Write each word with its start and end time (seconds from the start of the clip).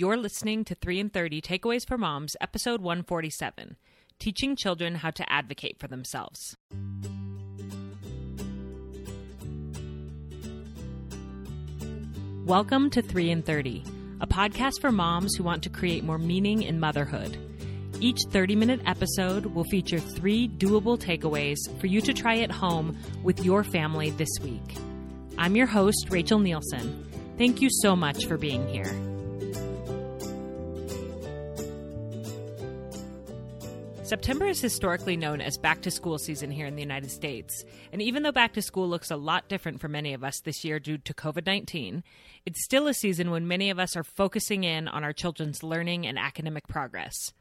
You're 0.00 0.16
listening 0.16 0.64
to 0.64 0.74
3 0.74 0.98
in 0.98 1.10
30 1.10 1.42
Takeaways 1.42 1.86
for 1.86 1.98
Moms, 1.98 2.34
episode 2.40 2.80
147 2.80 3.76
Teaching 4.18 4.56
Children 4.56 4.94
How 4.94 5.10
to 5.10 5.30
Advocate 5.30 5.78
for 5.78 5.88
Themselves. 5.88 6.56
Welcome 12.46 12.88
to 12.88 13.02
3 13.02 13.28
in 13.28 13.42
30, 13.42 13.84
a 14.22 14.26
podcast 14.26 14.80
for 14.80 14.90
moms 14.90 15.34
who 15.34 15.44
want 15.44 15.62
to 15.64 15.68
create 15.68 16.02
more 16.02 16.16
meaning 16.16 16.62
in 16.62 16.80
motherhood. 16.80 17.36
Each 18.00 18.20
30 18.30 18.56
minute 18.56 18.80
episode 18.86 19.44
will 19.44 19.64
feature 19.64 20.00
three 20.00 20.48
doable 20.48 20.98
takeaways 20.98 21.58
for 21.78 21.88
you 21.88 22.00
to 22.00 22.14
try 22.14 22.38
at 22.38 22.50
home 22.50 22.96
with 23.22 23.44
your 23.44 23.64
family 23.64 24.08
this 24.08 24.32
week. 24.40 24.78
I'm 25.36 25.56
your 25.56 25.66
host, 25.66 26.06
Rachel 26.08 26.38
Nielsen. 26.38 27.06
Thank 27.36 27.60
you 27.60 27.68
so 27.70 27.94
much 27.94 28.24
for 28.24 28.38
being 28.38 28.66
here. 28.66 29.09
September 34.10 34.46
is 34.46 34.60
historically 34.60 35.16
known 35.16 35.40
as 35.40 35.56
back 35.56 35.82
to 35.82 35.88
school 35.88 36.18
season 36.18 36.50
here 36.50 36.66
in 36.66 36.74
the 36.74 36.82
United 36.82 37.12
States. 37.12 37.64
And 37.92 38.02
even 38.02 38.24
though 38.24 38.32
back 38.32 38.54
to 38.54 38.60
school 38.60 38.88
looks 38.88 39.12
a 39.12 39.16
lot 39.16 39.48
different 39.48 39.80
for 39.80 39.86
many 39.86 40.14
of 40.14 40.24
us 40.24 40.40
this 40.40 40.64
year 40.64 40.80
due 40.80 40.98
to 40.98 41.14
COVID 41.14 41.46
19, 41.46 42.02
it's 42.44 42.64
still 42.64 42.88
a 42.88 42.92
season 42.92 43.30
when 43.30 43.46
many 43.46 43.70
of 43.70 43.78
us 43.78 43.94
are 43.94 44.02
focusing 44.02 44.64
in 44.64 44.88
on 44.88 45.04
our 45.04 45.12
children's 45.12 45.62
learning 45.62 46.08
and 46.08 46.18
academic 46.18 46.66
progress. 46.66 47.32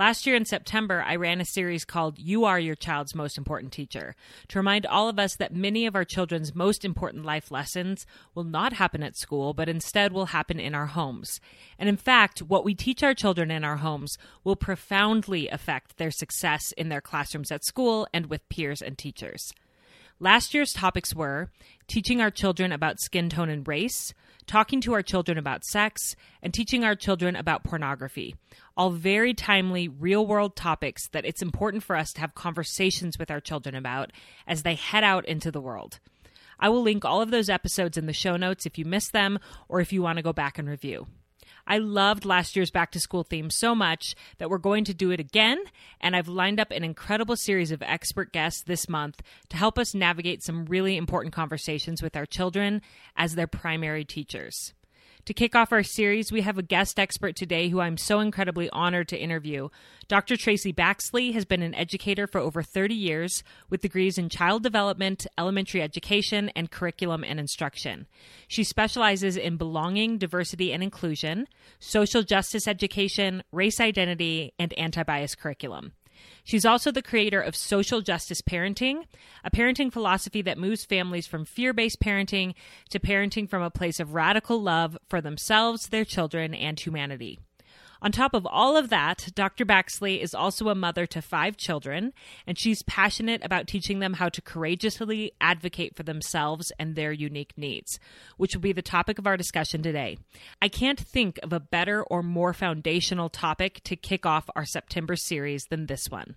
Last 0.00 0.26
year 0.26 0.34
in 0.34 0.46
September, 0.46 1.04
I 1.06 1.16
ran 1.16 1.42
a 1.42 1.44
series 1.44 1.84
called 1.84 2.18
You 2.18 2.46
Are 2.46 2.58
Your 2.58 2.74
Child's 2.74 3.14
Most 3.14 3.36
Important 3.36 3.70
Teacher 3.70 4.16
to 4.48 4.58
remind 4.58 4.86
all 4.86 5.10
of 5.10 5.18
us 5.18 5.36
that 5.36 5.54
many 5.54 5.84
of 5.84 5.94
our 5.94 6.06
children's 6.06 6.54
most 6.54 6.86
important 6.86 7.26
life 7.26 7.50
lessons 7.50 8.06
will 8.34 8.44
not 8.44 8.72
happen 8.72 9.02
at 9.02 9.18
school, 9.18 9.52
but 9.52 9.68
instead 9.68 10.14
will 10.14 10.24
happen 10.24 10.58
in 10.58 10.74
our 10.74 10.86
homes. 10.86 11.38
And 11.78 11.86
in 11.86 11.98
fact, 11.98 12.38
what 12.38 12.64
we 12.64 12.74
teach 12.74 13.02
our 13.02 13.12
children 13.12 13.50
in 13.50 13.62
our 13.62 13.76
homes 13.76 14.16
will 14.42 14.56
profoundly 14.56 15.50
affect 15.50 15.98
their 15.98 16.10
success 16.10 16.72
in 16.78 16.88
their 16.88 17.02
classrooms 17.02 17.52
at 17.52 17.66
school 17.66 18.08
and 18.14 18.24
with 18.24 18.48
peers 18.48 18.80
and 18.80 18.96
teachers. 18.96 19.52
Last 20.22 20.52
year's 20.52 20.74
topics 20.74 21.14
were 21.14 21.50
teaching 21.88 22.20
our 22.20 22.30
children 22.30 22.72
about 22.72 23.00
skin 23.00 23.30
tone 23.30 23.48
and 23.48 23.66
race, 23.66 24.12
talking 24.46 24.82
to 24.82 24.92
our 24.92 25.02
children 25.02 25.38
about 25.38 25.64
sex, 25.64 26.14
and 26.42 26.52
teaching 26.52 26.84
our 26.84 26.94
children 26.94 27.34
about 27.34 27.64
pornography. 27.64 28.36
All 28.80 28.88
very 28.88 29.34
timely, 29.34 29.88
real 29.88 30.26
world 30.26 30.56
topics 30.56 31.06
that 31.08 31.26
it's 31.26 31.42
important 31.42 31.82
for 31.82 31.96
us 31.96 32.14
to 32.14 32.22
have 32.22 32.34
conversations 32.34 33.18
with 33.18 33.30
our 33.30 33.38
children 33.38 33.74
about 33.74 34.10
as 34.46 34.62
they 34.62 34.74
head 34.74 35.04
out 35.04 35.26
into 35.26 35.50
the 35.50 35.60
world. 35.60 35.98
I 36.58 36.70
will 36.70 36.80
link 36.80 37.04
all 37.04 37.20
of 37.20 37.30
those 37.30 37.50
episodes 37.50 37.98
in 37.98 38.06
the 38.06 38.14
show 38.14 38.38
notes 38.38 38.64
if 38.64 38.78
you 38.78 38.86
missed 38.86 39.12
them 39.12 39.38
or 39.68 39.82
if 39.82 39.92
you 39.92 40.00
want 40.00 40.16
to 40.16 40.22
go 40.22 40.32
back 40.32 40.58
and 40.58 40.66
review. 40.66 41.08
I 41.66 41.76
loved 41.76 42.24
last 42.24 42.56
year's 42.56 42.70
back 42.70 42.90
to 42.92 43.00
school 43.00 43.22
theme 43.22 43.50
so 43.50 43.74
much 43.74 44.14
that 44.38 44.48
we're 44.48 44.56
going 44.56 44.84
to 44.84 44.94
do 44.94 45.10
it 45.10 45.20
again, 45.20 45.58
and 46.00 46.16
I've 46.16 46.26
lined 46.26 46.58
up 46.58 46.70
an 46.70 46.82
incredible 46.82 47.36
series 47.36 47.72
of 47.72 47.82
expert 47.82 48.32
guests 48.32 48.62
this 48.62 48.88
month 48.88 49.20
to 49.50 49.58
help 49.58 49.78
us 49.78 49.94
navigate 49.94 50.42
some 50.42 50.64
really 50.64 50.96
important 50.96 51.34
conversations 51.34 52.00
with 52.00 52.16
our 52.16 52.24
children 52.24 52.80
as 53.14 53.34
their 53.34 53.46
primary 53.46 54.06
teachers. 54.06 54.72
To 55.30 55.34
kick 55.34 55.54
off 55.54 55.70
our 55.70 55.84
series, 55.84 56.32
we 56.32 56.40
have 56.40 56.58
a 56.58 56.62
guest 56.62 56.98
expert 56.98 57.36
today 57.36 57.68
who 57.68 57.78
I'm 57.78 57.96
so 57.96 58.18
incredibly 58.18 58.68
honored 58.70 59.06
to 59.10 59.16
interview. 59.16 59.68
Dr. 60.08 60.34
Traci 60.34 60.74
Baxley 60.74 61.34
has 61.34 61.44
been 61.44 61.62
an 61.62 61.72
educator 61.76 62.26
for 62.26 62.40
over 62.40 62.64
30 62.64 62.96
years 62.96 63.44
with 63.68 63.80
degrees 63.80 64.18
in 64.18 64.28
child 64.28 64.64
development, 64.64 65.28
elementary 65.38 65.82
education, 65.82 66.48
and 66.56 66.72
curriculum 66.72 67.22
and 67.22 67.38
instruction. 67.38 68.08
She 68.48 68.64
specializes 68.64 69.36
in 69.36 69.56
belonging, 69.56 70.18
diversity, 70.18 70.72
and 70.72 70.82
inclusion, 70.82 71.46
social 71.78 72.24
justice 72.24 72.66
education, 72.66 73.44
race 73.52 73.78
identity, 73.78 74.52
and 74.58 74.72
anti 74.72 75.04
bias 75.04 75.36
curriculum. 75.36 75.92
She's 76.44 76.64
also 76.64 76.90
the 76.90 77.02
creator 77.02 77.40
of 77.40 77.54
Social 77.54 78.00
Justice 78.00 78.42
Parenting, 78.42 79.04
a 79.44 79.50
parenting 79.50 79.92
philosophy 79.92 80.42
that 80.42 80.58
moves 80.58 80.84
families 80.84 81.26
from 81.26 81.44
fear 81.44 81.72
based 81.72 82.00
parenting 82.00 82.54
to 82.90 82.98
parenting 82.98 83.48
from 83.48 83.62
a 83.62 83.70
place 83.70 84.00
of 84.00 84.14
radical 84.14 84.60
love 84.60 84.96
for 85.08 85.20
themselves, 85.20 85.88
their 85.88 86.04
children, 86.04 86.54
and 86.54 86.78
humanity. 86.80 87.38
On 88.02 88.10
top 88.10 88.32
of 88.34 88.46
all 88.46 88.76
of 88.76 88.88
that, 88.88 89.28
Dr. 89.34 89.66
Baxley 89.66 90.20
is 90.20 90.34
also 90.34 90.68
a 90.68 90.74
mother 90.74 91.06
to 91.06 91.20
five 91.20 91.56
children, 91.56 92.12
and 92.46 92.58
she's 92.58 92.82
passionate 92.82 93.44
about 93.44 93.66
teaching 93.66 93.98
them 93.98 94.14
how 94.14 94.28
to 94.30 94.40
courageously 94.40 95.32
advocate 95.40 95.94
for 95.94 96.02
themselves 96.02 96.72
and 96.78 96.94
their 96.94 97.12
unique 97.12 97.52
needs, 97.56 97.98
which 98.38 98.54
will 98.54 98.62
be 98.62 98.72
the 98.72 98.80
topic 98.80 99.18
of 99.18 99.26
our 99.26 99.36
discussion 99.36 99.82
today. 99.82 100.16
I 100.62 100.68
can't 100.68 100.98
think 100.98 101.38
of 101.42 101.52
a 101.52 101.60
better 101.60 102.02
or 102.02 102.22
more 102.22 102.54
foundational 102.54 103.28
topic 103.28 103.82
to 103.84 103.96
kick 103.96 104.24
off 104.24 104.48
our 104.56 104.64
September 104.64 105.16
series 105.16 105.64
than 105.66 105.86
this 105.86 106.10
one. 106.10 106.36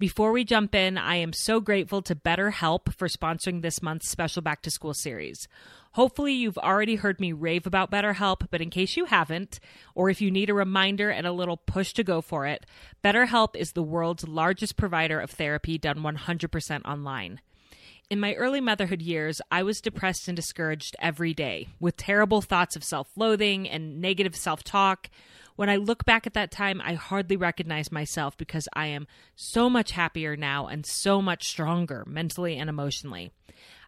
Before 0.00 0.32
we 0.32 0.44
jump 0.44 0.74
in, 0.74 0.96
I 0.96 1.16
am 1.16 1.34
so 1.34 1.60
grateful 1.60 2.00
to 2.00 2.14
BetterHelp 2.14 2.94
for 2.94 3.06
sponsoring 3.06 3.60
this 3.60 3.82
month's 3.82 4.08
special 4.08 4.40
back 4.40 4.62
to 4.62 4.70
school 4.70 4.94
series. 4.94 5.46
Hopefully, 5.92 6.32
you've 6.32 6.56
already 6.56 6.94
heard 6.94 7.20
me 7.20 7.34
rave 7.34 7.66
about 7.66 7.90
BetterHelp, 7.90 8.46
but 8.50 8.62
in 8.62 8.70
case 8.70 8.96
you 8.96 9.04
haven't, 9.04 9.60
or 9.94 10.08
if 10.08 10.22
you 10.22 10.30
need 10.30 10.48
a 10.48 10.54
reminder 10.54 11.10
and 11.10 11.26
a 11.26 11.32
little 11.32 11.58
push 11.58 11.92
to 11.92 12.02
go 12.02 12.22
for 12.22 12.46
it, 12.46 12.64
BetterHelp 13.04 13.54
is 13.54 13.72
the 13.72 13.82
world's 13.82 14.26
largest 14.26 14.78
provider 14.78 15.20
of 15.20 15.32
therapy 15.32 15.76
done 15.76 15.98
100% 15.98 16.84
online. 16.86 17.42
In 18.08 18.18
my 18.18 18.32
early 18.34 18.62
motherhood 18.62 19.02
years, 19.02 19.42
I 19.52 19.62
was 19.62 19.82
depressed 19.82 20.28
and 20.28 20.34
discouraged 20.34 20.96
every 20.98 21.34
day 21.34 21.68
with 21.78 21.98
terrible 21.98 22.40
thoughts 22.40 22.74
of 22.74 22.82
self 22.82 23.08
loathing 23.16 23.68
and 23.68 24.00
negative 24.00 24.34
self 24.34 24.64
talk. 24.64 25.10
When 25.60 25.68
I 25.68 25.76
look 25.76 26.06
back 26.06 26.26
at 26.26 26.32
that 26.32 26.50
time, 26.50 26.80
I 26.82 26.94
hardly 26.94 27.36
recognize 27.36 27.92
myself 27.92 28.34
because 28.38 28.66
I 28.72 28.86
am 28.86 29.06
so 29.36 29.68
much 29.68 29.90
happier 29.90 30.34
now 30.34 30.68
and 30.68 30.86
so 30.86 31.20
much 31.20 31.46
stronger 31.46 32.02
mentally 32.06 32.56
and 32.56 32.70
emotionally. 32.70 33.30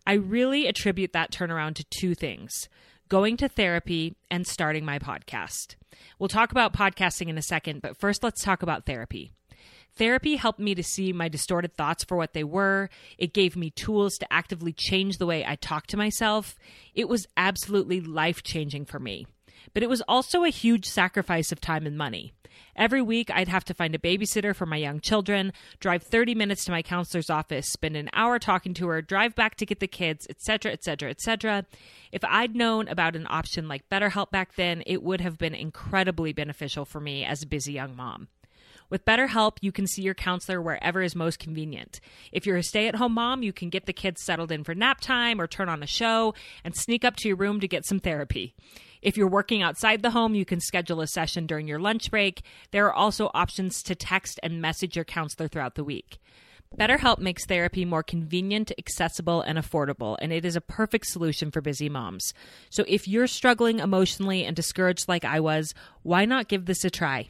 I 0.07 0.13
really 0.13 0.67
attribute 0.67 1.15
that 1.15 1.33
turnaround 1.33 1.77
to 1.77 1.85
two 1.85 2.15
things 2.15 2.69
going 3.09 3.39
to 3.39 3.49
therapy 3.49 4.17
and 4.31 4.47
starting 4.47 4.85
my 4.85 4.99
podcast. 4.99 5.77
We'll 6.19 6.29
talk 6.29 6.53
about 6.53 6.75
podcasting 6.75 7.29
in 7.29 7.39
a 7.39 7.43
second, 7.43 7.81
but 7.81 7.97
first 7.97 8.23
let's 8.23 8.45
talk 8.45 8.63
about 8.63 8.85
therapy. 8.85 9.33
Therapy 9.97 10.37
helped 10.37 10.61
me 10.61 10.75
to 10.75 10.83
see 10.83 11.15
my 11.15 11.31
distorted 11.31 11.75
thoughts 11.75 12.05
for 12.05 12.19
what 12.19 12.35
they 12.35 12.45
were. 12.45 12.91
It 13.17 13.33
gave 13.33 13.57
me 13.57 13.71
tools 13.71 14.19
to 14.19 14.31
actively 14.31 14.75
change 14.75 15.17
the 15.17 15.27
way 15.27 15.43
I 15.43 15.57
talk 15.57 15.87
to 15.87 15.97
myself. 15.97 16.55
It 16.95 17.09
was 17.09 17.27
absolutely 17.35 18.03
life 18.03 18.43
changing 18.43 18.85
for 18.85 18.99
me 18.99 19.27
but 19.75 19.83
it 19.83 19.89
was 19.89 20.03
also 20.09 20.45
a 20.45 20.51
huge 20.51 20.87
sacrifice 20.87 21.53
of 21.53 21.61
time 21.61 21.87
and 21.87 21.97
money. 21.97 22.33
Every 22.75 23.03
week, 23.03 23.31
I'd 23.31 23.49
have 23.49 23.65
to 23.67 23.75
find 23.75 23.95
a 23.95 23.99
babysitter 23.99 24.55
for 24.55 24.65
my 24.65 24.77
young 24.77 25.01
children, 25.01 25.53
drive 25.79 26.03
30 26.03 26.35
minutes 26.35 26.65
to 26.65 26.71
my 26.71 26.83
counselor's 26.83 27.29
office, 27.29 27.69
spend 27.69 27.97
an 27.97 28.09
hour 28.15 28.39
talking 28.39 28.73
to 28.75 28.89
her, 28.89 29.03
drive 29.03 29.35
back 29.35 29.57
to 29.57 29.67
get 29.67 29.81
the 29.81 29.87
kids, 29.87 30.27
etc., 30.31 30.73
etc., 30.73 31.11
etc. 31.11 31.67
If 32.13 32.25
I'd 32.25 32.57
known 32.57 32.89
about 32.89 33.17
an 33.17 33.27
option 33.29 33.69
like 33.69 33.89
BetterHelp 33.91 34.31
back 34.31 34.55
then, 34.55 34.83
it 34.87 35.03
would 35.03 35.21
have 35.21 35.39
been 35.39 35.55
incredibly 35.55 36.33
beneficial 36.33 36.85
for 36.85 37.01
me 37.01 37.25
as 37.25 37.43
a 37.43 37.47
busy 37.47 37.73
young 37.73 37.95
mom. 37.95 38.29
With 38.89 39.07
BetterHelp, 39.07 39.57
you 39.63 39.73
can 39.73 39.87
see 39.87 40.03
your 40.03 40.13
counselor 40.13 40.61
wherever 40.61 41.01
is 41.01 41.17
most 41.17 41.39
convenient. 41.39 41.99
If 42.31 42.45
you're 42.45 42.59
a 42.59 42.63
stay 42.63 42.89
at 42.89 42.97
home 42.97 43.15
mom, 43.15 43.43
you 43.43 43.51
can 43.51 43.71
get 43.71 43.87
the 43.87 43.95
kids 43.95 44.23
settled 44.23 44.53
in 44.53 44.65
for 44.65 44.75
nap 44.75 45.01
time 45.01 45.41
or 45.41 45.47
turn 45.47 45.71
on 45.71 45.83
a 45.83 45.87
show 45.87 46.35
and 46.63 46.77
sneak 46.77 47.03
up 47.03 47.17
to 47.17 47.29
your 47.29 47.39
room 47.39 47.59
to 47.61 47.69
get 47.69 47.87
some 47.87 48.01
therapy. 48.01 48.55
If 49.03 49.17
you're 49.17 49.29
working 49.29 49.63
outside 49.63 50.03
the 50.03 50.13
home, 50.13 50.35
you 50.35 50.45
can 50.45 50.61
schedule 50.61 51.01
a 51.01 51.09
session 51.09 51.47
during 51.47 51.67
your 51.67 51.81
lunch 51.81 52.11
break. 52.11 52.43
There 52.71 52.87
are 52.87 52.93
also 52.93 53.31
options 53.35 53.83
to 53.83 53.97
text 53.97 54.39
and 54.43 54.63
message 54.63 54.95
your 54.95 55.05
counselor 55.05 55.49
throughout 55.49 55.75
the 55.75 55.85
week. 55.85 56.19
BetterHelp 56.79 57.19
makes 57.19 57.45
therapy 57.45 57.85
more 57.85 58.03
convenient, 58.03 58.73
accessible, 58.79 59.43
and 59.43 59.59
affordable, 59.59 60.17
and 60.23 60.33
it 60.33 60.45
is 60.45 60.57
a 60.57 60.61
perfect 60.61 61.07
solution 61.07 61.51
for 61.51 61.61
busy 61.61 61.89
moms. 61.89 62.33
So 62.71 62.85
if 62.89 63.07
you're 63.07 63.27
struggling 63.27 63.81
emotionally 63.81 64.45
and 64.45 64.57
discouraged 64.57 65.09
like 65.09 65.25
I 65.25 65.41
was, 65.41 65.75
why 66.03 66.25
not 66.25 66.49
give 66.49 66.65
this 66.65 66.85
a 66.85 66.91
try? 66.91 67.29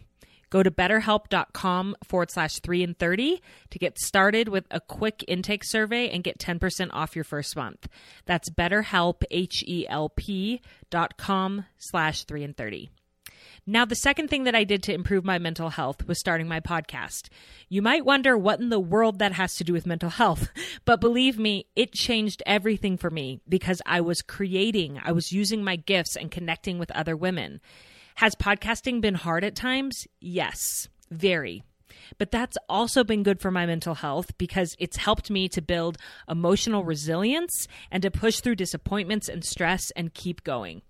Go 0.52 0.62
to 0.62 0.70
betterhelp.com 0.70 1.96
forward 2.04 2.30
slash 2.30 2.58
3 2.58 2.82
in 2.82 2.92
30 2.92 3.40
to 3.70 3.78
get 3.78 3.98
started 3.98 4.48
with 4.50 4.66
a 4.70 4.80
quick 4.80 5.24
intake 5.26 5.64
survey 5.64 6.10
and 6.10 6.22
get 6.22 6.38
10% 6.38 6.90
off 6.92 7.16
your 7.16 7.24
first 7.24 7.56
month. 7.56 7.88
That's 8.26 8.50
betterhelp, 8.50 9.22
H-E-L-P 9.30 10.60
dot 10.90 11.16
com 11.16 11.64
slash 11.78 12.24
3 12.24 12.44
in 12.44 12.52
30. 12.52 12.90
Now, 13.66 13.86
the 13.86 13.94
second 13.94 14.28
thing 14.28 14.44
that 14.44 14.54
I 14.54 14.64
did 14.64 14.82
to 14.82 14.92
improve 14.92 15.24
my 15.24 15.38
mental 15.38 15.70
health 15.70 16.06
was 16.06 16.20
starting 16.20 16.48
my 16.48 16.60
podcast. 16.60 17.30
You 17.70 17.80
might 17.80 18.04
wonder 18.04 18.36
what 18.36 18.60
in 18.60 18.68
the 18.68 18.78
world 18.78 19.20
that 19.20 19.32
has 19.32 19.54
to 19.54 19.64
do 19.64 19.72
with 19.72 19.86
mental 19.86 20.10
health, 20.10 20.50
but 20.84 21.00
believe 21.00 21.38
me, 21.38 21.64
it 21.74 21.94
changed 21.94 22.42
everything 22.44 22.98
for 22.98 23.08
me 23.08 23.40
because 23.48 23.80
I 23.86 24.02
was 24.02 24.20
creating, 24.20 25.00
I 25.02 25.12
was 25.12 25.32
using 25.32 25.64
my 25.64 25.76
gifts 25.76 26.14
and 26.14 26.30
connecting 26.30 26.78
with 26.78 26.90
other 26.90 27.16
women. 27.16 27.62
Has 28.16 28.34
podcasting 28.34 29.00
been 29.00 29.14
hard 29.14 29.44
at 29.44 29.56
times? 29.56 30.06
Yes, 30.20 30.88
very. 31.10 31.62
But 32.18 32.30
that's 32.30 32.56
also 32.68 33.04
been 33.04 33.22
good 33.22 33.40
for 33.40 33.50
my 33.50 33.66
mental 33.66 33.94
health 33.94 34.36
because 34.38 34.74
it's 34.78 34.96
helped 34.96 35.30
me 35.30 35.48
to 35.50 35.62
build 35.62 35.98
emotional 36.28 36.84
resilience 36.84 37.66
and 37.90 38.02
to 38.02 38.10
push 38.10 38.40
through 38.40 38.56
disappointments 38.56 39.28
and 39.28 39.44
stress 39.44 39.90
and 39.96 40.14
keep 40.14 40.44
going. 40.44 40.82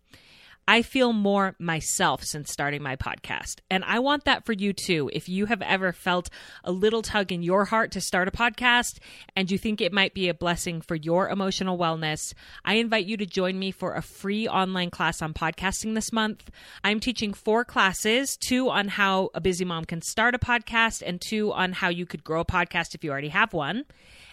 I 0.72 0.80
feel 0.80 1.12
more 1.12 1.54
myself 1.58 2.24
since 2.24 2.50
starting 2.50 2.82
my 2.82 2.96
podcast. 2.96 3.56
And 3.70 3.84
I 3.84 3.98
want 3.98 4.24
that 4.24 4.46
for 4.46 4.54
you 4.54 4.72
too. 4.72 5.10
If 5.12 5.28
you 5.28 5.44
have 5.44 5.60
ever 5.60 5.92
felt 5.92 6.30
a 6.64 6.72
little 6.72 7.02
tug 7.02 7.30
in 7.30 7.42
your 7.42 7.66
heart 7.66 7.90
to 7.90 8.00
start 8.00 8.26
a 8.26 8.30
podcast 8.30 8.96
and 9.36 9.50
you 9.50 9.58
think 9.58 9.82
it 9.82 9.92
might 9.92 10.14
be 10.14 10.30
a 10.30 10.34
blessing 10.34 10.80
for 10.80 10.94
your 10.94 11.28
emotional 11.28 11.76
wellness, 11.76 12.32
I 12.64 12.76
invite 12.76 13.04
you 13.04 13.18
to 13.18 13.26
join 13.26 13.58
me 13.58 13.70
for 13.70 13.92
a 13.92 14.00
free 14.00 14.48
online 14.48 14.88
class 14.88 15.20
on 15.20 15.34
podcasting 15.34 15.94
this 15.94 16.10
month. 16.10 16.50
I'm 16.82 17.00
teaching 17.00 17.34
four 17.34 17.66
classes 17.66 18.38
two 18.38 18.70
on 18.70 18.88
how 18.88 19.28
a 19.34 19.42
busy 19.42 19.66
mom 19.66 19.84
can 19.84 20.00
start 20.00 20.34
a 20.34 20.38
podcast, 20.38 21.02
and 21.04 21.20
two 21.20 21.52
on 21.52 21.72
how 21.72 21.90
you 21.90 22.06
could 22.06 22.24
grow 22.24 22.40
a 22.40 22.46
podcast 22.46 22.94
if 22.94 23.04
you 23.04 23.10
already 23.10 23.28
have 23.28 23.52
one. 23.52 23.84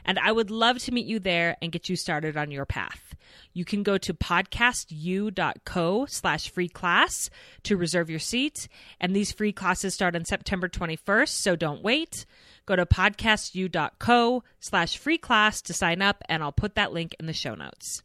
And 0.09 0.17
I 0.17 0.31
would 0.31 0.49
love 0.49 0.79
to 0.79 0.91
meet 0.91 1.05
you 1.05 1.19
there 1.19 1.55
and 1.61 1.71
get 1.71 1.87
you 1.87 1.95
started 1.95 2.35
on 2.35 2.49
your 2.49 2.65
path. 2.65 3.13
You 3.53 3.63
can 3.63 3.83
go 3.83 3.99
to 3.99 4.11
podcastu.co 4.11 6.05
slash 6.07 6.49
free 6.49 6.67
class 6.67 7.29
to 7.61 7.77
reserve 7.77 8.09
your 8.09 8.17
seat. 8.17 8.67
And 8.99 9.15
these 9.15 9.31
free 9.31 9.51
classes 9.51 9.93
start 9.93 10.15
on 10.15 10.25
September 10.25 10.67
21st, 10.67 11.29
so 11.29 11.55
don't 11.55 11.83
wait. 11.83 12.25
Go 12.65 12.75
to 12.75 12.87
podcastu.co 12.87 14.43
slash 14.59 14.97
free 14.97 15.19
class 15.19 15.61
to 15.61 15.73
sign 15.73 16.01
up, 16.01 16.23
and 16.27 16.41
I'll 16.41 16.51
put 16.51 16.73
that 16.73 16.91
link 16.91 17.15
in 17.19 17.27
the 17.27 17.33
show 17.33 17.53
notes. 17.53 18.01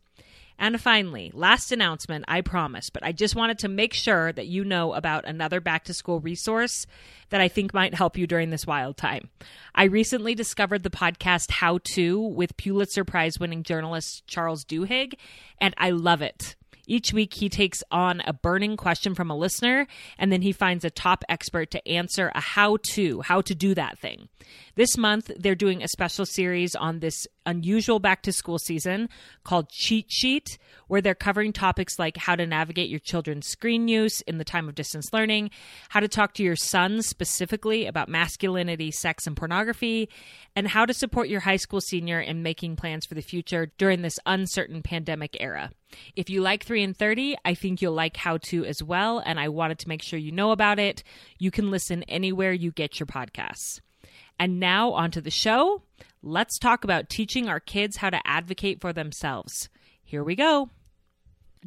And 0.58 0.80
finally, 0.80 1.30
last 1.34 1.72
announcement, 1.72 2.24
I 2.28 2.40
promise, 2.40 2.88
but 2.90 3.04
I 3.04 3.12
just 3.12 3.34
wanted 3.34 3.58
to 3.60 3.68
make 3.68 3.92
sure 3.92 4.32
that 4.32 4.46
you 4.46 4.64
know 4.64 4.94
about 4.94 5.24
another 5.24 5.60
back 5.60 5.84
to 5.84 5.94
school 5.94 6.20
resource 6.20 6.86
that 7.30 7.40
I 7.40 7.48
think 7.48 7.74
might 7.74 7.94
help 7.94 8.16
you 8.16 8.26
during 8.26 8.50
this 8.50 8.66
wild 8.66 8.96
time. 8.96 9.30
I 9.74 9.84
recently 9.84 10.34
discovered 10.34 10.82
the 10.82 10.90
podcast 10.90 11.50
How 11.50 11.80
To 11.94 12.20
with 12.20 12.56
Pulitzer 12.56 13.04
Prize 13.04 13.38
winning 13.38 13.64
journalist 13.64 14.26
Charles 14.26 14.64
Duhigg, 14.64 15.14
and 15.60 15.74
I 15.76 15.90
love 15.90 16.22
it. 16.22 16.54
Each 16.86 17.12
week, 17.12 17.34
he 17.34 17.48
takes 17.48 17.82
on 17.90 18.20
a 18.26 18.32
burning 18.32 18.76
question 18.76 19.14
from 19.14 19.30
a 19.30 19.36
listener, 19.36 19.86
and 20.18 20.30
then 20.30 20.42
he 20.42 20.52
finds 20.52 20.84
a 20.84 20.90
top 20.90 21.24
expert 21.28 21.70
to 21.70 21.88
answer 21.88 22.30
a 22.34 22.40
how 22.40 22.76
to, 22.90 23.22
how 23.22 23.40
to 23.40 23.54
do 23.54 23.74
that 23.74 23.98
thing. 23.98 24.28
This 24.74 24.96
month, 24.96 25.30
they're 25.38 25.54
doing 25.54 25.82
a 25.82 25.88
special 25.88 26.26
series 26.26 26.74
on 26.74 27.00
this 27.00 27.26
unusual 27.46 27.98
back 27.98 28.22
to 28.22 28.32
school 28.32 28.58
season 28.58 29.08
called 29.42 29.68
Cheat 29.68 30.10
Sheet, 30.10 30.58
where 30.88 31.00
they're 31.00 31.14
covering 31.14 31.52
topics 31.52 31.98
like 31.98 32.16
how 32.16 32.36
to 32.36 32.46
navigate 32.46 32.88
your 32.88 33.00
children's 33.00 33.46
screen 33.46 33.88
use 33.88 34.20
in 34.22 34.38
the 34.38 34.44
time 34.44 34.68
of 34.68 34.74
distance 34.74 35.12
learning, 35.12 35.50
how 35.88 36.00
to 36.00 36.08
talk 36.08 36.34
to 36.34 36.42
your 36.42 36.56
sons 36.56 37.06
specifically 37.06 37.86
about 37.86 38.08
masculinity, 38.08 38.90
sex, 38.90 39.26
and 39.26 39.36
pornography, 39.36 40.08
and 40.56 40.68
how 40.68 40.84
to 40.86 40.94
support 40.94 41.28
your 41.28 41.40
high 41.40 41.56
school 41.56 41.80
senior 41.80 42.20
in 42.20 42.42
making 42.42 42.76
plans 42.76 43.06
for 43.06 43.14
the 43.14 43.22
future 43.22 43.72
during 43.78 44.02
this 44.02 44.18
uncertain 44.26 44.82
pandemic 44.82 45.36
era. 45.40 45.70
If 46.16 46.28
you 46.28 46.40
like 46.40 46.64
3 46.64 46.82
in 46.82 46.94
30, 46.94 47.36
I 47.44 47.54
think 47.54 47.80
you'll 47.80 47.92
like 47.92 48.16
How 48.16 48.38
To 48.38 48.64
as 48.64 48.82
well, 48.82 49.22
and 49.24 49.38
I 49.38 49.48
wanted 49.48 49.78
to 49.80 49.88
make 49.88 50.02
sure 50.02 50.18
you 50.18 50.32
know 50.32 50.50
about 50.50 50.78
it. 50.78 51.02
You 51.38 51.50
can 51.50 51.70
listen 51.70 52.02
anywhere 52.04 52.52
you 52.52 52.72
get 52.72 52.98
your 52.98 53.06
podcasts. 53.06 53.80
And 54.38 54.58
now, 54.58 54.92
onto 54.92 55.20
the 55.20 55.30
show. 55.30 55.82
Let's 56.22 56.58
talk 56.58 56.84
about 56.84 57.08
teaching 57.08 57.48
our 57.48 57.60
kids 57.60 57.98
how 57.98 58.10
to 58.10 58.20
advocate 58.26 58.80
for 58.80 58.92
themselves. 58.92 59.68
Here 60.02 60.24
we 60.24 60.34
go. 60.34 60.70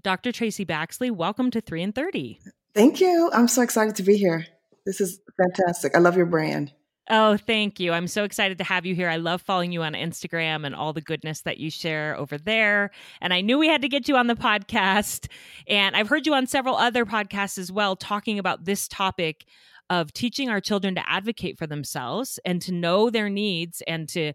Dr. 0.02 0.32
Traci 0.32 0.66
Baxley, 0.66 1.12
welcome 1.12 1.52
to 1.52 1.62
3 1.62 1.82
in 1.82 1.92
30. 1.92 2.40
Thank 2.74 3.02
you. 3.02 3.30
I'm 3.34 3.48
so 3.48 3.62
excited 3.62 3.96
to 3.96 4.04
be 4.04 4.18
here. 4.18 4.46
This 4.86 5.02
is 5.02 5.20
fantastic. 5.38 5.96
I 5.96 6.00
love 6.00 6.16
your 6.16 6.26
brand. 6.26 6.72
Oh, 7.10 7.38
thank 7.38 7.80
you. 7.80 7.94
I'm 7.94 8.08
so 8.08 8.26
excited 8.26 8.58
to 8.58 8.66
have 8.66 8.86
you 8.86 8.94
here. 8.94 9.10
I 9.10 9.16
love 9.16 9.42
following 9.42 9.72
you 9.72 9.82
on 9.82 9.94
Instagram 9.94 10.66
and 10.66 10.76
all 10.76 10.92
the 10.92 11.02
goodness 11.02 11.42
that 11.42 11.58
you 11.58 11.72
share 11.72 12.18
over 12.18 12.38
there. 12.38 12.92
And 13.22 13.34
I 13.34 13.42
knew 13.42 13.58
we 13.58 13.70
had 13.70 13.82
to 13.84 13.88
get 13.88 14.10
you 14.10 14.18
on 14.18 14.28
the 14.28 14.36
podcast. 14.36 15.28
And 15.68 15.96
I've 15.96 16.10
heard 16.10 16.28
you 16.28 16.34
on 16.34 16.48
several 16.48 16.76
other 16.76 17.06
podcasts 17.06 17.58
as 17.58 17.72
well, 17.72 17.96
talking 17.96 18.40
about 18.40 18.66
this 18.66 18.88
topic 18.90 19.46
of 19.90 20.14
teaching 20.14 20.50
our 20.50 20.62
children 20.62 20.96
to 20.96 21.10
advocate 21.10 21.58
for 21.58 21.68
themselves 21.68 22.40
and 22.46 22.62
to 22.62 22.74
know 22.74 23.10
their 23.10 23.30
needs 23.30 23.82
and 23.88 24.10
to 24.10 24.34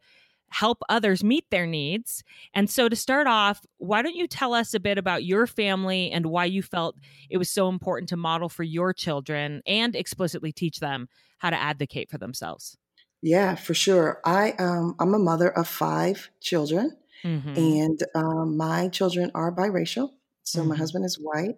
help 0.52 0.82
others 0.88 1.24
meet 1.24 1.46
their 1.50 1.66
needs. 1.66 2.22
And 2.54 2.70
so, 2.70 2.88
to 2.88 2.96
start 2.96 3.26
off, 3.26 3.64
why 3.78 4.02
don't 4.02 4.14
you 4.14 4.28
tell 4.28 4.54
us 4.54 4.74
a 4.74 4.80
bit 4.80 4.98
about 4.98 5.24
your 5.24 5.46
family 5.46 6.10
and 6.10 6.26
why 6.26 6.44
you 6.44 6.62
felt 6.62 6.96
it 7.30 7.38
was 7.38 7.50
so 7.50 7.68
important 7.68 8.08
to 8.10 8.16
model 8.16 8.48
for 8.48 8.62
your 8.62 8.92
children 8.92 9.62
and 9.66 9.96
explicitly 9.96 10.52
teach 10.52 10.78
them 10.78 11.08
how 11.38 11.50
to 11.50 11.60
advocate 11.60 12.10
for 12.10 12.18
themselves? 12.18 12.76
Yeah, 13.22 13.54
for 13.54 13.74
sure. 13.74 14.20
I 14.24 14.52
um, 14.58 14.96
I'm 14.98 15.14
a 15.14 15.18
mother 15.18 15.48
of 15.48 15.68
five 15.68 16.30
children, 16.40 16.96
mm-hmm. 17.24 17.56
and 17.56 18.02
um, 18.14 18.56
my 18.56 18.88
children 18.88 19.30
are 19.34 19.54
biracial. 19.54 20.10
So 20.44 20.60
mm-hmm. 20.60 20.70
my 20.70 20.76
husband 20.76 21.04
is 21.04 21.16
white, 21.16 21.56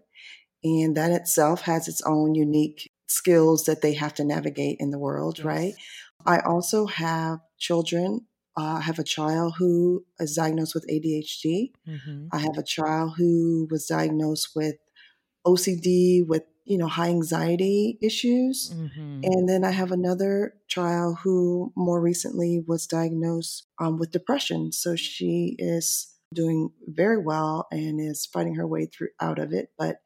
and 0.63 0.97
that 0.97 1.11
itself 1.11 1.63
has 1.63 1.89
its 1.89 2.03
own 2.03 2.35
unique 2.35 2.91
skills 3.07 3.65
that 3.65 3.83
they 3.83 3.95
have 3.95 4.15
to 4.15 4.25
navigate 4.25 4.77
in 4.81 4.91
the 4.91 4.99
world, 4.99 5.39
yes. 5.39 5.45
right? 5.45 5.75
I 6.27 6.39
also 6.41 6.87
have 6.87 7.41
children. 7.59 8.27
Uh, 8.57 8.77
I 8.79 8.81
have 8.81 8.99
a 8.99 9.05
child 9.05 9.55
who 9.59 10.05
is 10.19 10.35
diagnosed 10.35 10.75
with 10.75 10.87
ADHD. 10.89 11.73
Mm-hmm. 11.89 12.27
I 12.33 12.39
have 12.39 12.57
a 12.57 12.63
child 12.63 13.15
who 13.17 13.69
was 13.71 13.87
diagnosed 13.87 14.51
with 14.55 14.77
OCD 15.47 16.27
with 16.27 16.45
you 16.65 16.79
know 16.79 16.87
high 16.87 17.09
anxiety 17.09 17.99
issues, 18.01 18.73
mm-hmm. 18.75 19.21
and 19.23 19.49
then 19.49 19.65
I 19.65 19.71
have 19.71 19.93
another 19.93 20.55
child 20.67 21.19
who 21.23 21.73
more 21.77 22.01
recently 22.01 22.63
was 22.67 22.87
diagnosed 22.87 23.67
um, 23.79 23.99
with 23.99 24.13
depression. 24.13 24.73
So 24.73 24.97
she 24.97 25.57
is 25.59 26.15
doing 26.33 26.71
very 26.87 27.19
well 27.19 27.67
and 27.71 28.01
is 28.01 28.27
fighting 28.27 28.55
her 28.55 28.67
way 28.67 28.87
through 28.87 29.09
out 29.21 29.39
of 29.39 29.53
it. 29.53 29.69
But 29.79 29.97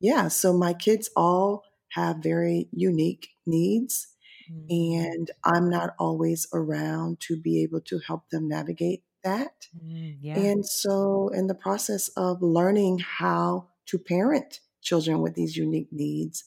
yeah, 0.00 0.28
so 0.28 0.52
my 0.52 0.74
kids 0.74 1.10
all 1.16 1.62
have 1.90 2.18
very 2.18 2.68
unique 2.72 3.28
needs. 3.46 4.08
Mm-hmm. 4.50 5.06
And 5.06 5.30
I'm 5.44 5.68
not 5.68 5.94
always 5.98 6.46
around 6.52 7.20
to 7.20 7.36
be 7.36 7.62
able 7.62 7.80
to 7.82 7.98
help 7.98 8.30
them 8.30 8.48
navigate 8.48 9.02
that. 9.24 9.66
Mm, 9.76 10.18
yeah. 10.20 10.38
And 10.38 10.64
so, 10.64 11.28
in 11.34 11.46
the 11.46 11.54
process 11.54 12.08
of 12.16 12.42
learning 12.42 13.00
how 13.00 13.68
to 13.86 13.98
parent 13.98 14.60
children 14.80 15.20
with 15.20 15.34
these 15.34 15.56
unique 15.56 15.88
needs, 15.92 16.44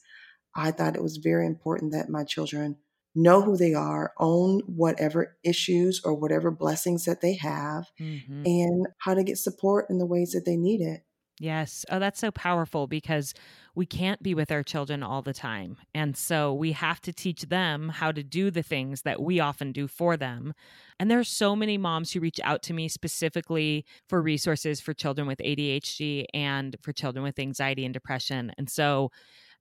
I 0.56 0.72
thought 0.72 0.96
it 0.96 1.04
was 1.04 1.18
very 1.18 1.46
important 1.46 1.92
that 1.92 2.10
my 2.10 2.24
children 2.24 2.78
know 3.14 3.42
who 3.42 3.58
they 3.58 3.74
are, 3.74 4.14
own 4.18 4.62
whatever 4.62 5.38
issues 5.44 6.02
or 6.04 6.14
whatever 6.14 6.50
blessings 6.50 7.06
that 7.06 7.22
they 7.22 7.36
have, 7.36 7.92
mm-hmm. 8.00 8.44
and 8.46 8.88
how 9.00 9.14
to 9.14 9.24
get 9.24 9.38
support 9.38 9.88
in 9.90 9.98
the 9.98 10.06
ways 10.06 10.32
that 10.32 10.46
they 10.46 10.56
need 10.56 10.82
it. 10.82 11.04
Yes. 11.40 11.86
Oh, 11.90 12.00
that's 12.00 12.20
so 12.20 12.32
powerful 12.32 12.88
because 12.88 13.34
we 13.76 13.86
can't 13.86 14.22
be 14.22 14.34
with 14.34 14.52
our 14.52 14.64
children 14.64 15.04
all 15.04 15.22
the 15.22 15.34
time. 15.34 15.78
And 15.94 16.18
so 16.18 16.54
we 16.54 16.74
have 16.74 17.02
to 17.02 17.14
teach 17.14 17.44
them 17.44 17.90
how 17.90 18.12
to 18.12 18.24
do 18.24 18.52
the 18.52 18.64
things 18.64 19.04
that 19.04 19.22
we 19.22 19.40
often 19.40 19.72
do 19.72 19.88
for 19.88 20.18
them. 20.18 20.54
And 21.00 21.10
there 21.10 21.20
are 21.20 21.24
so 21.24 21.56
many 21.56 21.78
moms 21.78 22.12
who 22.12 22.20
reach 22.20 22.40
out 22.44 22.62
to 22.64 22.74
me 22.74 22.88
specifically 22.88 23.86
for 24.10 24.22
resources 24.22 24.82
for 24.82 24.94
children 24.94 25.28
with 25.28 25.40
ADHD 25.40 26.26
and 26.34 26.76
for 26.82 26.92
children 26.92 27.24
with 27.24 27.40
anxiety 27.40 27.86
and 27.86 27.94
depression. 27.94 28.52
And 28.58 28.70
so 28.70 29.12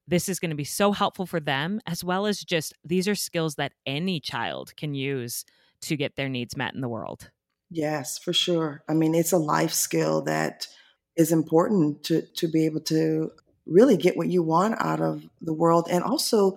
this 0.09 0.29
is 0.29 0.41
going 0.41 0.51
to 0.51 0.57
be 0.57 0.65
so 0.65 0.93
helpful 0.93 1.27
for 1.27 1.39
them, 1.39 1.81
as 1.87 2.03
well 2.03 2.27
as 2.27 2.43
just 2.43 2.75
these 2.85 3.07
are 3.07 3.15
skills 3.15 3.55
that 3.55 3.73
any 3.87 4.19
child 4.19 4.75
can 4.77 4.95
use 4.95 5.45
to 5.83 5.97
get 5.97 6.17
their 6.17 6.29
needs 6.29 6.57
met 6.57 6.75
in 6.75 6.81
the 6.81 6.89
world. 6.89 7.31
Yes, 7.71 8.19
for 8.19 8.33
sure. 8.33 8.83
I 8.89 8.95
mean, 8.95 9.15
it's 9.15 9.33
a 9.33 9.39
life 9.39 9.73
skill 9.73 10.23
that 10.23 10.67
is 11.17 11.31
important 11.31 12.03
to 12.05 12.23
to 12.23 12.49
be 12.49 12.67
able 12.67 12.81
to 12.81 13.31
really 13.71 13.97
get 13.97 14.17
what 14.17 14.29
you 14.29 14.43
want 14.43 14.75
out 14.81 15.01
of 15.01 15.23
the 15.41 15.55
world. 15.55 15.89
And 15.91 16.05
also 16.05 16.57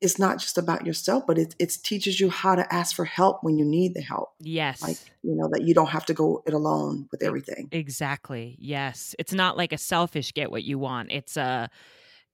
it's 0.00 0.18
not 0.18 0.38
just 0.38 0.56
about 0.56 0.86
yourself 0.86 1.24
but 1.26 1.38
it, 1.38 1.54
it 1.58 1.76
teaches 1.82 2.18
you 2.18 2.30
how 2.30 2.54
to 2.54 2.74
ask 2.74 2.96
for 2.96 3.04
help 3.04 3.44
when 3.44 3.58
you 3.58 3.64
need 3.64 3.94
the 3.94 4.00
help. 4.00 4.30
Yes. 4.40 4.82
Like 4.82 4.96
you 5.22 5.36
know 5.36 5.48
that 5.52 5.62
you 5.62 5.74
don't 5.74 5.88
have 5.88 6.06
to 6.06 6.14
go 6.14 6.42
it 6.46 6.54
alone 6.54 7.08
with 7.12 7.22
everything. 7.22 7.68
Exactly. 7.70 8.56
Yes. 8.58 9.14
It's 9.18 9.32
not 9.32 9.56
like 9.56 9.72
a 9.72 9.78
selfish 9.78 10.32
get 10.32 10.50
what 10.50 10.64
you 10.64 10.78
want. 10.78 11.12
It's 11.12 11.36
a 11.36 11.70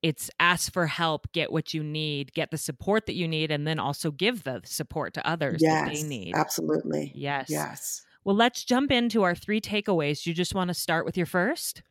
it's 0.01 0.31
ask 0.39 0.73
for 0.73 0.87
help 0.87 1.33
get 1.33 1.51
what 1.51 1.75
you 1.75 1.83
need 1.83 2.33
get 2.35 2.51
the 2.51 2.59
support 2.59 3.07
that 3.07 3.15
you 3.15 3.27
need 3.27 3.51
and 3.51 3.67
then 3.67 3.79
also 3.79 4.11
give 4.11 4.45
the 4.45 4.61
support 4.65 5.15
to 5.15 5.27
others 5.27 5.61
yes, 5.61 5.89
that 5.89 5.95
they 5.95 6.03
need. 6.07 6.35
Absolutely. 6.37 7.11
Yes. 7.15 7.47
Yes. 7.51 8.03
Well, 8.25 8.37
let's 8.37 8.65
jump 8.65 8.91
into 8.91 9.23
our 9.23 9.35
three 9.35 9.61
takeaways. 9.61 10.25
You 10.25 10.33
just 10.33 10.55
want 10.55 10.69
to 10.69 10.75
start 10.75 11.05
with 11.05 11.17
your 11.17 11.27
first? 11.27 11.83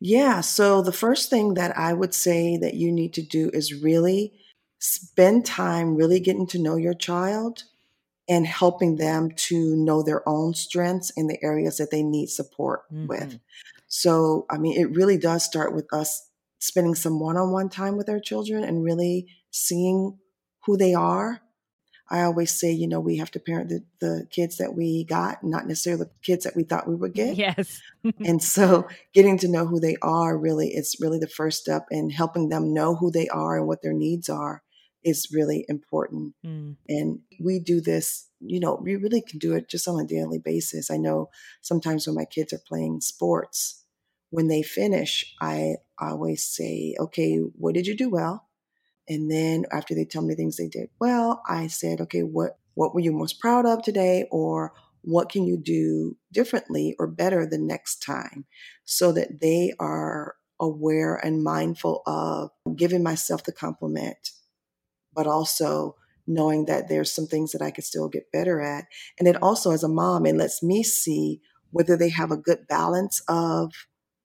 Yeah. 0.00 0.40
So, 0.40 0.82
the 0.82 0.92
first 0.92 1.30
thing 1.30 1.54
that 1.54 1.76
I 1.76 1.92
would 1.92 2.14
say 2.14 2.56
that 2.58 2.74
you 2.74 2.92
need 2.92 3.14
to 3.14 3.22
do 3.22 3.50
is 3.52 3.82
really 3.82 4.32
spend 4.78 5.46
time 5.46 5.94
really 5.94 6.18
getting 6.18 6.46
to 6.48 6.58
know 6.58 6.76
your 6.76 6.94
child 6.94 7.64
and 8.28 8.46
helping 8.46 8.96
them 8.96 9.30
to 9.30 9.76
know 9.76 10.02
their 10.02 10.26
own 10.28 10.54
strengths 10.54 11.10
in 11.10 11.26
the 11.26 11.42
areas 11.42 11.76
that 11.76 11.90
they 11.90 12.02
need 12.02 12.28
support 12.28 12.82
mm-hmm. 12.92 13.06
with. 13.06 13.38
So, 13.88 14.46
I 14.50 14.58
mean, 14.58 14.80
it 14.80 14.94
really 14.96 15.18
does 15.18 15.44
start 15.44 15.74
with 15.74 15.86
us 15.92 16.28
spending 16.58 16.94
some 16.94 17.20
one 17.20 17.36
on 17.36 17.50
one 17.50 17.68
time 17.68 17.96
with 17.96 18.08
our 18.08 18.20
children 18.20 18.64
and 18.64 18.84
really 18.84 19.26
seeing 19.50 20.18
who 20.64 20.76
they 20.76 20.94
are 20.94 21.40
I 22.12 22.24
always 22.24 22.50
say, 22.50 22.70
you 22.70 22.86
know, 22.86 23.00
we 23.00 23.16
have 23.16 23.30
to 23.30 23.40
parent 23.40 23.70
the, 23.70 23.82
the 23.98 24.26
kids 24.30 24.58
that 24.58 24.74
we 24.74 25.02
got, 25.02 25.42
not 25.42 25.66
necessarily 25.66 26.04
the 26.04 26.10
kids 26.22 26.44
that 26.44 26.54
we 26.54 26.62
thought 26.62 26.86
we 26.86 26.94
would 26.94 27.14
get. 27.14 27.36
Yes. 27.38 27.80
and 28.24 28.42
so 28.42 28.86
getting 29.14 29.38
to 29.38 29.48
know 29.48 29.66
who 29.66 29.80
they 29.80 29.96
are 30.02 30.36
really 30.36 30.68
is 30.68 30.98
really 31.00 31.18
the 31.18 31.26
first 31.26 31.62
step 31.62 31.86
in 31.90 32.10
helping 32.10 32.50
them 32.50 32.74
know 32.74 32.94
who 32.94 33.10
they 33.10 33.28
are 33.28 33.56
and 33.56 33.66
what 33.66 33.80
their 33.80 33.94
needs 33.94 34.28
are 34.28 34.62
is 35.02 35.30
really 35.32 35.64
important. 35.70 36.34
Mm. 36.44 36.76
And 36.86 37.20
we 37.40 37.58
do 37.58 37.80
this, 37.80 38.28
you 38.40 38.60
know, 38.60 38.78
we 38.80 38.96
really 38.96 39.22
can 39.22 39.38
do 39.38 39.54
it 39.54 39.70
just 39.70 39.88
on 39.88 39.98
a 39.98 40.06
daily 40.06 40.38
basis. 40.38 40.90
I 40.90 40.98
know 40.98 41.30
sometimes 41.62 42.06
when 42.06 42.14
my 42.14 42.26
kids 42.26 42.52
are 42.52 42.60
playing 42.68 43.00
sports, 43.00 43.86
when 44.28 44.48
they 44.48 44.62
finish, 44.62 45.34
I 45.40 45.76
always 45.98 46.44
say, 46.44 46.94
okay, 47.00 47.36
what 47.36 47.72
did 47.72 47.86
you 47.86 47.96
do 47.96 48.10
well? 48.10 48.48
And 49.08 49.30
then 49.30 49.66
after 49.72 49.94
they 49.94 50.04
tell 50.04 50.22
me 50.22 50.34
things 50.34 50.56
they 50.56 50.68
did 50.68 50.88
well, 51.00 51.42
I 51.48 51.66
said, 51.66 52.00
okay, 52.02 52.22
what 52.22 52.58
what 52.74 52.94
were 52.94 53.00
you 53.00 53.12
most 53.12 53.40
proud 53.40 53.66
of 53.66 53.82
today 53.82 54.26
or 54.30 54.72
what 55.02 55.28
can 55.28 55.44
you 55.44 55.58
do 55.58 56.16
differently 56.32 56.96
or 56.98 57.06
better 57.06 57.44
the 57.44 57.58
next 57.58 58.02
time 58.02 58.46
so 58.84 59.12
that 59.12 59.40
they 59.40 59.72
are 59.78 60.36
aware 60.60 61.16
and 61.16 61.42
mindful 61.42 62.02
of 62.06 62.50
giving 62.76 63.02
myself 63.02 63.44
the 63.44 63.52
compliment 63.52 64.30
but 65.14 65.26
also 65.26 65.96
knowing 66.26 66.66
that 66.66 66.88
there's 66.88 67.12
some 67.12 67.26
things 67.26 67.52
that 67.52 67.62
I 67.62 67.70
could 67.70 67.84
still 67.84 68.08
get 68.08 68.32
better 68.32 68.60
at. 68.60 68.86
And 69.18 69.26
it 69.26 69.42
also, 69.42 69.72
as 69.72 69.82
a 69.82 69.88
mom, 69.88 70.26
it 70.26 70.36
lets 70.36 70.62
me 70.62 70.82
see 70.82 71.40
whether 71.70 71.96
they 71.96 72.10
have 72.10 72.30
a 72.30 72.36
good 72.36 72.66
balance 72.68 73.22
of 73.28 73.72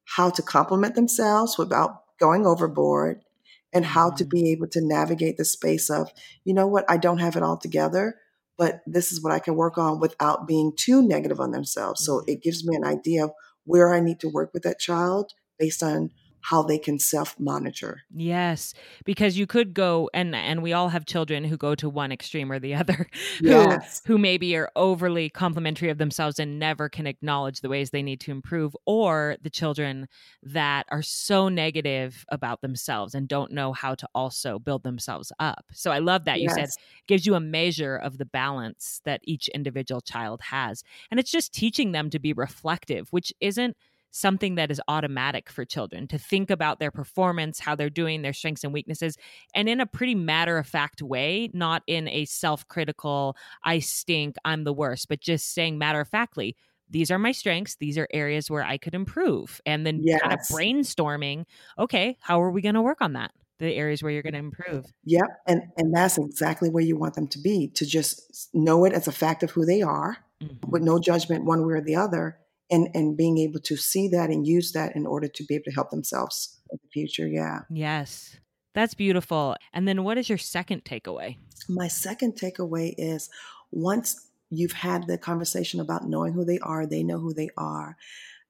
how 0.06 0.30
to 0.30 0.42
compliment 0.42 0.96
themselves 0.96 1.58
without 1.58 2.02
going 2.20 2.46
overboard 2.46 3.22
and 3.74 3.86
how 3.86 4.10
to 4.12 4.24
mm-hmm. 4.24 4.30
be 4.30 4.52
able 4.52 4.68
to 4.68 4.82
navigate 4.82 5.38
the 5.38 5.46
space 5.46 5.90
of, 5.90 6.12
you 6.44 6.54
know 6.54 6.68
what, 6.68 6.86
I 6.90 6.98
don't 6.98 7.20
have 7.20 7.36
it 7.36 7.44
all 7.44 7.58
together, 7.58 8.16
but 8.58 8.82
this 8.86 9.12
is 9.12 9.22
what 9.22 9.34
I 9.34 9.40
can 9.40 9.56
work 9.56 9.78
on 9.78 10.00
without 10.00 10.48
being 10.48 10.74
too 10.76 11.02
negative 11.02 11.40
on 11.40 11.52
themselves. 11.52 12.04
So 12.06 12.20
mm-hmm. 12.20 12.32
it 12.32 12.44
gives 12.44 12.66
me 12.66 12.76
an 12.76 12.86
idea 12.86 13.26
of 13.26 13.32
where 13.66 13.94
I 13.94 14.00
need 14.00 14.20
to 14.22 14.30
work 14.30 14.52
with 14.54 14.64
that 14.64 14.80
child 14.80 15.34
based 15.60 15.84
on 15.84 16.12
how 16.42 16.64
they 16.64 16.78
can 16.78 17.00
self 17.00 17.40
monitor. 17.40 18.04
Yes, 18.14 18.74
because 19.06 19.38
you 19.38 19.46
could 19.48 19.74
go 19.74 20.10
and 20.14 20.36
and 20.36 20.64
we 20.64 20.74
all 20.74 20.90
have 20.90 21.06
children 21.06 21.44
who 21.44 21.58
go 21.58 21.76
to 21.76 21.90
one 21.90 22.12
extreme 22.12 22.52
or 22.52 22.60
the 22.60 22.76
other 22.76 23.08
who 23.40 23.48
yes. 23.48 24.02
who 24.06 24.18
maybe 24.18 24.56
are 24.56 24.72
overly 24.76 25.30
complimentary 25.30 25.90
of 25.90 25.98
themselves 25.98 26.40
and 26.40 26.60
never 26.60 26.90
can 26.90 27.08
acknowledge 27.08 27.62
the 27.62 27.70
ways 27.70 27.90
they 27.90 28.04
need 28.04 28.20
to 28.22 28.32
improve 28.32 28.76
or 28.86 29.38
the 29.42 29.50
children 29.50 30.08
that 30.44 30.86
are 30.90 31.02
so 31.02 31.50
negative 31.50 32.26
about 32.30 32.62
themselves 32.62 33.14
and 33.14 33.28
don't 33.28 33.52
know 33.52 33.74
how 33.74 33.96
to 33.96 34.08
also 34.16 34.60
build 34.60 34.84
themselves 34.84 35.32
up. 35.40 35.66
So 35.74 35.92
I 35.92 36.00
love 36.00 36.26
that 36.26 36.40
you 36.40 36.50
yes. 36.50 36.56
said 36.56 36.70
gives 37.08 37.26
you 37.26 37.36
a 37.36 37.40
measure 37.40 37.96
of 37.96 38.18
the 38.18 38.26
balance 38.26 39.02
that 39.06 39.22
each 39.24 39.48
individual 39.50 40.02
child 40.02 40.42
has. 40.42 40.84
And 41.12 41.20
it's 41.20 41.32
just 41.32 41.54
teaching 41.54 41.92
them 41.92 42.10
to 42.10 42.20
be 42.20 42.34
reflective, 42.34 43.08
which 43.12 43.34
isn't 43.40 43.76
something 44.18 44.56
that 44.56 44.72
is 44.72 44.82
automatic 44.88 45.50
for 45.50 45.64
children 45.64 46.08
to 46.08 46.18
think 46.18 46.50
about 46.50 46.80
their 46.80 46.92
performance, 46.92 47.60
how 47.60 47.76
they're 47.76 47.90
doing, 47.90 48.22
their 48.22 48.34
strengths 48.34 48.64
and 48.64 48.74
weaknesses, 48.74 49.18
and 49.54 49.70
in 49.70 49.80
a 49.80 49.86
pretty 49.86 50.16
matter 50.16 50.58
of 50.58 50.68
fact 50.68 51.02
way, 51.02 51.50
not 51.54 51.84
in 51.88 52.08
a 52.08 52.26
self 52.26 52.68
critical, 52.68 53.38
I 53.64 53.80
stink, 53.80 54.36
I'm 54.44 54.64
the 54.64 54.74
worst, 54.74 55.08
but 55.08 55.22
just 55.22 55.54
saying 55.54 55.78
matter 55.78 56.02
of 56.02 56.08
factly, 56.08 56.56
these 56.90 57.12
are 57.12 57.20
my 57.20 57.32
strengths, 57.32 57.76
these 57.76 57.98
are 57.98 58.08
areas 58.14 58.50
where 58.50 58.64
I 58.64 58.78
could 58.78 58.96
improve. 58.96 59.62
And 59.66 59.86
then 59.86 60.02
yes. 60.04 60.22
kind 60.22 60.34
of 60.34 60.40
brainstorming, 60.40 61.46
okay, 61.78 62.18
how 62.20 62.42
are 62.42 62.52
we 62.52 62.62
going 62.62 62.76
to 62.76 62.82
work 62.82 63.02
on 63.02 63.14
that? 63.14 63.32
the 63.60 63.74
areas 63.74 64.04
where 64.04 64.12
you're 64.12 64.22
going 64.22 64.34
to 64.34 64.40
improve. 64.40 64.86
Yep, 65.06 65.26
and 65.48 65.64
and 65.78 65.92
that's 65.92 66.20
exactly 66.20 66.70
where 66.70 66.84
you 66.84 66.96
want 66.96 67.16
them 67.16 67.28
to 67.30 67.40
be 67.40 67.70
to 67.70 67.88
just 67.88 68.50
know 68.54 68.86
it 68.86 68.94
as 68.94 69.08
a 69.08 69.12
fact 69.12 69.42
of 69.42 69.50
who 69.50 69.66
they 69.66 69.82
are, 69.82 70.18
mm-hmm. 70.40 70.70
with 70.70 70.84
no 70.84 71.00
judgment 71.00 71.46
one 71.46 71.66
way 71.66 71.74
or 71.74 71.82
the 71.82 71.96
other, 71.96 72.38
and 72.70 72.90
and 72.94 73.18
being 73.18 73.38
able 73.38 73.60
to 73.62 73.76
see 73.78 74.08
that 74.10 74.30
and 74.30 74.48
use 74.48 74.72
that 74.74 74.96
in 74.96 75.06
order 75.06 75.28
to 75.28 75.44
be 75.46 75.56
able 75.56 75.66
to 75.66 75.72
help 75.72 75.90
themselves 75.90 76.60
in 76.72 76.80
the 76.82 76.90
future 76.90 77.28
yeah. 77.28 77.62
Yes. 77.70 78.38
That's 78.74 78.94
beautiful. 78.94 79.56
And 79.74 79.88
then 79.88 80.04
what 80.04 80.20
is 80.20 80.30
your 80.30 80.38
second 80.38 80.84
takeaway? 80.86 81.38
My 81.68 81.88
second 81.88 82.34
takeaway 82.34 82.94
is 82.98 83.30
once 83.72 84.28
you've 84.50 84.74
had 84.74 85.08
the 85.08 85.18
conversation 85.18 85.80
about 85.80 86.08
knowing 86.08 86.34
who 86.34 86.46
they 86.46 86.60
are 86.60 86.86
they 86.86 87.04
know 87.04 87.20
who 87.20 87.34
they 87.34 87.50
are 87.58 87.98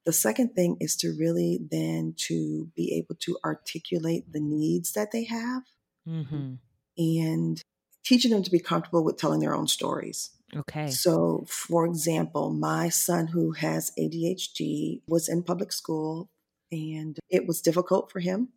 the 0.06 0.14
second 0.14 0.54
thing 0.56 0.78
is 0.80 0.96
to 0.96 1.14
really 1.20 1.60
then 1.70 2.14
to 2.16 2.70
be 2.76 2.94
able 2.96 3.16
to 3.20 3.38
articulate 3.44 4.32
the 4.32 4.40
needs 4.40 4.94
that 4.94 5.12
they 5.12 5.26
have 5.26 5.64
mm-hmm. 6.08 6.54
and 6.98 7.62
teaching 8.06 8.32
them 8.32 8.44
to 8.44 8.52
be 8.52 8.60
comfortable 8.60 9.04
with 9.04 9.18
telling 9.18 9.40
their 9.40 9.56
own 9.56 9.68
stories 9.68 10.30
Okay. 10.56 10.90
So, 10.90 11.46
for 11.48 11.86
example, 11.86 12.52
my 12.52 12.90
son 12.90 13.28
who 13.28 13.52
has 13.52 13.92
ADHD 14.00 15.02
was 15.08 15.28
in 15.28 15.44
public 15.44 15.74
school 15.74 16.30
and 16.72 17.18
it 17.30 17.46
was 17.48 17.62
difficult 17.62 18.12
for 18.12 18.20
him. 18.20 18.50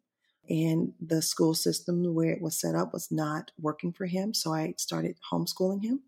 And 0.49 0.95
the 1.01 1.23
school 1.23 1.55
system 1.55 2.15
where 2.15 2.31
it 2.31 2.43
was 2.43 2.61
set 2.61 2.75
up 2.75 2.93
was 2.93 3.09
not 3.11 3.53
working 3.59 3.93
for 3.93 4.07
him. 4.07 4.35
So 4.35 4.53
I 4.53 4.75
started 4.79 5.17
homeschooling 5.33 5.85
him. 5.85 6.01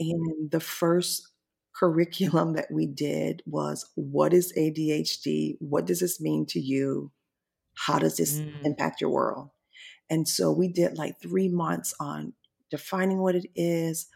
And 0.00 0.50
the 0.50 0.60
first 0.60 1.30
curriculum 1.74 2.54
that 2.54 2.70
we 2.70 2.86
did 2.86 3.42
was 3.46 3.90
what 3.94 4.32
is 4.32 4.52
ADHD? 4.56 5.56
What 5.60 5.86
does 5.86 6.00
this 6.00 6.20
mean 6.20 6.46
to 6.46 6.60
you? 6.60 7.10
How 7.74 7.98
does 7.98 8.16
this 8.16 8.38
mm. 8.38 8.52
impact 8.64 9.00
your 9.00 9.10
world? 9.10 9.50
And 10.10 10.28
so 10.28 10.52
we 10.52 10.68
did 10.68 10.96
like 10.96 11.20
three 11.20 11.48
months 11.48 11.94
on 11.98 12.34
defining 12.70 13.18
what 13.18 13.34
it 13.34 13.46
is, 13.54 14.06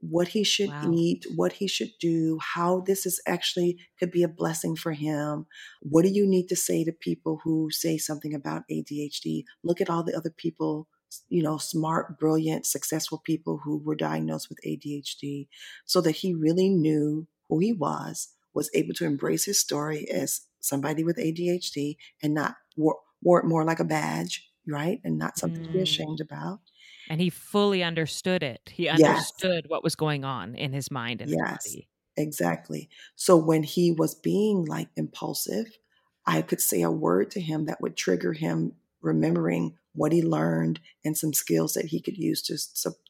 what 0.00 0.28
he 0.28 0.44
should 0.44 0.70
wow. 0.70 0.92
eat, 0.92 1.26
what 1.34 1.54
he 1.54 1.66
should 1.66 1.92
do, 1.98 2.38
how 2.40 2.80
this 2.80 3.06
is 3.06 3.20
actually 3.26 3.78
could 3.98 4.10
be 4.10 4.22
a 4.22 4.28
blessing 4.28 4.76
for 4.76 4.92
him. 4.92 5.46
What 5.80 6.02
do 6.02 6.10
you 6.10 6.26
need 6.26 6.48
to 6.48 6.56
say 6.56 6.84
to 6.84 6.92
people 6.92 7.40
who 7.44 7.70
say 7.70 7.98
something 7.98 8.34
about 8.34 8.68
ADHD? 8.70 9.44
Look 9.62 9.80
at 9.80 9.90
all 9.90 10.02
the 10.02 10.16
other 10.16 10.30
people, 10.30 10.88
you 11.28 11.42
know, 11.42 11.58
smart, 11.58 12.18
brilliant, 12.18 12.66
successful 12.66 13.20
people 13.24 13.60
who 13.64 13.78
were 13.78 13.96
diagnosed 13.96 14.48
with 14.48 14.58
ADHD 14.66 15.48
so 15.84 16.00
that 16.00 16.16
he 16.16 16.34
really 16.34 16.68
knew 16.68 17.26
who 17.48 17.58
he 17.58 17.72
was, 17.72 18.28
was 18.54 18.70
able 18.74 18.94
to 18.94 19.04
embrace 19.04 19.44
his 19.44 19.60
story 19.60 20.08
as 20.10 20.42
somebody 20.60 21.04
with 21.04 21.16
ADHD 21.16 21.96
and 22.22 22.34
not 22.34 22.56
wore, 22.76 22.98
wore 23.22 23.40
it 23.40 23.46
more 23.46 23.64
like 23.64 23.80
a 23.80 23.84
badge, 23.84 24.48
right? 24.66 25.00
And 25.04 25.18
not 25.18 25.38
something 25.38 25.62
mm. 25.62 25.66
to 25.66 25.72
be 25.72 25.78
mm. 25.78 25.82
ashamed 25.82 26.20
about 26.20 26.60
and 27.08 27.20
he 27.20 27.30
fully 27.30 27.82
understood 27.82 28.42
it. 28.42 28.70
He 28.72 28.88
understood 28.88 29.64
yes. 29.64 29.70
what 29.70 29.84
was 29.84 29.94
going 29.94 30.24
on 30.24 30.54
in 30.54 30.72
his 30.72 30.90
mind 30.90 31.20
and 31.20 31.30
yes, 31.30 31.64
his 31.64 31.74
body. 31.74 31.88
Exactly. 32.16 32.88
So 33.14 33.36
when 33.36 33.62
he 33.62 33.92
was 33.92 34.14
being 34.14 34.64
like 34.64 34.88
impulsive, 34.96 35.78
I 36.26 36.42
could 36.42 36.60
say 36.60 36.82
a 36.82 36.90
word 36.90 37.30
to 37.32 37.40
him 37.40 37.66
that 37.66 37.80
would 37.80 37.96
trigger 37.96 38.32
him 38.32 38.72
remembering 39.00 39.74
what 39.94 40.12
he 40.12 40.22
learned 40.22 40.80
and 41.04 41.16
some 41.16 41.32
skills 41.32 41.74
that 41.74 41.86
he 41.86 42.00
could 42.00 42.16
use 42.16 42.42
to 42.42 42.58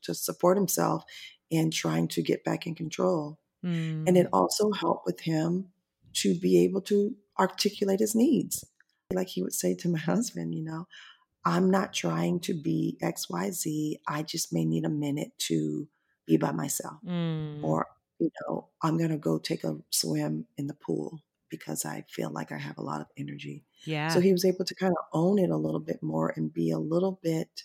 to 0.03 0.15
support 0.15 0.57
himself 0.57 1.05
in 1.51 1.71
trying 1.71 2.09
to 2.09 2.23
get 2.23 2.45
back 2.45 2.67
in 2.67 2.75
control. 2.75 3.39
Mm. 3.65 4.07
And 4.07 4.17
it 4.17 4.27
mm. 4.27 4.31
also 4.33 4.73
helped 4.73 5.07
with 5.07 5.21
him 5.21 5.69
to 6.15 6.35
be 6.35 6.65
able 6.65 6.81
to 6.83 7.15
articulate 7.39 8.01
his 8.01 8.15
needs. 8.15 8.65
Like 9.13 9.29
he 9.29 9.43
would 9.43 9.55
say 9.55 9.75
to 9.75 9.89
my 9.89 9.99
husband, 9.99 10.55
you 10.55 10.65
know, 10.65 10.87
I'm 11.47 11.71
not 11.71 11.93
trying 11.93 12.41
to 12.41 12.55
be 12.55 12.99
XYZ. 13.01 14.01
I 14.09 14.25
just 14.25 14.53
may 14.53 14.65
need 14.65 14.85
a 14.85 14.91
minute 14.91 15.31
to 15.47 15.87
be 16.27 16.37
by 16.37 16.51
myself. 16.51 16.97
Mm. 17.07 17.63
Or, 17.63 17.87
you 18.19 18.31
know, 18.41 18.67
I'm 18.83 18.99
going 18.99 19.11
to 19.11 19.17
go 19.17 19.39
take 19.39 19.63
a 19.63 19.77
swim 19.91 20.47
in 20.59 20.67
the 20.67 20.75
pool 20.75 21.21
because 21.49 21.85
I 21.85 22.05
feel 22.11 22.31
like 22.31 22.51
I 22.51 22.59
have 22.59 22.79
a 22.79 22.83
lot 22.83 23.01
of 23.01 23.07
energy. 23.17 23.65
Yeah. 23.85 24.09
So 24.09 24.19
he 24.19 24.33
was 24.33 24.45
able 24.45 24.65
to 24.65 24.75
kind 24.75 24.93
of 24.93 25.05
own 25.13 25.39
it 25.39 25.51
a 25.51 25.57
little 25.57 25.79
bit 25.79 26.03
more 26.03 26.33
and 26.35 26.53
be 26.53 26.73
a 26.73 26.79
little 26.79 27.21
bit 27.23 27.63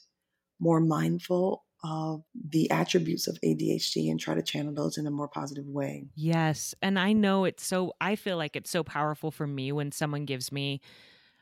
more 0.60 0.80
mindful 0.80 1.64
of 1.84 2.22
the 2.36 2.70
attributes 2.70 3.28
of 3.28 3.40
ADHD 3.44 4.12
and 4.12 4.20
try 4.20 4.36
to 4.36 4.44
channel 4.44 4.76
those 4.76 5.00
in 5.00 5.08
a 5.08 5.12
more 5.12 5.28
positive 5.28 5.66
way. 5.66 6.06
Yes. 6.14 6.76
And 6.84 7.00
I 7.00 7.14
know 7.14 7.46
it's 7.46 7.66
so, 7.66 7.94
I 8.00 8.16
feel 8.16 8.38
like 8.38 8.56
it's 8.56 8.70
so 8.70 8.84
powerful 8.84 9.32
for 9.32 9.48
me 9.48 9.72
when 9.72 9.92
someone 9.92 10.26
gives 10.26 10.52
me 10.52 10.82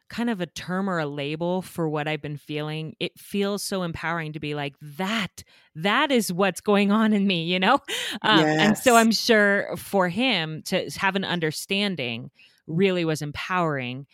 kind 0.10 0.30
of 0.30 0.42
a 0.42 0.46
term 0.46 0.90
or 0.90 1.00
a 1.00 1.06
label 1.06 1.62
for 1.62 1.88
what 1.88 2.08
I've 2.08 2.22
been 2.22 2.38
feeling, 2.38 2.96
it 3.00 3.18
feels 3.18 3.64
so 3.64 3.84
empowering 3.84 4.34
to 4.34 4.40
be 4.40 4.56
like, 4.56 4.76
that, 4.82 5.44
that 5.76 6.12
is 6.12 6.34
what's 6.34 6.62
going 6.62 6.92
on 6.92 7.14
in 7.14 7.26
me, 7.26 7.44
you 7.44 7.60
know? 7.60 7.80
Um, 8.22 8.40
yes. 8.40 8.60
And 8.60 8.78
so 8.78 8.96
I'm 8.96 9.12
sure 9.12 9.76
for 9.78 10.10
him 10.10 10.64
to 10.64 10.90
have 10.98 11.16
an 11.16 11.24
understanding 11.24 12.32
really 12.66 13.06
was 13.06 13.22
empowering. 13.22 14.08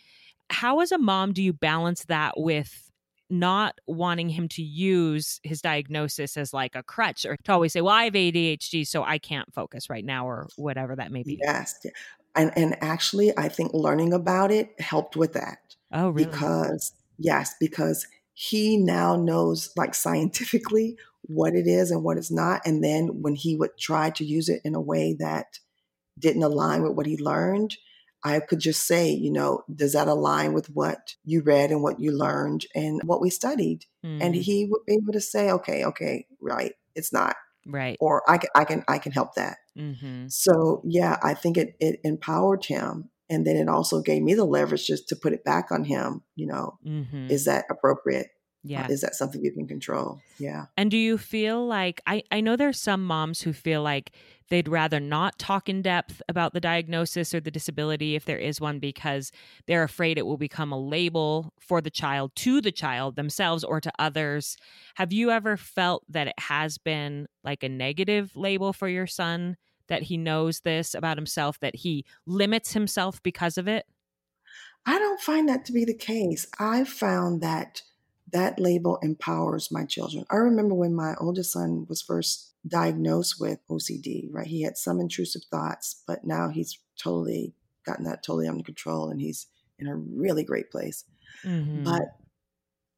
How, 0.50 0.80
as 0.80 0.92
a 0.92 0.98
mom, 0.98 1.32
do 1.32 1.42
you 1.42 1.52
balance 1.52 2.04
that 2.04 2.38
with? 2.38 2.82
not 3.28 3.74
wanting 3.86 4.28
him 4.28 4.46
to 4.46 4.62
use 4.62 5.40
his 5.42 5.60
diagnosis 5.60 6.36
as 6.36 6.52
like 6.52 6.76
a 6.76 6.82
crutch 6.82 7.26
or 7.26 7.36
to 7.42 7.52
always 7.52 7.72
say, 7.72 7.80
well, 7.80 7.92
I 7.92 8.04
have 8.04 8.12
ADHD, 8.12 8.86
so 8.86 9.02
I 9.02 9.18
can't 9.18 9.52
focus 9.52 9.90
right 9.90 10.04
now 10.04 10.28
or 10.28 10.46
whatever 10.56 10.94
that 10.94 11.10
may 11.10 11.24
be. 11.24 11.40
Yes. 11.42 11.74
And, 12.36 12.52
and 12.56 12.76
actually, 12.82 13.36
I 13.36 13.48
think 13.48 13.72
learning 13.74 14.12
about 14.12 14.52
it 14.52 14.80
helped 14.80 15.16
with 15.16 15.32
that. 15.32 15.58
Oh, 15.92 16.10
really? 16.10 16.26
Because, 16.26 16.92
yes, 17.18 17.54
because 17.60 18.06
he 18.32 18.76
now 18.76 19.16
knows, 19.16 19.70
like 19.76 19.94
scientifically, 19.94 20.96
what 21.22 21.54
it 21.54 21.66
is 21.66 21.90
and 21.90 22.04
what 22.04 22.18
it's 22.18 22.30
not. 22.30 22.62
And 22.64 22.84
then 22.84 23.22
when 23.22 23.34
he 23.34 23.56
would 23.56 23.76
try 23.78 24.10
to 24.10 24.24
use 24.24 24.48
it 24.48 24.60
in 24.64 24.74
a 24.74 24.80
way 24.80 25.14
that 25.18 25.58
didn't 26.18 26.42
align 26.42 26.82
with 26.82 26.92
what 26.92 27.06
he 27.06 27.16
learned, 27.16 27.76
I 28.24 28.40
could 28.40 28.58
just 28.58 28.86
say, 28.86 29.10
you 29.10 29.30
know, 29.30 29.62
does 29.72 29.92
that 29.92 30.08
align 30.08 30.52
with 30.52 30.68
what 30.70 31.14
you 31.24 31.42
read 31.42 31.70
and 31.70 31.82
what 31.82 32.00
you 32.00 32.12
learned 32.12 32.66
and 32.74 33.00
what 33.04 33.20
we 33.20 33.30
studied? 33.30 33.84
Mm. 34.04 34.18
And 34.20 34.34
he 34.34 34.66
would 34.66 34.84
be 34.86 34.94
able 34.94 35.12
to 35.12 35.20
say, 35.20 35.50
okay, 35.50 35.84
okay, 35.84 36.26
right, 36.40 36.72
it's 36.94 37.12
not. 37.12 37.36
Right. 37.66 37.96
Or 38.00 38.28
I 38.28 38.38
can, 38.38 38.50
I 38.54 38.64
can, 38.64 38.84
I 38.88 38.98
can 38.98 39.12
help 39.12 39.34
that. 39.34 39.58
Mm-hmm. 39.78 40.28
So 40.28 40.82
yeah, 40.84 41.18
I 41.22 41.34
think 41.34 41.56
it, 41.56 41.76
it 41.80 42.00
empowered 42.04 42.64
him. 42.64 43.10
And 43.28 43.46
then 43.46 43.56
it 43.56 43.68
also 43.68 44.02
gave 44.02 44.22
me 44.22 44.34
the 44.34 44.44
leverage 44.44 44.86
just 44.86 45.08
to 45.08 45.16
put 45.16 45.32
it 45.32 45.44
back 45.44 45.70
on 45.70 45.84
him. 45.84 46.22
You 46.34 46.46
know, 46.46 46.78
mm-hmm. 46.86 47.30
is 47.30 47.44
that 47.46 47.64
appropriate? 47.70 48.28
Yeah. 48.68 48.88
is 48.88 49.02
that 49.02 49.14
something 49.14 49.44
you 49.44 49.52
can 49.52 49.68
control? 49.68 50.20
Yeah. 50.38 50.66
And 50.76 50.90
do 50.90 50.96
you 50.96 51.18
feel 51.18 51.64
like 51.64 52.00
I, 52.04 52.24
I 52.32 52.40
know 52.40 52.56
there's 52.56 52.80
some 52.80 53.04
moms 53.04 53.42
who 53.42 53.52
feel 53.52 53.80
like 53.82 54.10
they'd 54.48 54.66
rather 54.66 54.98
not 54.98 55.38
talk 55.38 55.68
in 55.68 55.82
depth 55.82 56.20
about 56.28 56.52
the 56.52 56.60
diagnosis 56.60 57.32
or 57.32 57.38
the 57.38 57.50
disability 57.50 58.16
if 58.16 58.24
there 58.24 58.38
is 58.38 58.60
one 58.60 58.80
because 58.80 59.30
they're 59.66 59.84
afraid 59.84 60.18
it 60.18 60.26
will 60.26 60.36
become 60.36 60.72
a 60.72 60.80
label 60.80 61.52
for 61.60 61.80
the 61.80 61.90
child 61.90 62.34
to 62.36 62.60
the 62.60 62.72
child 62.72 63.14
themselves 63.14 63.62
or 63.62 63.80
to 63.80 63.92
others. 64.00 64.56
Have 64.96 65.12
you 65.12 65.30
ever 65.30 65.56
felt 65.56 66.04
that 66.08 66.26
it 66.26 66.38
has 66.38 66.76
been 66.76 67.28
like 67.44 67.62
a 67.62 67.68
negative 67.68 68.32
label 68.34 68.72
for 68.72 68.88
your 68.88 69.06
son 69.06 69.56
that 69.88 70.02
he 70.02 70.16
knows 70.16 70.60
this 70.60 70.94
about 70.94 71.16
himself 71.16 71.58
that 71.60 71.76
he 71.76 72.04
limits 72.26 72.72
himself 72.72 73.22
because 73.22 73.58
of 73.58 73.68
it? 73.68 73.86
I 74.84 74.98
don't 74.98 75.20
find 75.20 75.48
that 75.48 75.64
to 75.66 75.72
be 75.72 75.84
the 75.84 75.94
case. 75.94 76.46
I've 76.58 76.88
found 76.88 77.40
that 77.42 77.82
that 78.32 78.58
label 78.58 78.98
empowers 79.02 79.70
my 79.70 79.84
children. 79.84 80.24
I 80.30 80.36
remember 80.36 80.74
when 80.74 80.94
my 80.94 81.14
oldest 81.20 81.52
son 81.52 81.86
was 81.88 82.02
first 82.02 82.52
diagnosed 82.66 83.36
with 83.40 83.58
OCD, 83.68 84.28
right? 84.32 84.46
He 84.46 84.62
had 84.62 84.76
some 84.76 85.00
intrusive 85.00 85.42
thoughts, 85.50 86.02
but 86.06 86.24
now 86.24 86.48
he's 86.48 86.78
totally 86.98 87.54
gotten 87.84 88.04
that 88.04 88.22
totally 88.22 88.48
under 88.48 88.64
control 88.64 89.10
and 89.10 89.20
he's 89.20 89.46
in 89.78 89.86
a 89.86 89.96
really 89.96 90.42
great 90.44 90.70
place. 90.70 91.04
Mm-hmm. 91.44 91.84
But 91.84 92.02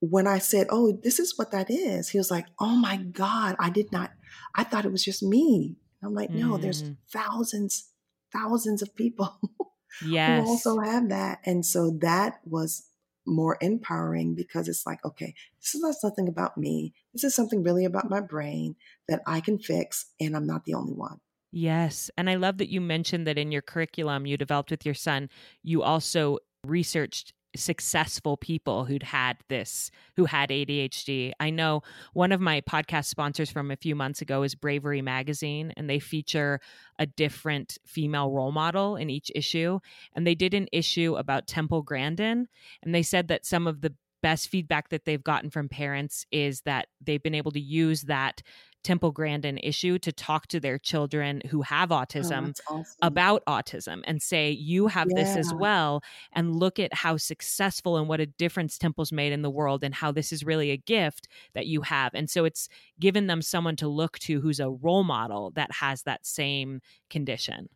when 0.00 0.26
I 0.26 0.38
said, 0.38 0.68
Oh, 0.70 0.92
this 0.92 1.18
is 1.18 1.36
what 1.36 1.50
that 1.50 1.70
is, 1.70 2.08
he 2.08 2.18
was 2.18 2.30
like, 2.30 2.46
Oh 2.58 2.76
my 2.76 2.96
God, 2.96 3.56
I 3.58 3.70
did 3.70 3.92
not, 3.92 4.12
I 4.54 4.64
thought 4.64 4.84
it 4.84 4.92
was 4.92 5.04
just 5.04 5.22
me. 5.22 5.76
And 6.00 6.08
I'm 6.08 6.14
like, 6.14 6.30
No, 6.30 6.52
mm-hmm. 6.52 6.62
there's 6.62 6.84
thousands, 7.12 7.88
thousands 8.32 8.82
of 8.82 8.94
people 8.94 9.38
yes. 10.06 10.44
who 10.44 10.50
also 10.50 10.80
have 10.80 11.08
that. 11.08 11.38
And 11.44 11.64
so 11.64 11.90
that 12.00 12.40
was 12.44 12.88
more 13.26 13.58
empowering 13.60 14.34
because 14.34 14.68
it's 14.68 14.86
like, 14.86 15.04
okay, 15.04 15.34
this 15.60 15.74
is 15.74 15.80
not 15.80 15.94
something 15.94 16.28
about 16.28 16.56
me. 16.56 16.94
This 17.12 17.24
is 17.24 17.34
something 17.34 17.62
really 17.62 17.84
about 17.84 18.10
my 18.10 18.20
brain 18.20 18.76
that 19.08 19.22
I 19.26 19.40
can 19.40 19.58
fix, 19.58 20.06
and 20.18 20.34
I'm 20.34 20.46
not 20.46 20.64
the 20.64 20.74
only 20.74 20.94
one. 20.94 21.20
Yes. 21.52 22.10
And 22.16 22.28
I 22.28 22.34
love 22.34 22.58
that 22.58 22.70
you 22.70 22.80
mentioned 22.80 23.26
that 23.26 23.38
in 23.38 23.52
your 23.52 23.62
curriculum 23.62 24.26
you 24.26 24.36
developed 24.36 24.70
with 24.70 24.84
your 24.84 24.94
son, 24.94 25.30
you 25.62 25.82
also 25.82 26.38
researched 26.66 27.32
successful 27.56 28.36
people 28.36 28.84
who'd 28.84 29.02
had 29.02 29.38
this, 29.48 29.90
who 30.16 30.24
had 30.24 30.50
ADHD. 30.50 31.32
I 31.40 31.50
know 31.50 31.82
one 32.12 32.32
of 32.32 32.40
my 32.40 32.60
podcast 32.62 33.06
sponsors 33.06 33.50
from 33.50 33.70
a 33.70 33.76
few 33.76 33.94
months 33.94 34.20
ago 34.20 34.42
is 34.42 34.54
Bravery 34.54 35.02
Magazine, 35.02 35.72
and 35.76 35.88
they 35.88 35.98
feature 35.98 36.60
a 36.98 37.06
different 37.06 37.78
female 37.86 38.30
role 38.30 38.52
model 38.52 38.96
in 38.96 39.10
each 39.10 39.30
issue. 39.34 39.80
And 40.14 40.26
they 40.26 40.34
did 40.34 40.54
an 40.54 40.68
issue 40.72 41.16
about 41.16 41.46
Temple 41.46 41.82
Grandin, 41.82 42.48
and 42.82 42.94
they 42.94 43.02
said 43.02 43.28
that 43.28 43.46
some 43.46 43.66
of 43.66 43.80
the 43.80 43.94
best 44.22 44.48
feedback 44.48 44.88
that 44.88 45.04
they've 45.04 45.22
gotten 45.22 45.50
from 45.50 45.68
parents 45.68 46.26
is 46.32 46.62
that 46.62 46.88
they've 47.00 47.22
been 47.22 47.34
able 47.34 47.52
to 47.52 47.60
use 47.60 48.02
that 48.02 48.42
Temple 48.88 49.12
Grandin 49.12 49.58
issue 49.58 49.98
to 49.98 50.10
talk 50.10 50.46
to 50.46 50.58
their 50.58 50.78
children 50.78 51.42
who 51.50 51.60
have 51.60 51.92
oh, 51.92 51.96
autism 51.96 52.58
oh, 52.70 52.76
awesome. 52.76 52.96
about 53.02 53.44
autism 53.44 54.00
and 54.04 54.22
say, 54.22 54.50
You 54.50 54.86
have 54.86 55.08
yeah. 55.10 55.24
this 55.24 55.36
as 55.36 55.52
well. 55.52 56.02
And 56.32 56.56
look 56.56 56.78
at 56.78 56.94
how 56.94 57.18
successful 57.18 57.98
and 57.98 58.08
what 58.08 58.18
a 58.18 58.24
difference 58.24 58.78
Temple's 58.78 59.12
made 59.12 59.34
in 59.34 59.42
the 59.42 59.50
world 59.50 59.84
and 59.84 59.94
how 59.94 60.10
this 60.10 60.32
is 60.32 60.42
really 60.42 60.70
a 60.70 60.78
gift 60.78 61.28
that 61.52 61.66
you 61.66 61.82
have. 61.82 62.14
And 62.14 62.30
so 62.30 62.46
it's 62.46 62.70
given 62.98 63.26
them 63.26 63.42
someone 63.42 63.76
to 63.76 63.88
look 63.88 64.18
to 64.20 64.40
who's 64.40 64.58
a 64.58 64.70
role 64.70 65.04
model 65.04 65.50
that 65.50 65.70
has 65.70 66.04
that 66.04 66.24
same 66.24 66.80
condition. 67.10 67.68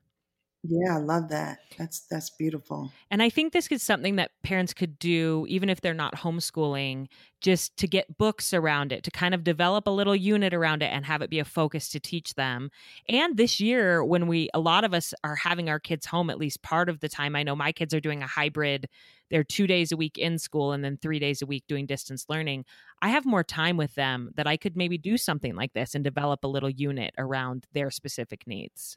Yeah, 0.65 0.95
I 0.97 0.99
love 0.99 1.29
that. 1.31 1.59
That's 1.77 2.01
that's 2.07 2.31
beautiful. 2.31 2.93
And 3.11 3.23
I 3.23 3.29
think 3.29 3.53
this 3.53 3.69
is 3.71 3.83
something 3.83 4.17
that 4.17 4.31
parents 4.43 4.73
could 4.73 4.99
do 4.99 5.45
even 5.49 5.69
if 5.69 5.81
they're 5.81 5.93
not 5.93 6.15
homeschooling, 6.17 7.09
just 7.41 7.77
to 7.79 7.87
get 7.89 8.17
books 8.17 8.55
around 8.55 8.93
it, 8.93 9.03
to 9.05 9.11
kind 9.11 9.35
of 9.35 9.45
develop 9.45 9.87
a 9.87 9.91
little 9.91 10.17
unit 10.17 10.55
around 10.55 10.83
it 10.83 10.87
and 10.93 11.05
have 11.05 11.21
it 11.21 11.29
be 11.31 11.39
a 11.41 11.45
focus 11.45 11.89
to 11.91 12.01
teach 12.01 12.35
them. 12.35 12.71
And 13.09 13.37
this 13.37 13.61
year 13.61 14.05
when 14.05 14.29
we 14.29 14.49
a 14.55 14.61
lot 14.61 14.85
of 14.85 14.95
us 14.95 15.13
are 15.25 15.37
having 15.37 15.69
our 15.69 15.81
kids 15.81 16.07
home 16.07 16.31
at 16.31 16.39
least 16.39 16.63
part 16.63 16.89
of 16.89 17.01
the 17.01 17.09
time. 17.09 17.37
I 17.37 17.43
know 17.43 17.57
my 17.57 17.73
kids 17.73 17.93
are 17.93 18.01
doing 18.01 18.23
a 18.23 18.27
hybrid. 18.27 18.89
They're 19.31 19.45
2 19.45 19.67
days 19.67 19.93
a 19.93 19.97
week 19.97 20.17
in 20.19 20.39
school 20.39 20.73
and 20.73 20.85
then 20.85 20.97
3 20.97 21.19
days 21.19 21.43
a 21.43 21.47
week 21.47 21.65
doing 21.67 21.87
distance 21.87 22.27
learning. 22.29 22.65
I 23.03 23.09
have 23.09 23.25
more 23.27 23.45
time 23.45 23.77
with 23.77 23.95
them 23.95 24.31
that 24.37 24.47
I 24.47 24.57
could 24.57 24.77
maybe 24.77 24.97
do 24.99 25.17
something 25.19 25.55
like 25.57 25.73
this 25.73 25.95
and 25.95 26.05
develop 26.05 26.45
a 26.45 26.49
little 26.49 26.71
unit 26.71 27.15
around 27.19 27.67
their 27.73 27.91
specific 27.91 28.47
needs. 28.47 28.97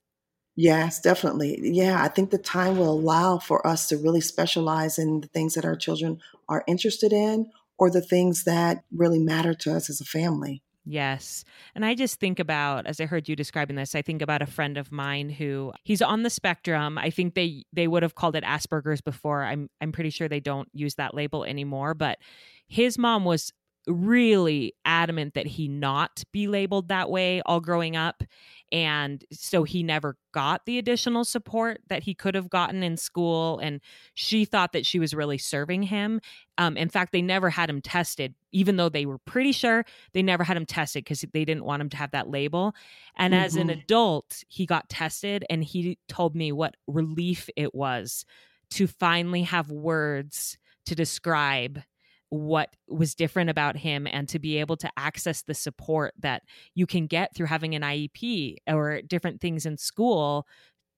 Yes, 0.56 1.02
definitely. 1.02 1.60
Yeah, 1.62 2.02
I 2.02 2.08
think 2.08 2.30
the 2.30 2.38
time 2.38 2.78
will 2.78 2.92
allow 2.92 3.40
for 3.40 3.66
us 3.68 3.88
to 3.90 3.98
really 3.98 4.22
specialize 4.22 4.98
in 4.98 5.22
the 5.22 5.28
things 5.28 5.54
that 5.56 5.66
our 5.66 5.76
children 5.76 6.22
are 6.48 6.64
interested 6.66 7.12
in 7.12 7.52
or 7.78 7.90
the 7.90 8.02
things 8.02 8.46
that 8.46 8.84
really 8.96 9.20
matter 9.20 9.54
to 9.54 9.76
us 9.76 9.90
as 9.90 10.00
a 10.00 10.06
family. 10.06 10.62
Yes. 10.86 11.44
And 11.74 11.84
I 11.84 11.96
just 11.96 12.20
think 12.20 12.40
about 12.40 12.86
as 12.86 13.02
I 13.02 13.06
heard 13.06 13.28
you 13.28 13.36
describing 13.36 13.76
this, 13.76 13.96
I 13.96 14.04
think 14.04 14.22
about 14.22 14.44
a 14.44 14.46
friend 14.46 14.78
of 14.78 14.92
mine 14.92 15.30
who 15.30 15.74
he's 15.84 16.02
on 16.02 16.22
the 16.22 16.30
spectrum. 16.30 16.98
I 17.00 17.10
think 17.10 17.34
they 17.34 17.64
they 17.74 17.88
would 17.88 18.04
have 18.04 18.14
called 18.14 18.36
it 18.36 18.44
Asperger's 18.44 19.02
before. 19.02 19.44
I'm 19.44 19.68
I'm 19.82 19.92
pretty 19.92 20.12
sure 20.12 20.28
they 20.28 20.40
don't 20.40 20.70
use 20.74 20.96
that 20.96 21.16
label 21.16 21.44
anymore, 21.44 21.96
but 21.96 22.20
his 22.68 23.00
mom 23.00 23.26
was 23.26 23.52
really 23.88 24.74
adamant 24.84 25.34
that 25.34 25.46
he 25.46 25.68
not 25.68 26.24
be 26.32 26.48
labeled 26.48 26.88
that 26.88 27.10
way 27.10 27.42
all 27.46 27.60
growing 27.60 27.96
up 27.96 28.24
and 28.72 29.24
so 29.32 29.64
he 29.64 29.84
never 29.84 30.18
got 30.34 30.66
the 30.66 30.78
additional 30.80 31.24
support 31.24 31.80
that 31.88 32.04
he 32.04 32.14
could 32.14 32.34
have 32.34 32.50
gotten 32.50 32.82
in 32.82 32.98
school 32.98 33.60
and 33.60 33.80
she 34.16 34.44
thought 34.44 34.74
that 34.74 34.86
she 34.86 35.00
was 35.00 35.14
really 35.14 35.38
serving 35.38 35.84
him 35.84 36.20
um, 36.58 36.76
in 36.78 36.90
fact 36.90 37.12
they 37.12 37.22
never 37.22 37.50
had 37.50 37.70
him 37.70 37.82
tested 37.82 38.34
even 38.52 38.76
though 38.76 38.90
they 38.90 39.06
were 39.06 39.20
pretty 39.20 39.52
sure 39.52 39.86
they 40.14 40.24
never 40.24 40.44
had 40.44 40.58
him 40.58 40.66
tested 40.66 41.04
because 41.04 41.24
they 41.34 41.46
didn't 41.46 41.66
want 41.66 41.82
him 41.82 41.90
to 41.90 41.98
have 41.98 42.12
that 42.12 42.30
label 42.30 42.74
and 43.18 43.34
mm-hmm. 43.34 43.44
as 43.44 43.56
an 43.56 43.68
mm-hmm. 43.68 43.80
adult 43.80 44.44
he 44.48 44.66
got 44.66 44.90
tested 44.90 45.46
and 45.50 45.64
he 45.64 45.98
told 46.08 46.36
me 46.36 46.52
what 46.52 46.76
relief 46.88 47.50
it 47.56 47.76
was 47.76 48.26
to 48.72 48.88
finally 48.88 49.44
have 49.44 49.70
words 49.70 50.58
to 50.86 50.96
describe 50.96 51.82
what 52.30 52.76
was 52.88 53.16
different 53.16 53.50
about 53.50 53.78
him 53.78 54.08
and 54.08 54.28
to 54.30 54.40
be 54.40 54.58
able 54.58 54.78
to 54.78 54.90
access 54.98 55.42
the 55.44 55.54
support 55.54 56.14
that 56.20 56.44
you 56.74 56.86
can 56.86 57.08
get 57.08 57.36
through 57.36 57.46
having 57.48 57.76
an 57.76 57.82
IEP 57.82 58.58
or 58.68 59.02
different 59.02 59.40
things 59.40 59.66
in 59.66 59.78
school 59.78 60.48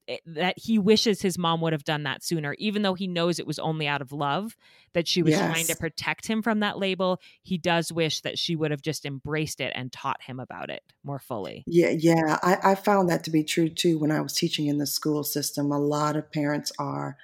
eh, 0.08 0.16
that 0.26 0.58
he 0.58 0.78
wishes 0.78 1.20
his 1.20 1.38
mom 1.38 1.60
would 1.60 1.72
have 1.72 1.84
done 1.84 2.02
that 2.04 2.22
sooner 2.24 2.54
even 2.58 2.82
though 2.82 2.94
he 2.94 3.06
knows 3.06 3.38
it 3.38 3.46
was 3.46 3.58
only 3.58 3.86
out 3.86 4.00
of 4.00 4.10
love 4.10 4.56
that 4.94 5.06
she 5.06 5.22
was 5.22 5.32
yes. 5.32 5.52
trying 5.52 5.66
to 5.66 5.76
protect 5.76 6.26
him 6.26 6.40
from 6.42 6.60
that 6.60 6.78
label. 6.78 7.20
He 7.42 7.58
does 7.58 7.92
wish 7.92 8.22
that 8.22 8.38
she 8.38 8.56
would 8.56 8.70
have 8.70 8.82
just 8.82 9.04
embraced 9.04 9.60
it 9.60 9.72
and 9.74 9.92
taught 9.92 10.22
him 10.22 10.40
about 10.40 10.70
it 10.70 10.82
more 11.04 11.18
fully. 11.18 11.62
Yeah 11.66 11.90
yeah. 11.90 12.38
I, 12.42 12.72
I 12.72 12.74
found 12.74 13.10
that 13.10 13.22
to 13.24 13.30
be 13.30 13.44
true 13.44 13.68
too 13.68 13.98
when 13.98 14.10
i 14.10 14.20
was 14.20 14.32
teaching 14.32 14.66
in 14.66 14.78
the 14.78 14.86
school 14.86 15.24
system. 15.24 15.70
A 15.70 15.78
lot 15.78 16.16
of 16.16 16.32
parents 16.32 16.72
are 16.78 17.16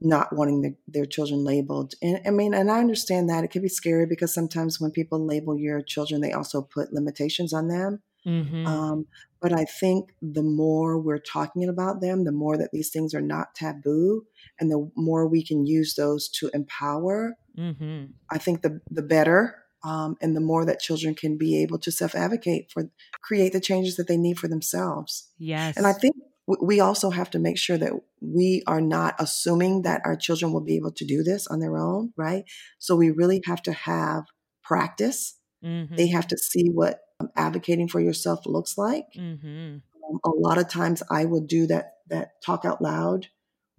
not 0.00 0.34
wanting 0.34 0.62
the, 0.62 0.74
their 0.86 1.06
children 1.06 1.44
labeled. 1.44 1.94
And 2.02 2.20
I 2.26 2.30
mean, 2.30 2.54
and 2.54 2.70
I 2.70 2.78
understand 2.78 3.28
that 3.28 3.44
it 3.44 3.50
can 3.50 3.62
be 3.62 3.68
scary 3.68 4.06
because 4.06 4.32
sometimes 4.32 4.80
when 4.80 4.90
people 4.90 5.24
label 5.24 5.58
your 5.58 5.82
children, 5.82 6.20
they 6.20 6.32
also 6.32 6.62
put 6.62 6.92
limitations 6.92 7.52
on 7.52 7.68
them. 7.68 8.02
Mm-hmm. 8.26 8.66
Um, 8.66 9.06
but 9.40 9.52
I 9.52 9.64
think 9.64 10.10
the 10.20 10.42
more 10.42 10.98
we're 10.98 11.18
talking 11.18 11.68
about 11.68 12.00
them, 12.00 12.24
the 12.24 12.32
more 12.32 12.56
that 12.56 12.70
these 12.72 12.90
things 12.90 13.14
are 13.14 13.20
not 13.20 13.54
taboo, 13.54 14.24
and 14.60 14.70
the 14.70 14.90
more 14.96 15.26
we 15.26 15.44
can 15.44 15.66
use 15.66 15.94
those 15.94 16.28
to 16.30 16.50
empower. 16.52 17.36
Mm-hmm. 17.56 18.06
I 18.30 18.38
think 18.38 18.62
the 18.62 18.80
the 18.90 19.02
better, 19.02 19.56
um, 19.84 20.16
and 20.20 20.36
the 20.36 20.40
more 20.40 20.64
that 20.64 20.80
children 20.80 21.14
can 21.14 21.38
be 21.38 21.62
able 21.62 21.78
to 21.78 21.92
self 21.92 22.14
advocate 22.14 22.70
for 22.72 22.90
create 23.22 23.52
the 23.52 23.60
changes 23.60 23.96
that 23.96 24.08
they 24.08 24.16
need 24.16 24.38
for 24.38 24.48
themselves. 24.48 25.30
Yes, 25.38 25.76
and 25.76 25.86
I 25.86 25.92
think 25.92 26.16
we 26.60 26.80
also 26.80 27.10
have 27.10 27.30
to 27.30 27.38
make 27.38 27.58
sure 27.58 27.76
that 27.76 27.92
we 28.20 28.62
are 28.66 28.80
not 28.80 29.14
assuming 29.18 29.82
that 29.82 30.00
our 30.04 30.16
children 30.16 30.52
will 30.52 30.62
be 30.62 30.76
able 30.76 30.92
to 30.92 31.04
do 31.04 31.22
this 31.22 31.46
on 31.46 31.60
their 31.60 31.76
own, 31.76 32.12
right? 32.16 32.44
So 32.78 32.96
we 32.96 33.10
really 33.10 33.42
have 33.44 33.62
to 33.64 33.72
have 33.72 34.24
practice. 34.62 35.36
Mm-hmm. 35.62 35.96
They 35.96 36.08
have 36.08 36.26
to 36.28 36.38
see 36.38 36.70
what 36.70 37.00
um, 37.20 37.28
advocating 37.36 37.88
for 37.88 38.00
yourself 38.00 38.46
looks 38.46 38.78
like. 38.78 39.06
Mm-hmm. 39.16 39.76
Um, 40.08 40.20
a 40.24 40.30
lot 40.30 40.56
of 40.56 40.68
times 40.68 41.02
I 41.10 41.26
will 41.26 41.42
do 41.42 41.66
that 41.66 41.94
that 42.08 42.40
talk 42.42 42.64
out 42.64 42.80
loud 42.80 43.26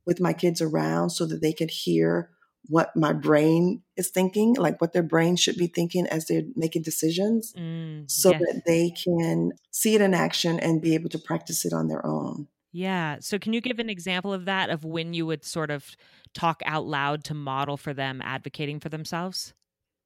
with 0.06 0.20
my 0.20 0.34
kids 0.34 0.62
around 0.62 1.10
so 1.10 1.26
that 1.26 1.42
they 1.42 1.54
can 1.54 1.70
hear 1.70 2.30
what 2.68 2.96
my 2.96 3.14
brain 3.14 3.82
is 3.98 4.10
thinking, 4.10 4.54
like 4.54 4.80
what 4.80 4.94
their 4.94 5.04
brain 5.04 5.36
should 5.36 5.58
be 5.58 5.66
thinking 5.66 6.06
as 6.06 6.26
they're 6.26 6.44
making 6.56 6.84
decisions, 6.84 7.54
mm, 7.58 8.10
so 8.10 8.32
yes. 8.32 8.42
that 8.42 8.62
they 8.68 8.92
can 8.92 9.54
see 9.72 9.96
it 9.96 10.02
in 10.02 10.14
action 10.14 10.60
and 10.60 10.82
be 10.82 10.94
able 10.94 11.10
to 11.10 11.18
practice 11.18 11.66
it 11.66 11.74
on 11.74 11.88
their 11.88 12.06
own. 12.06 12.48
Yeah. 12.72 13.18
So, 13.20 13.40
can 13.40 13.54
you 13.54 13.62
give 13.62 13.80
an 13.80 13.90
example 13.90 14.34
of 14.34 14.46
that, 14.46 14.70
of 14.70 14.84
when 14.84 15.14
you 15.14 15.26
would 15.26 15.44
sort 15.44 15.72
of 15.72 15.96
talk 16.34 16.62
out 16.66 16.86
loud 16.86 17.24
to 17.26 17.34
model 17.34 17.78
for 17.78 17.94
them 17.94 18.22
advocating 18.24 18.80
for 18.80 18.90
themselves? 18.90 19.54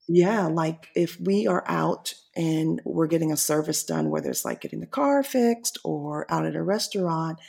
Yeah, 0.08 0.48
like 0.48 0.90
if 0.96 1.18
we 1.20 1.48
are 1.48 1.64
out 1.66 2.14
and 2.36 2.82
we're 2.84 3.08
getting 3.08 3.32
a 3.32 3.38
service 3.38 3.84
done, 3.84 4.10
whether 4.10 4.30
it's 4.30 4.44
like 4.44 4.62
getting 4.62 4.82
the 4.82 4.86
car 4.86 5.24
fixed 5.24 5.78
or 5.84 6.26
out 6.30 6.46
at 6.46 6.56
a 6.56 6.64
restaurant, 6.64 7.40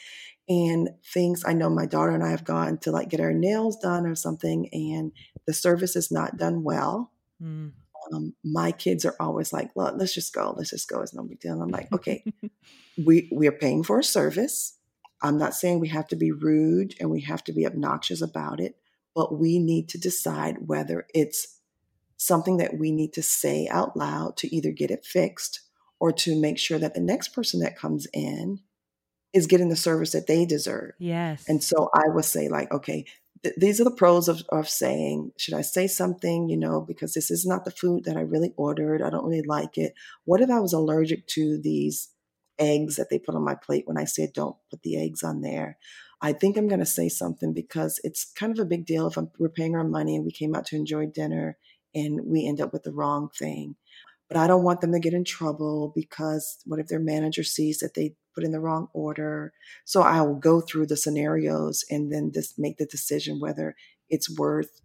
and 0.48 0.90
things 1.12 1.42
I 1.46 1.52
know 1.54 1.70
my 1.70 1.86
daughter 1.86 2.12
and 2.12 2.22
I 2.22 2.30
have 2.30 2.44
gone 2.44 2.78
to 2.78 2.90
like 2.90 3.08
get 3.08 3.20
our 3.20 3.32
nails 3.32 3.76
done 3.76 4.06
or 4.06 4.14
something, 4.14 4.68
and 4.72 5.12
the 5.46 5.52
service 5.52 5.96
is 5.96 6.12
not 6.12 6.36
done 6.36 6.62
well. 6.62 7.12
Mm. 7.42 7.72
Um, 8.12 8.34
my 8.44 8.70
kids 8.70 9.04
are 9.04 9.16
always 9.18 9.52
like, 9.52 9.70
"Well, 9.74 9.94
let's 9.96 10.14
just 10.14 10.32
go. 10.34 10.54
Let's 10.56 10.70
just 10.70 10.88
go. 10.88 11.00
It's 11.00 11.14
no 11.14 11.24
big 11.24 11.40
deal." 11.40 11.54
And 11.54 11.62
I'm 11.62 11.70
like, 11.70 11.88
"Okay, 11.92 12.24
we 13.04 13.28
we 13.32 13.48
are 13.48 13.52
paying 13.52 13.82
for 13.82 13.98
a 13.98 14.04
service. 14.04 14.73
I'm 15.24 15.38
not 15.38 15.54
saying 15.54 15.80
we 15.80 15.88
have 15.88 16.06
to 16.08 16.16
be 16.16 16.30
rude 16.30 16.94
and 17.00 17.10
we 17.10 17.22
have 17.22 17.42
to 17.44 17.52
be 17.52 17.66
obnoxious 17.66 18.20
about 18.20 18.60
it, 18.60 18.76
but 19.14 19.38
we 19.38 19.58
need 19.58 19.88
to 19.88 19.98
decide 19.98 20.68
whether 20.68 21.06
it's 21.14 21.60
something 22.18 22.58
that 22.58 22.78
we 22.78 22.92
need 22.92 23.14
to 23.14 23.22
say 23.22 23.66
out 23.70 23.96
loud 23.96 24.36
to 24.36 24.54
either 24.54 24.70
get 24.70 24.90
it 24.90 25.04
fixed 25.04 25.62
or 25.98 26.12
to 26.12 26.38
make 26.38 26.58
sure 26.58 26.78
that 26.78 26.92
the 26.92 27.00
next 27.00 27.28
person 27.28 27.60
that 27.60 27.78
comes 27.78 28.06
in 28.12 28.60
is 29.32 29.46
getting 29.46 29.70
the 29.70 29.76
service 29.76 30.12
that 30.12 30.26
they 30.26 30.44
deserve. 30.44 30.92
Yes. 30.98 31.44
And 31.48 31.64
so 31.64 31.88
I 31.94 32.08
would 32.08 32.26
say, 32.26 32.48
like, 32.48 32.70
okay, 32.70 33.06
th- 33.42 33.56
these 33.56 33.80
are 33.80 33.84
the 33.84 33.90
pros 33.90 34.28
of, 34.28 34.42
of 34.50 34.68
saying, 34.68 35.32
should 35.38 35.54
I 35.54 35.62
say 35.62 35.86
something, 35.86 36.50
you 36.50 36.58
know, 36.58 36.82
because 36.82 37.14
this 37.14 37.30
is 37.30 37.46
not 37.46 37.64
the 37.64 37.70
food 37.70 38.04
that 38.04 38.18
I 38.18 38.20
really 38.20 38.52
ordered. 38.58 39.00
I 39.00 39.08
don't 39.08 39.24
really 39.24 39.42
like 39.46 39.78
it. 39.78 39.94
What 40.24 40.42
if 40.42 40.50
I 40.50 40.60
was 40.60 40.74
allergic 40.74 41.26
to 41.28 41.58
these 41.58 42.10
eggs 42.58 42.96
that 42.96 43.08
they 43.10 43.18
put 43.18 43.34
on 43.34 43.44
my 43.44 43.54
plate 43.54 43.86
when 43.86 43.98
I 43.98 44.04
said, 44.04 44.32
don't 44.32 44.56
put 44.70 44.82
the 44.82 44.96
eggs 44.96 45.22
on 45.22 45.40
there? 45.40 45.78
I 46.20 46.32
think 46.32 46.56
I'm 46.56 46.68
going 46.68 46.80
to 46.80 46.86
say 46.86 47.08
something 47.08 47.52
because 47.52 48.00
it's 48.04 48.24
kind 48.24 48.52
of 48.52 48.58
a 48.58 48.68
big 48.68 48.86
deal 48.86 49.06
if 49.06 49.16
I'm, 49.16 49.30
we're 49.38 49.48
paying 49.48 49.74
our 49.74 49.84
money 49.84 50.16
and 50.16 50.24
we 50.24 50.32
came 50.32 50.54
out 50.54 50.66
to 50.66 50.76
enjoy 50.76 51.06
dinner 51.06 51.58
and 51.94 52.20
we 52.24 52.46
end 52.46 52.60
up 52.60 52.72
with 52.72 52.82
the 52.82 52.92
wrong 52.92 53.28
thing. 53.38 53.76
But 54.28 54.38
I 54.38 54.46
don't 54.46 54.64
want 54.64 54.80
them 54.80 54.92
to 54.92 55.00
get 55.00 55.12
in 55.12 55.24
trouble 55.24 55.92
because 55.94 56.58
what 56.64 56.80
if 56.80 56.86
their 56.86 56.98
manager 56.98 57.44
sees 57.44 57.78
that 57.78 57.94
they 57.94 58.14
put 58.34 58.42
in 58.42 58.52
the 58.52 58.60
wrong 58.60 58.88
order? 58.94 59.52
So 59.84 60.02
I 60.02 60.22
will 60.22 60.36
go 60.36 60.60
through 60.60 60.86
the 60.86 60.96
scenarios 60.96 61.84
and 61.90 62.10
then 62.10 62.32
just 62.32 62.58
make 62.58 62.78
the 62.78 62.86
decision 62.86 63.38
whether 63.38 63.76
it's 64.08 64.34
worth 64.34 64.80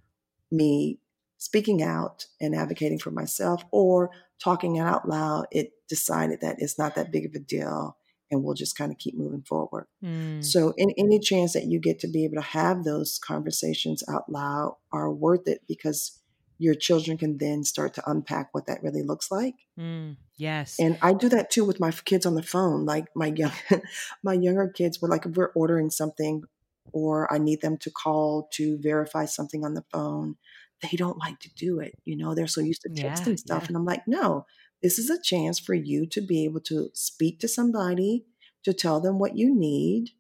me 0.52 1.00
speaking 1.40 1.82
out 1.82 2.28
and 2.40 2.54
advocating 2.54 3.00
for 3.00 3.12
myself 3.12 3.64
or 3.72 4.12
talking 4.44 4.76
it 4.76 4.82
out 4.82 5.10
loud. 5.10 5.48
It 5.52 5.72
decided 5.88 6.42
that 6.42 6.58
it's 6.60 6.78
not 6.78 6.94
that 6.96 7.12
big 7.12 7.26
of 7.26 7.32
a 7.34 7.40
deal 7.40 7.98
and 8.32 8.44
we'll 8.44 8.54
just 8.54 8.78
kind 8.78 8.92
of 8.92 9.00
keep 9.00 9.18
moving 9.18 9.42
forward. 9.42 9.88
Mm. 10.04 10.46
So, 10.46 10.74
in 10.78 10.92
any 10.98 11.20
chance 11.20 11.54
that 11.54 11.66
you 11.66 11.80
get 11.80 12.00
to 12.02 12.08
be 12.08 12.26
able 12.26 12.36
to 12.36 12.48
have 12.50 12.84
those 12.84 13.18
conversations 13.18 14.04
out 14.08 14.30
loud 14.30 14.76
are 14.92 15.12
worth 15.12 15.48
it 15.48 15.62
because 15.68 16.22
your 16.60 16.76
children 16.76 17.18
can 17.18 17.38
then 17.38 17.64
start 17.64 17.94
to 17.94 18.10
unpack 18.10 18.50
what 18.52 18.68
that 18.68 18.84
really 18.84 19.02
looks 19.02 19.32
like. 19.32 19.56
Mm, 19.80 20.18
yes. 20.36 20.76
And 20.78 20.98
I 21.02 21.14
do 21.14 21.30
that 21.30 21.50
too 21.50 21.64
with 21.64 21.80
my 21.80 21.90
kids 21.92 22.26
on 22.26 22.36
the 22.36 22.44
phone. 22.44 22.86
Like 22.86 23.08
my 23.16 23.28
young, 23.28 23.54
my 24.24 24.34
younger 24.34 24.68
kids 24.68 25.02
were 25.02 25.08
like, 25.08 25.26
if 25.26 25.38
we're 25.38 25.54
ordering 25.56 25.90
something 25.90 26.44
or 26.92 27.32
I 27.34 27.38
need 27.38 27.62
them 27.62 27.78
to 27.78 27.90
call 27.90 28.50
to 28.54 28.78
verify 28.82 29.24
something 29.24 29.64
on 29.64 29.74
the 29.74 29.86
phone, 29.92 30.36
they 30.82 30.96
don't 30.98 31.18
like 31.18 31.40
to 31.40 31.50
do 31.56 31.80
it. 31.80 31.94
You 32.06 32.16
know, 32.16 32.34
they're 32.34 32.48
so 32.48 32.62
used 32.62 32.82
to 32.84 32.90
texting 32.90 33.28
yeah, 33.30 33.36
stuff. 33.36 33.64
Yeah. 33.64 33.68
And 33.70 33.78
I'm 33.78 33.86
like, 33.86 34.08
no, 34.08 34.46
this 34.82 34.98
is 34.98 35.10
a 35.10 35.22
chance 35.22 35.60
for 35.60 35.74
you 35.74 36.06
to 36.08 36.22
be 36.22 36.46
able 36.46 36.62
to 36.62 36.90
speak 36.94 37.40
to 37.40 37.48
somebody, 37.48 38.26
to 38.64 38.74
tell 38.74 39.00
them 39.00 39.20
what 39.20 39.38
you 39.38 39.54
need, 39.54 40.12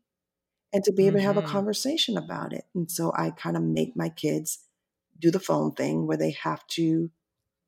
and 0.74 0.84
to 0.84 0.91
be 0.91 1.08
able 1.08 1.17
mm-hmm. 1.17 1.22
to 1.22 1.28
have 1.28 1.38
a 1.38 1.41
mm-hmm. 1.41 1.52
conversation 1.52 2.17
about 2.17 2.54
it. 2.54 2.65
And 2.76 2.89
so 2.91 3.13
I 3.15 3.32
kind 3.32 3.58
of 3.58 3.63
make 3.63 3.95
my 3.95 4.10
kids 4.10 4.60
do 5.17 5.32
the 5.32 5.39
phone 5.39 5.74
thing 5.74 6.08
where 6.08 6.17
they 6.17 6.32
have 6.32 6.65
to 6.67 7.10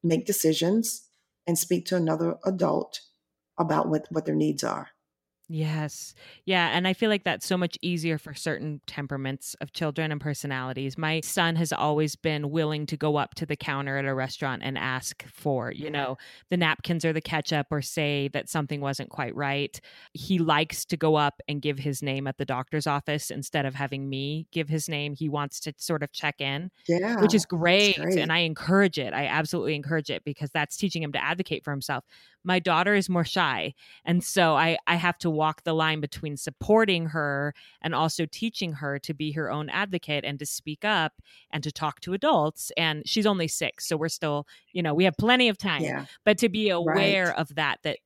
make 0.03 0.25
decisions 0.25 1.09
and 1.47 1.57
speak 1.57 1.85
to 1.87 1.95
another 1.95 2.37
adult 2.45 3.01
about 3.57 3.87
what, 3.89 4.07
what 4.09 4.25
their 4.25 4.35
needs 4.35 4.63
are. 4.63 4.89
Yes. 5.53 6.15
Yeah. 6.45 6.69
And 6.71 6.87
I 6.87 6.93
feel 6.93 7.09
like 7.09 7.25
that's 7.25 7.45
so 7.45 7.57
much 7.57 7.77
easier 7.81 8.17
for 8.17 8.33
certain 8.33 8.79
temperaments 8.87 9.53
of 9.59 9.73
children 9.73 10.09
and 10.09 10.21
personalities. 10.21 10.97
My 10.97 11.19
son 11.19 11.57
has 11.57 11.73
always 11.73 12.15
been 12.15 12.51
willing 12.51 12.85
to 12.85 12.95
go 12.95 13.17
up 13.17 13.35
to 13.35 13.45
the 13.45 13.57
counter 13.57 13.97
at 13.97 14.05
a 14.05 14.13
restaurant 14.13 14.61
and 14.63 14.77
ask 14.77 15.27
for, 15.27 15.69
you 15.69 15.85
mm-hmm. 15.85 15.93
know, 15.93 16.17
the 16.49 16.55
napkins 16.55 17.03
or 17.03 17.11
the 17.11 17.19
ketchup 17.19 17.67
or 17.69 17.81
say 17.81 18.29
that 18.29 18.47
something 18.47 18.79
wasn't 18.79 19.09
quite 19.09 19.35
right. 19.35 19.77
He 20.13 20.39
likes 20.39 20.85
to 20.85 20.95
go 20.95 21.15
up 21.15 21.41
and 21.49 21.61
give 21.61 21.79
his 21.79 22.01
name 22.01 22.27
at 22.27 22.37
the 22.37 22.45
doctor's 22.45 22.87
office 22.87 23.29
instead 23.29 23.65
of 23.65 23.75
having 23.75 24.09
me 24.09 24.47
give 24.53 24.69
his 24.69 24.87
name. 24.87 25.13
He 25.13 25.27
wants 25.27 25.59
to 25.61 25.73
sort 25.77 26.01
of 26.01 26.13
check 26.13 26.39
in, 26.39 26.71
yeah, 26.87 27.19
which 27.19 27.33
is 27.33 27.45
great. 27.45 27.97
great. 27.97 28.19
And 28.19 28.31
I 28.31 28.39
encourage 28.39 28.97
it. 28.97 29.13
I 29.13 29.25
absolutely 29.25 29.75
encourage 29.75 30.09
it 30.09 30.23
because 30.23 30.49
that's 30.51 30.77
teaching 30.77 31.03
him 31.03 31.11
to 31.11 31.21
advocate 31.21 31.65
for 31.65 31.71
himself 31.71 32.05
my 32.43 32.59
daughter 32.59 32.93
is 32.93 33.09
more 33.09 33.23
shy 33.23 33.73
and 34.05 34.23
so 34.23 34.53
i 34.53 34.77
i 34.87 34.95
have 34.95 35.17
to 35.17 35.29
walk 35.29 35.63
the 35.63 35.73
line 35.73 35.99
between 35.99 36.37
supporting 36.37 37.07
her 37.07 37.53
and 37.81 37.93
also 37.93 38.25
teaching 38.25 38.73
her 38.73 38.99
to 38.99 39.13
be 39.13 39.31
her 39.31 39.51
own 39.51 39.69
advocate 39.69 40.25
and 40.25 40.39
to 40.39 40.45
speak 40.45 40.83
up 40.83 41.13
and 41.51 41.63
to 41.63 41.71
talk 41.71 41.99
to 42.01 42.13
adults 42.13 42.71
and 42.77 43.03
she's 43.05 43.25
only 43.25 43.47
6 43.47 43.85
so 43.87 43.97
we're 43.97 44.09
still 44.09 44.47
you 44.71 44.81
know 44.81 44.93
we 44.93 45.03
have 45.03 45.17
plenty 45.17 45.49
of 45.49 45.57
time 45.57 45.83
yeah. 45.83 46.05
but 46.25 46.37
to 46.37 46.49
be 46.49 46.69
aware 46.69 47.27
right. 47.27 47.37
of 47.37 47.55
that 47.55 47.79
that 47.83 47.97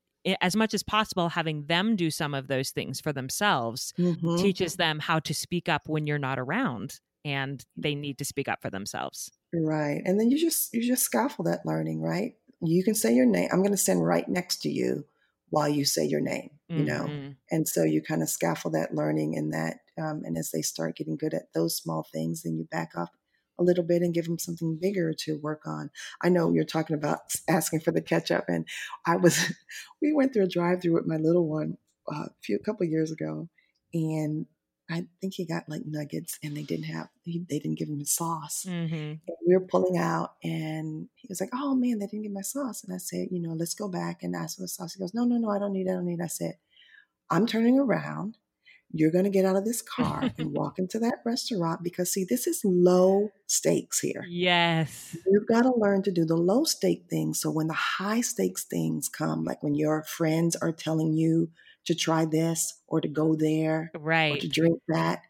as 0.41 0.55
much 0.55 0.73
as 0.73 0.83
possible 0.83 1.29
having 1.29 1.65
them 1.65 1.95
do 1.95 2.09
some 2.09 2.33
of 2.33 2.47
those 2.47 2.71
things 2.71 2.99
for 2.99 3.13
themselves 3.13 3.93
mm-hmm. 3.97 4.37
teaches 4.37 4.75
them 4.75 4.99
how 4.99 5.19
to 5.19 5.33
speak 5.33 5.69
up 5.69 5.87
when 5.87 6.07
you're 6.07 6.17
not 6.17 6.39
around 6.39 6.99
and 7.23 7.65
they 7.77 7.95
need 7.95 8.17
to 8.17 8.25
speak 8.25 8.47
up 8.47 8.61
for 8.61 8.69
themselves 8.69 9.31
right 9.53 10.01
and 10.05 10.19
then 10.19 10.29
you 10.29 10.37
just 10.37 10.73
you 10.73 10.81
just 10.81 11.03
scaffold 11.03 11.47
that 11.47 11.65
learning 11.65 12.01
right 12.01 12.35
you 12.61 12.83
can 12.83 12.95
say 12.95 13.13
your 13.13 13.25
name. 13.25 13.49
I'm 13.51 13.59
going 13.59 13.71
to 13.71 13.77
stand 13.77 14.05
right 14.05 14.27
next 14.27 14.61
to 14.63 14.69
you 14.69 15.05
while 15.49 15.69
you 15.69 15.85
say 15.85 16.05
your 16.05 16.21
name, 16.21 16.49
you 16.67 16.83
mm-hmm. 16.83 16.85
know? 16.85 17.33
And 17.51 17.67
so 17.67 17.83
you 17.83 18.01
kind 18.01 18.21
of 18.21 18.29
scaffold 18.29 18.73
that 18.73 18.93
learning 18.93 19.37
and 19.37 19.53
that. 19.53 19.77
Um, 19.97 20.23
and 20.25 20.37
as 20.37 20.51
they 20.51 20.61
start 20.61 20.97
getting 20.97 21.17
good 21.17 21.33
at 21.33 21.53
those 21.53 21.77
small 21.77 22.07
things, 22.13 22.43
then 22.43 22.57
you 22.57 22.65
back 22.69 22.91
off 22.97 23.09
a 23.57 23.63
little 23.63 23.83
bit 23.83 24.01
and 24.01 24.13
give 24.13 24.25
them 24.25 24.39
something 24.39 24.77
bigger 24.81 25.13
to 25.19 25.39
work 25.41 25.61
on. 25.65 25.89
I 26.21 26.29
know 26.29 26.51
you're 26.51 26.65
talking 26.65 26.95
about 26.95 27.19
asking 27.47 27.81
for 27.81 27.91
the 27.91 28.01
ketchup, 28.01 28.45
and 28.47 28.67
I 29.05 29.15
was, 29.17 29.53
we 30.01 30.13
went 30.13 30.33
through 30.33 30.45
a 30.45 30.49
drive 30.49 30.81
through 30.81 30.95
with 30.95 31.07
my 31.07 31.17
little 31.17 31.47
one 31.47 31.77
uh, 32.11 32.25
a 32.25 32.29
few, 32.43 32.57
a 32.57 32.63
couple 32.63 32.85
years 32.85 33.11
ago, 33.11 33.49
and 33.93 34.45
I 34.89 35.05
think 35.19 35.33
he 35.33 35.45
got 35.45 35.67
like 35.67 35.81
nuggets 35.85 36.37
and 36.43 36.55
they 36.55 36.61
didn't 36.61 36.85
have, 36.85 37.07
he, 37.23 37.43
they 37.49 37.57
didn't 37.57 37.79
give 37.79 37.89
him 37.89 37.99
his 37.99 38.11
sauce. 38.11 38.65
Mm-hmm. 38.67 39.13
we 39.47 39.55
were 39.55 39.65
pulling 39.65 39.97
out 39.97 40.33
and 40.43 41.07
he 41.15 41.27
was 41.27 41.41
like, 41.41 41.49
oh 41.53 41.73
man, 41.73 41.97
they 41.97 42.05
didn't 42.05 42.23
give 42.23 42.31
my 42.31 42.41
sauce. 42.41 42.83
And 42.83 42.93
I 42.93 42.97
said, 42.97 43.29
you 43.31 43.41
know, 43.41 43.53
let's 43.53 43.73
go 43.73 43.87
back 43.87 44.21
and 44.21 44.35
ask 44.35 44.57
for 44.57 44.61
the 44.61 44.67
sauce. 44.67 44.93
He 44.93 44.99
goes, 44.99 45.13
no, 45.13 45.23
no, 45.23 45.37
no, 45.37 45.49
I 45.49 45.57
don't 45.57 45.73
need 45.73 45.87
it. 45.87 45.91
I 45.91 45.93
don't 45.93 46.05
need 46.05 46.19
it. 46.19 46.23
I 46.23 46.27
said, 46.27 46.57
I'm 47.29 47.47
turning 47.47 47.79
around. 47.79 48.37
You're 48.91 49.11
going 49.11 49.25
to 49.25 49.31
get 49.31 49.45
out 49.45 49.55
of 49.55 49.65
this 49.65 49.81
car 49.81 50.31
and 50.37 50.51
walk 50.55 50.77
into 50.77 50.99
that 50.99 51.19
restaurant 51.25 51.83
because, 51.83 52.13
see, 52.13 52.23
this 52.23 52.45
is 52.47 52.61
low 52.63 53.29
stakes 53.47 53.99
here. 53.99 54.23
Yes. 54.29 55.17
You've 55.25 55.47
got 55.47 55.63
to 55.63 55.73
learn 55.75 56.03
to 56.03 56.11
do 56.11 56.23
the 56.23 56.37
low 56.37 56.63
stake 56.63 57.05
things. 57.09 57.41
So 57.41 57.49
when 57.49 57.67
the 57.67 57.73
high 57.73 58.21
stakes 58.21 58.63
things 58.63 59.09
come, 59.09 59.43
like 59.43 59.63
when 59.63 59.75
your 59.75 60.03
friends 60.03 60.55
are 60.55 60.71
telling 60.71 61.13
you 61.13 61.49
to 61.85 61.95
try 61.95 62.25
this 62.25 62.81
or 62.87 63.01
to 63.01 63.07
go 63.07 63.35
there 63.35 63.91
right 63.95 64.33
or 64.33 64.37
to 64.39 64.47
drink 64.47 64.79
that. 64.87 65.21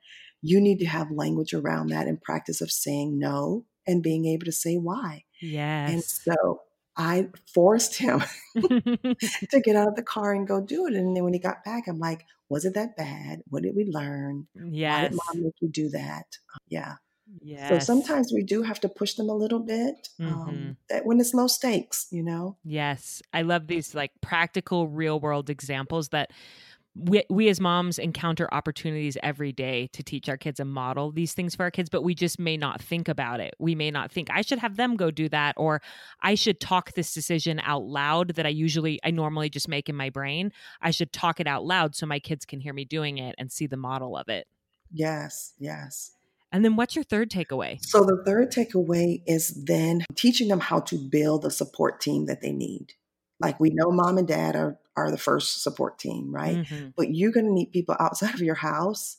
You 0.41 0.62
need 0.62 0.80
to 0.80 0.86
have 0.86 1.10
language 1.12 1.54
around 1.54 1.88
that 1.88 2.08
and 2.08 2.22
practice 2.22 2.62
of 2.62 2.72
saying 2.72 3.18
no 3.18 3.65
and 3.88 4.04
being 4.04 4.26
able 4.26 4.46
to 4.46 4.52
say 4.52 4.76
why. 4.76 5.24
Yes. 5.41 5.91
and 5.91 6.04
so 6.04 6.62
i 6.98 7.28
forced 7.54 7.98
him 7.98 8.24
to 8.56 9.62
get 9.62 9.76
out 9.76 9.89
of 9.89 9.96
the 9.96 10.04
car 10.04 10.34
and 10.34 10.48
go 10.48 10.62
do 10.62 10.88
it. 10.88 10.94
And 10.94 11.15
then 11.15 11.24
when 11.24 11.34
he 11.34 11.39
got 11.39 11.63
back 11.63 11.88
i'm 11.88 12.00
like 12.00 12.26
was 12.48 12.63
it 12.63 12.76
that 12.76 12.96
bad? 12.96 13.41
What 13.48 13.63
did 13.63 13.76
we 13.76 13.86
learn? 13.86 14.48
Yes. 14.54 14.96
why 14.96 15.02
did 15.02 15.13
mom 15.13 15.44
make 15.44 15.56
you 15.62 15.70
do 15.70 15.89
that? 15.89 16.26
Yeah 16.70 16.96
Yes. 17.41 17.69
So 17.69 17.80
sometimes 17.80 18.32
we 18.34 18.43
do 18.43 18.63
have 18.63 18.80
to 18.82 18.89
push 18.89 19.15
them 19.15 19.30
a 19.30 19.36
little 19.36 19.60
bit 19.60 20.10
um, 20.19 20.26
mm-hmm. 20.26 20.50
um, 20.50 20.78
that 20.89 21.06
when 21.06 21.19
it's 21.19 21.34
low 21.34 21.48
stakes, 21.48 22.08
you 22.12 22.24
know? 22.24 22.58
Yes. 22.63 23.21
I 23.34 23.41
love 23.41 23.67
these 23.67 23.93
like 23.93 24.12
practical 24.21 24.88
real 24.88 25.19
world 25.19 25.50
examples 25.50 26.10
that 26.10 26.32
we, 26.98 27.24
we 27.30 27.50
as 27.50 27.60
moms 27.60 28.00
encounter 28.00 28.48
opportunities 28.54 29.17
every 29.21 29.52
day 29.52 29.88
to 29.88 30.02
teach 30.02 30.30
our 30.30 30.38
kids 30.38 30.62
and 30.62 30.71
model 30.71 31.12
these 31.12 31.34
things 31.34 31.54
for 31.54 31.63
our 31.63 31.71
kids, 31.71 31.89
but 31.89 32.04
we 32.04 32.15
just 32.15 32.39
may 32.39 32.56
not 32.56 32.82
think 32.82 33.10
about 33.10 33.41
it. 33.41 33.54
We 33.60 33.76
may 33.76 33.91
not 33.91 34.12
think 34.12 34.30
I 34.32 34.41
should 34.41 34.60
have 34.60 34.78
them 34.78 34.95
go 34.95 35.12
do 35.12 35.28
that, 35.30 35.56
or 35.58 35.82
I 36.21 36.36
should 36.36 36.62
talk 36.62 36.93
this 36.93 37.13
decision 37.13 37.60
out 37.63 37.84
loud 37.84 38.36
that 38.36 38.45
I 38.45 38.50
usually, 38.50 39.00
I 39.04 39.12
normally 39.12 39.50
just 39.50 39.67
make 39.67 39.89
in 39.89 39.95
my 39.95 40.10
brain. 40.10 40.54
I 40.82 40.91
should 40.91 41.12
talk 41.12 41.41
it 41.41 41.48
out 41.48 41.65
loud 41.65 41.95
so 41.95 42.06
my 42.06 42.19
kids 42.19 42.45
can 42.45 42.62
hear 42.62 42.74
me 42.74 42.86
doing 42.86 43.17
it 43.17 43.36
and 43.38 43.52
see 43.52 43.67
the 43.67 43.76
model 43.76 44.15
of 44.15 44.30
it. 44.30 44.48
Yes, 44.89 45.54
yes. 45.60 46.12
And 46.51 46.63
then 46.63 46.75
what's 46.75 46.95
your 46.95 47.03
third 47.03 47.29
takeaway? 47.29 47.79
So 47.81 48.03
the 48.03 48.23
third 48.25 48.51
takeaway 48.51 49.21
is 49.27 49.49
then 49.65 50.05
teaching 50.15 50.47
them 50.47 50.60
how 50.62 50.79
to 50.81 50.97
build 50.97 51.45
a 51.45 51.51
support 51.51 51.99
team 51.99 52.27
that 52.27 52.41
they 52.41 52.51
need. 52.51 52.93
Like 53.39 53.60
we 53.60 53.71
know 53.71 53.91
mom 53.91 54.17
and 54.17 54.27
dad 54.27 54.55
are 54.55 54.79
are 54.95 55.12
the 55.12 55.17
first 55.17 55.62
support 55.62 55.99
team, 55.99 56.34
right? 56.34 56.58
Mm-hmm. 56.58 56.89
But 56.95 57.13
you're 57.13 57.31
going 57.31 57.47
to 57.47 57.51
need 57.51 57.71
people 57.71 57.95
outside 57.99 58.34
of 58.34 58.41
your 58.41 58.55
house 58.55 59.17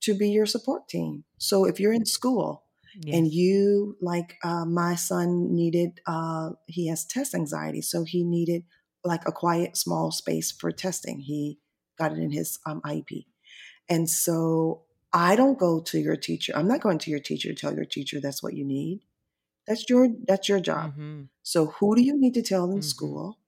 to 0.00 0.14
be 0.14 0.30
your 0.30 0.46
support 0.46 0.88
team. 0.88 1.24
So 1.38 1.64
if 1.66 1.78
you're 1.78 1.92
in 1.92 2.06
school 2.06 2.64
yes. 2.94 3.16
and 3.16 3.30
you, 3.30 3.96
like 4.00 4.36
uh, 4.42 4.64
my 4.64 4.94
son 4.94 5.54
needed, 5.54 6.00
uh, 6.06 6.50
he 6.66 6.88
has 6.88 7.04
test 7.04 7.34
anxiety. 7.34 7.82
So 7.82 8.04
he 8.04 8.24
needed 8.24 8.64
like 9.04 9.22
a 9.26 9.32
quiet, 9.32 9.76
small 9.76 10.10
space 10.10 10.50
for 10.50 10.70
testing. 10.70 11.20
He 11.20 11.58
got 11.98 12.12
it 12.12 12.18
in 12.18 12.30
his 12.30 12.58
um, 12.64 12.80
IEP. 12.82 13.26
And 13.88 14.08
so 14.08 14.82
I 15.12 15.36
don't 15.36 15.58
go 15.58 15.80
to 15.80 15.98
your 15.98 16.16
teacher. 16.16 16.52
I'm 16.54 16.68
not 16.68 16.80
going 16.80 16.98
to 16.98 17.10
your 17.10 17.20
teacher 17.20 17.48
to 17.48 17.54
tell 17.54 17.74
your 17.74 17.84
teacher 17.84 18.20
that's 18.20 18.42
what 18.42 18.54
you 18.54 18.64
need. 18.64 19.00
That's 19.66 19.88
your 19.88 20.08
that's 20.26 20.48
your 20.48 20.60
job. 20.60 20.92
Mm-hmm. 20.92 21.22
So 21.42 21.66
who 21.66 21.94
do 21.94 22.02
you 22.02 22.18
need 22.18 22.34
to 22.34 22.42
tell 22.42 22.64
in 22.64 22.78
mm-hmm. 22.78 22.80
school? 22.80 23.38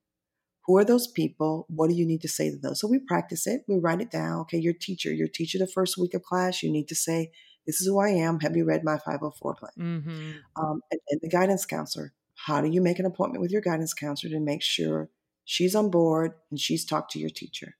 Who 0.66 0.76
are 0.76 0.84
those 0.84 1.06
people? 1.06 1.66
What 1.68 1.88
do 1.88 1.96
you 1.96 2.06
need 2.06 2.20
to 2.22 2.28
say 2.28 2.50
to 2.50 2.56
those? 2.56 2.80
So 2.80 2.86
we 2.86 2.98
practice 2.98 3.46
it. 3.46 3.64
We 3.66 3.78
write 3.78 4.00
it 4.00 4.10
down. 4.10 4.40
Okay, 4.42 4.58
your 4.58 4.74
teacher, 4.74 5.12
your 5.12 5.28
teacher 5.28 5.58
the 5.58 5.66
first 5.66 5.98
week 5.98 6.14
of 6.14 6.22
class, 6.22 6.62
you 6.62 6.70
need 6.70 6.88
to 6.88 6.94
say, 6.94 7.32
This 7.66 7.80
is 7.80 7.86
who 7.86 7.98
I 7.98 8.10
am. 8.10 8.40
Have 8.40 8.56
you 8.56 8.64
read 8.64 8.84
my 8.84 8.98
504 8.98 9.54
plan? 9.54 9.72
Mm-hmm. 9.78 10.30
Um, 10.62 10.80
and, 10.90 11.00
and 11.08 11.20
the 11.22 11.28
guidance 11.28 11.64
counselor, 11.66 12.12
how 12.34 12.60
do 12.60 12.68
you 12.68 12.80
make 12.80 12.98
an 12.98 13.06
appointment 13.06 13.42
with 13.42 13.50
your 13.50 13.62
guidance 13.62 13.94
counselor 13.94 14.32
to 14.32 14.40
make 14.40 14.62
sure 14.62 15.08
she's 15.44 15.74
on 15.74 15.90
board 15.90 16.34
and 16.50 16.60
she's 16.60 16.84
talked 16.84 17.12
to 17.12 17.18
your 17.18 17.30
teacher? 17.30 17.76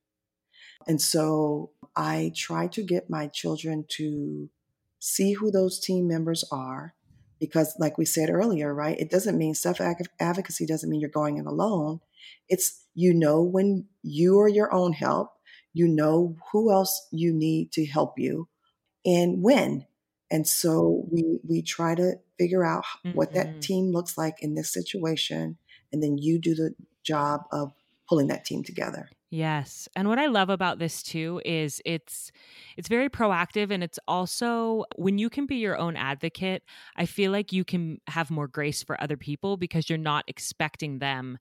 And 0.87 1.01
so 1.01 1.71
I 1.95 2.33
try 2.35 2.67
to 2.69 2.83
get 2.83 3.11
my 3.11 3.27
children 3.27 3.85
to 3.91 4.49
see 4.99 5.33
who 5.33 5.51
those 5.51 5.79
team 5.79 6.07
members 6.07 6.45
are 6.53 6.95
because 7.39 7.75
like 7.79 7.97
we 7.97 8.05
said 8.05 8.29
earlier 8.29 8.75
right 8.75 9.01
it 9.01 9.11
doesn't 9.11 9.39
mean 9.39 9.55
self 9.55 9.81
advocacy 9.81 10.67
doesn't 10.67 10.91
mean 10.91 11.01
you're 11.01 11.09
going 11.09 11.39
in 11.39 11.47
alone 11.47 12.01
it's 12.49 12.85
you 12.95 13.15
know 13.15 13.43
when 13.43 13.87
you 14.03 14.39
are 14.41 14.49
your 14.49 14.73
own 14.75 14.93
help, 14.93 15.33
you 15.73 15.87
know 15.87 16.37
who 16.53 16.73
else 16.73 17.07
you 17.11 17.33
need 17.33 17.73
to 17.73 17.87
help 17.87 18.19
you 18.19 18.49
and 19.07 19.43
when. 19.43 19.87
And 20.31 20.47
so 20.47 21.05
we 21.11 21.39
we 21.49 21.63
try 21.63 21.95
to 21.95 22.15
figure 22.39 22.65
out 22.65 22.85
mm-hmm. 22.85 23.17
what 23.17 23.33
that 23.35 23.47
mm-hmm. 23.49 23.61
team 23.61 23.93
looks 23.93 24.19
like 24.19 24.37
in 24.41 24.55
this 24.55 24.73
situation 24.73 25.59
and 25.93 26.03
then 26.03 26.19
you 26.19 26.39
do 26.39 26.55
the 26.55 26.75
job 27.03 27.43
of 27.51 27.73
pulling 28.09 28.29
that 28.29 28.45
team 28.45 28.63
together. 28.63 29.09
Yes. 29.33 29.89
And 29.95 30.09
what 30.09 30.19
I 30.19 30.27
love 30.27 30.51
about 30.51 30.81
this 30.81 31.05
too 31.05 31.41
is 31.45 31.81
it's 31.85 32.33
it's 32.77 32.89
very 32.89 33.09
proactive 33.09 33.71
and 33.71 33.83
it's 33.83 33.99
also 34.09 34.85
when 34.97 35.19
you 35.19 35.31
can 35.31 35.47
be 35.47 35.57
your 35.57 35.79
own 35.79 35.95
advocate, 35.95 36.65
I 36.97 37.07
feel 37.07 37.31
like 37.31 37.53
you 37.53 37.65
can 37.65 38.01
have 38.09 38.31
more 38.33 38.49
grace 38.49 38.83
for 38.83 39.01
other 39.01 39.17
people 39.17 39.57
because 39.57 39.89
you're 39.89 39.99
not 39.99 40.25
expecting 40.27 40.99
them 40.99 41.39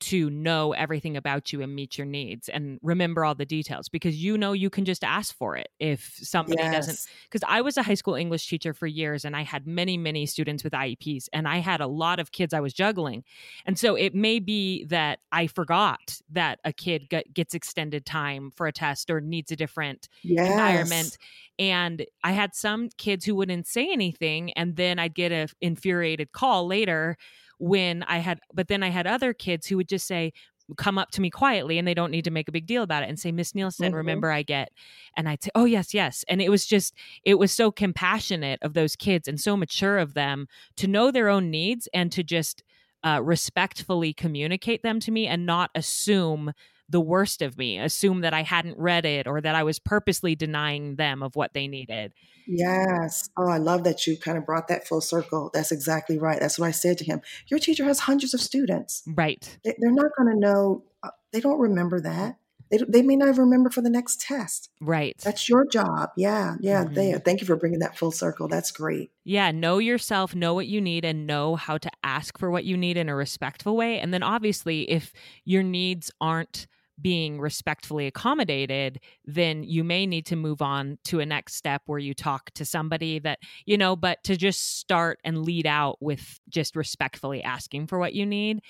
to 0.00 0.30
know 0.30 0.72
everything 0.72 1.16
about 1.16 1.52
you 1.52 1.60
and 1.60 1.74
meet 1.74 1.98
your 1.98 2.06
needs 2.06 2.48
and 2.48 2.78
remember 2.82 3.24
all 3.24 3.34
the 3.34 3.44
details 3.44 3.88
because 3.88 4.16
you 4.16 4.36
know 4.36 4.52
you 4.52 4.70
can 4.70 4.86
just 4.86 5.04
ask 5.04 5.36
for 5.36 5.56
it 5.56 5.68
if 5.78 6.18
somebody 6.22 6.62
yes. 6.62 6.74
doesn't 6.74 7.06
because 7.24 7.46
I 7.46 7.60
was 7.60 7.76
a 7.76 7.82
high 7.82 7.94
school 7.94 8.14
English 8.14 8.48
teacher 8.48 8.72
for 8.72 8.86
years 8.86 9.24
and 9.24 9.36
I 9.36 9.42
had 9.42 9.66
many 9.66 9.98
many 9.98 10.24
students 10.24 10.64
with 10.64 10.72
IEPs 10.72 11.28
and 11.34 11.46
I 11.46 11.58
had 11.58 11.80
a 11.80 11.86
lot 11.86 12.18
of 12.18 12.32
kids 12.32 12.54
I 12.54 12.60
was 12.60 12.72
juggling 12.72 13.24
and 13.66 13.78
so 13.78 13.94
it 13.94 14.14
may 14.14 14.38
be 14.38 14.84
that 14.86 15.20
I 15.30 15.46
forgot 15.46 16.20
that 16.30 16.60
a 16.64 16.72
kid 16.72 17.12
gets 17.34 17.54
extended 17.54 18.06
time 18.06 18.50
for 18.56 18.66
a 18.66 18.72
test 18.72 19.10
or 19.10 19.20
needs 19.20 19.52
a 19.52 19.56
different 19.56 20.08
yes. 20.22 20.50
environment 20.50 21.18
and 21.58 22.06
I 22.24 22.32
had 22.32 22.54
some 22.54 22.88
kids 22.96 23.26
who 23.26 23.34
wouldn't 23.34 23.66
say 23.66 23.92
anything 23.92 24.52
and 24.54 24.76
then 24.76 24.98
I'd 24.98 25.14
get 25.14 25.30
an 25.30 25.48
infuriated 25.60 26.32
call 26.32 26.66
later 26.66 27.18
when 27.60 28.02
I 28.04 28.18
had, 28.18 28.40
but 28.52 28.66
then 28.66 28.82
I 28.82 28.88
had 28.88 29.06
other 29.06 29.32
kids 29.32 29.66
who 29.66 29.76
would 29.76 29.88
just 29.88 30.06
say, 30.06 30.32
come 30.76 30.98
up 30.98 31.10
to 31.10 31.20
me 31.20 31.30
quietly 31.30 31.78
and 31.78 31.86
they 31.86 31.94
don't 31.94 32.10
need 32.10 32.24
to 32.24 32.30
make 32.30 32.48
a 32.48 32.52
big 32.52 32.66
deal 32.66 32.82
about 32.82 33.02
it 33.02 33.08
and 33.08 33.18
say 33.18 33.32
miss 33.32 33.56
nielsen 33.56 33.86
mm-hmm. 33.86 33.96
remember 33.96 34.30
i 34.30 34.40
get 34.40 34.70
and 35.16 35.28
i'd 35.28 35.42
say 35.42 35.50
oh 35.56 35.64
yes 35.64 35.92
yes 35.92 36.24
and 36.28 36.40
it 36.40 36.48
was 36.48 36.64
just 36.64 36.94
it 37.24 37.40
was 37.40 37.50
so 37.50 37.72
compassionate 37.72 38.58
of 38.62 38.74
those 38.74 38.94
kids 38.94 39.26
and 39.26 39.40
so 39.40 39.56
mature 39.56 39.98
of 39.98 40.14
them 40.14 40.46
to 40.76 40.86
know 40.86 41.10
their 41.10 41.28
own 41.28 41.50
needs 41.50 41.88
and 41.92 42.12
to 42.12 42.22
just 42.22 42.62
uh, 43.02 43.20
respectfully 43.22 44.12
communicate 44.12 44.82
them 44.82 45.00
to 45.00 45.10
me 45.10 45.26
and 45.26 45.46
not 45.46 45.70
assume 45.74 46.52
the 46.90 47.00
worst 47.00 47.40
of 47.40 47.56
me, 47.56 47.78
assume 47.78 48.20
that 48.22 48.34
I 48.34 48.42
hadn't 48.42 48.76
read 48.78 49.06
it 49.06 49.26
or 49.26 49.40
that 49.40 49.54
I 49.54 49.62
was 49.62 49.78
purposely 49.78 50.34
denying 50.34 50.96
them 50.96 51.22
of 51.22 51.36
what 51.36 51.54
they 51.54 51.68
needed. 51.68 52.12
Yes. 52.46 53.30
Oh, 53.38 53.48
I 53.48 53.58
love 53.58 53.84
that 53.84 54.06
you 54.06 54.16
kind 54.16 54.36
of 54.36 54.44
brought 54.44 54.68
that 54.68 54.86
full 54.86 55.00
circle. 55.00 55.50
That's 55.54 55.70
exactly 55.70 56.18
right. 56.18 56.40
That's 56.40 56.58
what 56.58 56.66
I 56.66 56.72
said 56.72 56.98
to 56.98 57.04
him. 57.04 57.20
Your 57.46 57.60
teacher 57.60 57.84
has 57.84 58.00
hundreds 58.00 58.34
of 58.34 58.40
students. 58.40 59.02
Right. 59.06 59.58
They, 59.64 59.70
are 59.70 59.92
not 59.92 60.10
going 60.18 60.34
to 60.34 60.38
know, 60.38 60.82
uh, 61.02 61.10
they 61.32 61.40
don't 61.40 61.60
remember 61.60 62.00
that. 62.00 62.38
They, 62.70 62.78
they 62.88 63.02
may 63.02 63.16
not 63.16 63.28
even 63.28 63.42
remember 63.42 63.70
for 63.70 63.82
the 63.82 63.90
next 63.90 64.20
test. 64.20 64.70
Right. 64.80 65.16
That's 65.18 65.48
your 65.48 65.66
job. 65.66 66.10
Yeah. 66.16 66.56
Yeah. 66.60 66.84
Mm-hmm. 66.84 66.94
There. 66.94 67.18
Thank 67.18 67.40
you 67.40 67.46
for 67.46 67.56
bringing 67.56 67.80
that 67.80 67.96
full 67.96 68.12
circle. 68.12 68.48
That's 68.48 68.70
great. 68.72 69.10
Yeah. 69.24 69.52
Know 69.52 69.78
yourself, 69.78 70.34
know 70.34 70.54
what 70.54 70.66
you 70.66 70.80
need, 70.80 71.04
and 71.04 71.26
know 71.26 71.56
how 71.56 71.78
to 71.78 71.90
ask 72.02 72.38
for 72.38 72.50
what 72.50 72.64
you 72.64 72.76
need 72.76 72.96
in 72.96 73.08
a 73.08 73.14
respectful 73.14 73.76
way. 73.76 74.00
And 74.00 74.12
then 74.14 74.22
obviously, 74.22 74.90
if 74.90 75.12
your 75.44 75.62
needs 75.62 76.10
aren't, 76.20 76.66
being 77.00 77.40
respectfully 77.40 78.06
accommodated, 78.06 79.00
then 79.24 79.62
you 79.62 79.84
may 79.84 80.06
need 80.06 80.26
to 80.26 80.36
move 80.36 80.62
on 80.62 80.98
to 81.04 81.20
a 81.20 81.26
next 81.26 81.54
step 81.54 81.82
where 81.86 81.98
you 81.98 82.14
talk 82.14 82.50
to 82.52 82.64
somebody 82.64 83.18
that, 83.18 83.38
you 83.66 83.78
know, 83.78 83.96
but 83.96 84.22
to 84.24 84.36
just 84.36 84.78
start 84.78 85.18
and 85.24 85.44
lead 85.44 85.66
out 85.66 85.96
with 86.00 86.40
just 86.48 86.76
respectfully 86.76 87.42
asking 87.42 87.86
for 87.86 87.98
what 87.98 88.14
you 88.14 88.26
need, 88.26 88.60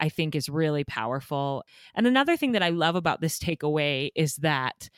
I 0.00 0.08
think 0.08 0.34
is 0.34 0.48
really 0.48 0.84
powerful. 0.84 1.64
And 1.94 2.06
another 2.06 2.36
thing 2.36 2.52
that 2.52 2.62
I 2.62 2.70
love 2.70 2.96
about 2.96 3.20
this 3.20 3.38
takeaway 3.38 4.10
is 4.14 4.36
that 4.36 4.88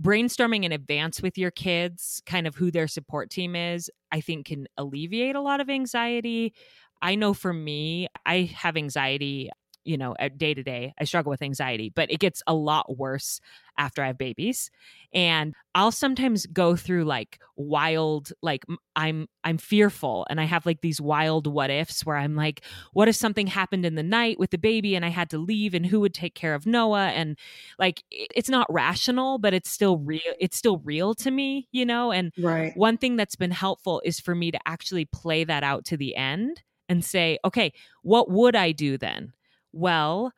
brainstorming 0.00 0.64
in 0.64 0.72
advance 0.72 1.20
with 1.20 1.36
your 1.36 1.50
kids, 1.50 2.22
kind 2.24 2.46
of 2.46 2.54
who 2.54 2.70
their 2.70 2.88
support 2.88 3.30
team 3.30 3.54
is, 3.54 3.90
I 4.10 4.20
think 4.20 4.46
can 4.46 4.66
alleviate 4.76 5.36
a 5.36 5.40
lot 5.40 5.60
of 5.60 5.68
anxiety. 5.68 6.54
I 7.02 7.14
know 7.14 7.34
for 7.34 7.52
me, 7.52 8.08
I 8.26 8.50
have 8.54 8.76
anxiety 8.76 9.50
you 9.84 9.96
know, 9.96 10.14
day 10.36 10.54
to 10.54 10.62
day. 10.62 10.94
I 10.98 11.04
struggle 11.04 11.30
with 11.30 11.42
anxiety, 11.42 11.92
but 11.94 12.10
it 12.10 12.20
gets 12.20 12.42
a 12.46 12.54
lot 12.54 12.98
worse 12.98 13.40
after 13.78 14.02
I 14.02 14.08
have 14.08 14.18
babies. 14.18 14.70
And 15.12 15.54
I'll 15.74 15.92
sometimes 15.92 16.46
go 16.46 16.76
through 16.76 17.04
like 17.04 17.38
wild, 17.56 18.32
like 18.42 18.64
I'm 18.94 19.26
I'm 19.42 19.58
fearful, 19.58 20.26
and 20.28 20.40
I 20.40 20.44
have 20.44 20.66
like 20.66 20.82
these 20.82 21.00
wild 21.00 21.46
what 21.46 21.70
ifs 21.70 22.04
where 22.04 22.16
I'm 22.16 22.36
like, 22.36 22.62
what 22.92 23.08
if 23.08 23.16
something 23.16 23.46
happened 23.46 23.86
in 23.86 23.94
the 23.94 24.02
night 24.02 24.38
with 24.38 24.50
the 24.50 24.58
baby 24.58 24.94
and 24.94 25.04
I 25.04 25.08
had 25.08 25.30
to 25.30 25.38
leave, 25.38 25.74
and 25.74 25.86
who 25.86 26.00
would 26.00 26.14
take 26.14 26.34
care 26.34 26.54
of 26.54 26.66
Noah? 26.66 27.08
And 27.08 27.38
like, 27.78 28.04
it's 28.10 28.50
not 28.50 28.72
rational, 28.72 29.38
but 29.38 29.54
it's 29.54 29.70
still 29.70 29.98
real. 29.98 30.20
It's 30.38 30.56
still 30.56 30.78
real 30.78 31.14
to 31.14 31.30
me, 31.30 31.68
you 31.72 31.86
know. 31.86 32.12
And 32.12 32.32
right. 32.38 32.76
one 32.76 32.98
thing 32.98 33.16
that's 33.16 33.36
been 33.36 33.50
helpful 33.50 34.02
is 34.04 34.20
for 34.20 34.34
me 34.34 34.50
to 34.50 34.58
actually 34.66 35.06
play 35.06 35.44
that 35.44 35.62
out 35.62 35.84
to 35.86 35.96
the 35.96 36.16
end 36.16 36.62
and 36.88 37.04
say, 37.04 37.38
okay, 37.44 37.72
what 38.02 38.30
would 38.30 38.56
I 38.56 38.72
do 38.72 38.98
then? 38.98 39.32
Well, 39.72 40.32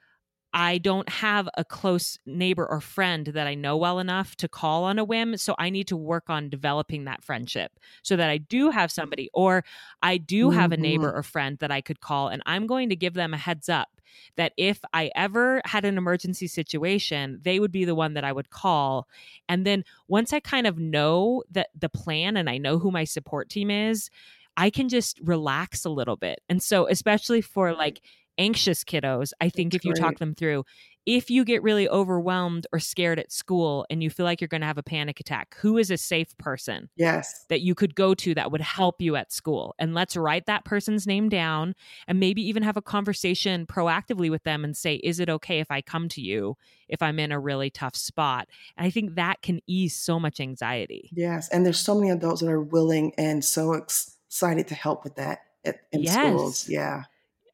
I 0.54 0.78
don't 0.78 1.08
have 1.08 1.48
a 1.56 1.64
close 1.64 2.18
neighbor 2.26 2.66
or 2.66 2.80
friend 2.80 3.26
that 3.28 3.46
I 3.46 3.54
know 3.54 3.76
well 3.76 3.98
enough 3.98 4.36
to 4.36 4.48
call 4.48 4.84
on 4.84 4.98
a 4.98 5.04
whim. 5.04 5.36
So 5.38 5.54
I 5.58 5.70
need 5.70 5.88
to 5.88 5.96
work 5.96 6.28
on 6.28 6.50
developing 6.50 7.04
that 7.04 7.24
friendship 7.24 7.72
so 8.02 8.16
that 8.16 8.28
I 8.28 8.36
do 8.36 8.70
have 8.70 8.92
somebody, 8.92 9.30
or 9.32 9.64
I 10.02 10.18
do 10.18 10.50
have 10.50 10.70
mm-hmm. 10.70 10.80
a 10.80 10.82
neighbor 10.82 11.08
mm-hmm. 11.08 11.18
or 11.18 11.22
friend 11.22 11.56
that 11.60 11.70
I 11.70 11.80
could 11.80 12.00
call. 12.00 12.28
And 12.28 12.42
I'm 12.44 12.66
going 12.66 12.90
to 12.90 12.96
give 12.96 13.14
them 13.14 13.32
a 13.32 13.38
heads 13.38 13.70
up 13.70 13.88
that 14.36 14.52
if 14.58 14.80
I 14.92 15.10
ever 15.14 15.62
had 15.64 15.86
an 15.86 15.96
emergency 15.96 16.46
situation, 16.46 17.40
they 17.42 17.58
would 17.58 17.72
be 17.72 17.86
the 17.86 17.94
one 17.94 18.12
that 18.12 18.24
I 18.24 18.32
would 18.32 18.50
call. 18.50 19.08
And 19.48 19.66
then 19.66 19.84
once 20.06 20.34
I 20.34 20.40
kind 20.40 20.66
of 20.66 20.78
know 20.78 21.44
that 21.50 21.68
the 21.78 21.88
plan 21.88 22.36
and 22.36 22.50
I 22.50 22.58
know 22.58 22.78
who 22.78 22.90
my 22.90 23.04
support 23.04 23.48
team 23.48 23.70
is, 23.70 24.10
I 24.58 24.68
can 24.68 24.90
just 24.90 25.18
relax 25.22 25.86
a 25.86 25.90
little 25.90 26.16
bit. 26.16 26.42
And 26.50 26.62
so, 26.62 26.86
especially 26.86 27.40
for 27.40 27.72
like, 27.72 28.02
anxious 28.38 28.84
kiddos, 28.84 29.32
I 29.40 29.48
think 29.48 29.72
That's 29.72 29.82
if 29.82 29.84
you 29.84 29.92
great. 29.92 30.02
talk 30.02 30.18
them 30.18 30.34
through, 30.34 30.64
if 31.04 31.30
you 31.30 31.44
get 31.44 31.64
really 31.64 31.88
overwhelmed 31.88 32.66
or 32.72 32.78
scared 32.78 33.18
at 33.18 33.32
school 33.32 33.84
and 33.90 34.02
you 34.02 34.08
feel 34.08 34.24
like 34.24 34.40
you're 34.40 34.46
going 34.46 34.60
to 34.60 34.68
have 34.68 34.78
a 34.78 34.84
panic 34.84 35.18
attack, 35.18 35.56
who 35.58 35.76
is 35.76 35.90
a 35.90 35.96
safe 35.96 36.36
person? 36.38 36.88
Yes. 36.94 37.44
That 37.48 37.60
you 37.60 37.74
could 37.74 37.96
go 37.96 38.14
to 38.14 38.34
that 38.34 38.52
would 38.52 38.60
help 38.60 39.02
you 39.02 39.16
at 39.16 39.32
school. 39.32 39.74
And 39.80 39.94
let's 39.94 40.16
write 40.16 40.46
that 40.46 40.64
person's 40.64 41.06
name 41.06 41.28
down 41.28 41.74
and 42.06 42.20
maybe 42.20 42.40
even 42.46 42.62
have 42.62 42.76
a 42.76 42.82
conversation 42.82 43.66
proactively 43.66 44.30
with 44.30 44.44
them 44.44 44.64
and 44.64 44.76
say, 44.76 44.94
is 44.94 45.18
it 45.18 45.28
okay 45.28 45.58
if 45.58 45.72
I 45.72 45.80
come 45.82 46.08
to 46.10 46.20
you 46.20 46.56
if 46.88 47.02
I'm 47.02 47.18
in 47.18 47.32
a 47.32 47.40
really 47.40 47.70
tough 47.70 47.96
spot? 47.96 48.46
And 48.76 48.86
I 48.86 48.90
think 48.90 49.16
that 49.16 49.42
can 49.42 49.60
ease 49.66 49.96
so 49.96 50.20
much 50.20 50.38
anxiety. 50.38 51.10
Yes. 51.12 51.48
And 51.48 51.66
there's 51.66 51.80
so 51.80 51.96
many 51.96 52.10
adults 52.10 52.42
that 52.42 52.50
are 52.50 52.62
willing 52.62 53.12
and 53.18 53.44
so 53.44 53.72
excited 53.72 54.68
to 54.68 54.76
help 54.76 55.02
with 55.02 55.16
that 55.16 55.40
in 55.64 56.02
yes. 56.02 56.14
schools. 56.14 56.68
Yeah. 56.68 57.04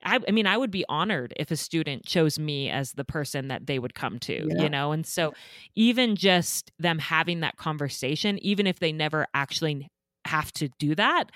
I, 0.04 0.20
I, 0.26 0.30
mean, 0.30 0.46
I 0.46 0.56
would 0.56 0.70
be 0.70 0.84
honored 0.88 1.32
if 1.36 1.50
a 1.50 1.56
student 1.56 2.04
chose 2.04 2.38
me 2.38 2.70
as 2.70 2.92
the 2.92 3.04
person 3.04 3.48
that 3.48 3.66
they 3.66 3.78
would 3.78 3.94
come 3.94 4.18
to, 4.20 4.46
yeah. 4.48 4.62
you 4.62 4.68
know? 4.68 4.92
And 4.92 5.04
so, 5.04 5.34
even 5.74 6.14
just 6.14 6.70
them 6.78 6.98
having 6.98 7.40
that 7.40 7.56
conversation, 7.56 8.38
even 8.38 8.66
if 8.66 8.78
they 8.78 8.92
never 8.92 9.26
actually 9.34 9.88
have 10.24 10.52
to 10.52 10.68
do 10.78 10.94
that 10.94 11.30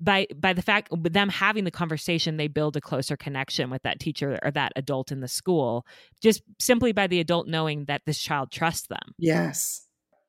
by 0.00 0.26
by 0.34 0.52
the 0.52 0.62
fact 0.62 0.90
with 0.90 1.12
them 1.12 1.28
having 1.28 1.64
the 1.64 1.70
conversation 1.70 2.36
they 2.36 2.48
build 2.48 2.76
a 2.76 2.80
closer 2.80 3.16
connection 3.16 3.70
with 3.70 3.82
that 3.82 3.98
teacher 3.98 4.38
or 4.42 4.50
that 4.50 4.72
adult 4.76 5.10
in 5.10 5.20
the 5.20 5.28
school 5.28 5.84
just 6.22 6.42
simply 6.58 6.92
by 6.92 7.06
the 7.06 7.20
adult 7.20 7.48
knowing 7.48 7.84
that 7.86 8.02
this 8.06 8.18
child 8.18 8.50
trusts 8.50 8.86
them 8.86 9.14
yes 9.18 9.86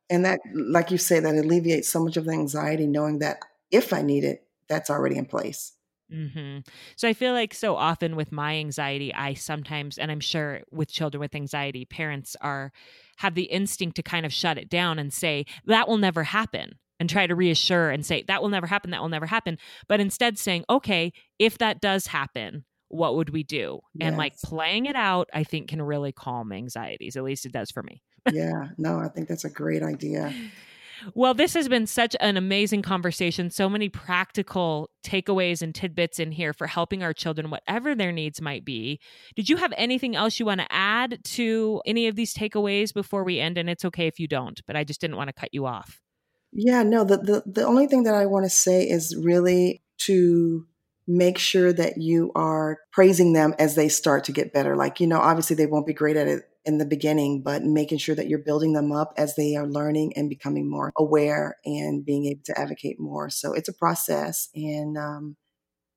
and 0.09 0.25
that 0.25 0.39
like 0.53 0.91
you 0.91 0.97
say 0.97 1.19
that 1.19 1.35
alleviates 1.35 1.87
so 1.87 2.03
much 2.03 2.17
of 2.17 2.25
the 2.25 2.31
anxiety 2.31 2.87
knowing 2.87 3.19
that 3.19 3.39
if 3.71 3.93
i 3.93 4.01
need 4.01 4.23
it 4.23 4.43
that's 4.67 4.89
already 4.89 5.17
in 5.17 5.25
place 5.25 5.73
Mm-hmm. 6.13 6.59
So 6.95 7.07
I 7.07 7.13
feel 7.13 7.33
like 7.33 7.53
so 7.53 7.75
often 7.75 8.15
with 8.15 8.31
my 8.31 8.55
anxiety, 8.55 9.13
I 9.13 9.33
sometimes, 9.33 9.97
and 9.97 10.11
I'm 10.11 10.19
sure 10.19 10.61
with 10.71 10.91
children 10.91 11.19
with 11.19 11.35
anxiety, 11.35 11.85
parents 11.85 12.35
are 12.41 12.71
have 13.17 13.35
the 13.35 13.43
instinct 13.43 13.95
to 13.97 14.03
kind 14.03 14.25
of 14.25 14.33
shut 14.33 14.57
it 14.57 14.69
down 14.69 14.97
and 14.97 15.13
say 15.13 15.45
that 15.65 15.87
will 15.87 15.97
never 15.97 16.23
happen 16.23 16.79
and 16.99 17.09
try 17.09 17.27
to 17.27 17.35
reassure 17.35 17.89
and 17.89 18.05
say 18.05 18.23
that 18.27 18.41
will 18.41 18.49
never 18.49 18.67
happen 18.67 18.91
that 18.91 19.01
will 19.01 19.09
never 19.09 19.25
happen. 19.25 19.57
But 19.87 19.99
instead 19.99 20.37
saying 20.37 20.65
okay 20.69 21.13
if 21.37 21.57
that 21.59 21.81
does 21.81 22.07
happen 22.07 22.65
what 22.91 23.15
would 23.15 23.29
we 23.29 23.43
do? 23.43 23.81
Yes. 23.93 24.07
and 24.07 24.17
like 24.17 24.35
playing 24.43 24.87
it 24.87 24.95
out 24.95 25.29
i 25.31 25.43
think 25.43 25.69
can 25.69 25.79
really 25.81 26.11
calm 26.11 26.51
anxieties 26.51 27.15
at 27.15 27.23
least 27.23 27.45
it 27.45 27.51
does 27.51 27.69
for 27.69 27.83
me. 27.83 28.01
Yeah. 28.31 28.69
No 28.77 28.99
i 28.99 29.07
think 29.07 29.27
that's 29.27 29.45
a 29.45 29.49
great 29.49 29.83
idea 29.83 30.33
well, 31.13 31.33
this 31.33 31.53
has 31.53 31.67
been 31.67 31.87
such 31.87 32.15
an 32.19 32.37
amazing 32.37 32.81
conversation. 32.81 33.49
So 33.49 33.69
many 33.69 33.89
practical 33.89 34.89
takeaways 35.03 35.61
and 35.61 35.73
tidbits 35.73 36.19
in 36.19 36.31
here 36.31 36.53
for 36.53 36.67
helping 36.67 37.03
our 37.03 37.13
children, 37.13 37.49
whatever 37.49 37.95
their 37.95 38.11
needs 38.11 38.41
might 38.41 38.65
be. 38.65 38.99
Did 39.35 39.49
you 39.49 39.57
have 39.57 39.73
anything 39.77 40.15
else 40.15 40.39
you 40.39 40.45
want 40.45 40.61
to 40.61 40.67
add 40.71 41.19
to 41.23 41.81
any 41.85 42.07
of 42.07 42.15
these 42.15 42.33
takeaways 42.33 42.93
before 42.93 43.23
we 43.23 43.39
end? 43.39 43.57
And 43.57 43.69
it's 43.69 43.85
okay 43.85 44.07
if 44.07 44.19
you 44.19 44.27
don't, 44.27 44.61
but 44.67 44.75
I 44.75 44.83
just 44.83 45.01
didn't 45.01 45.17
want 45.17 45.29
to 45.29 45.33
cut 45.33 45.53
you 45.53 45.65
off. 45.65 46.01
Yeah, 46.51 46.83
no, 46.83 47.03
the, 47.03 47.17
the, 47.17 47.43
the 47.45 47.65
only 47.65 47.87
thing 47.87 48.03
that 48.03 48.15
I 48.15 48.25
want 48.25 48.45
to 48.45 48.49
say 48.49 48.83
is 48.83 49.15
really 49.15 49.81
to 49.99 50.65
make 51.07 51.37
sure 51.37 51.73
that 51.73 51.97
you 51.97 52.31
are 52.35 52.79
praising 52.91 53.33
them 53.33 53.53
as 53.57 53.75
they 53.75 53.89
start 53.89 54.23
to 54.25 54.31
get 54.31 54.53
better. 54.53 54.75
Like, 54.75 54.99
you 54.99 55.07
know, 55.07 55.19
obviously 55.19 55.55
they 55.55 55.65
won't 55.65 55.87
be 55.87 55.93
great 55.93 56.15
at 56.15 56.27
it 56.27 56.43
in 56.69 56.77
the 56.77 56.85
beginning, 56.85 57.41
but 57.41 57.63
making 57.63 57.97
sure 57.97 58.15
that 58.15 58.27
you're 58.27 58.39
building 58.39 58.73
them 58.73 58.91
up 58.91 59.13
as 59.17 59.35
they 59.35 59.55
are 59.55 59.67
learning 59.67 60.13
and 60.15 60.29
becoming 60.29 60.69
more 60.69 60.93
aware 60.97 61.57
and 61.65 62.05
being 62.05 62.27
able 62.27 62.43
to 62.45 62.57
advocate 62.57 62.99
more. 62.99 63.29
So 63.29 63.53
it's 63.53 63.67
a 63.67 63.73
process 63.73 64.47
and, 64.55 64.97
um, 64.97 65.35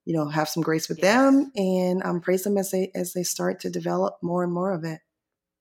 you 0.07 0.17
know, 0.17 0.29
have 0.29 0.49
some 0.49 0.63
grace 0.63 0.89
with 0.89 0.99
yes. 0.99 1.05
them 1.05 1.53
and 1.55 2.03
um, 2.03 2.21
praise 2.21 2.43
them 2.43 2.57
as 2.59 2.71
they 2.71 2.91
as 2.95 3.13
they 3.13 3.23
start 3.23 3.61
to 3.61 3.71
develop 3.71 4.17
more 4.23 4.43
and 4.43 4.53
more 4.53 4.73
of 4.73 4.83
it. 4.83 5.01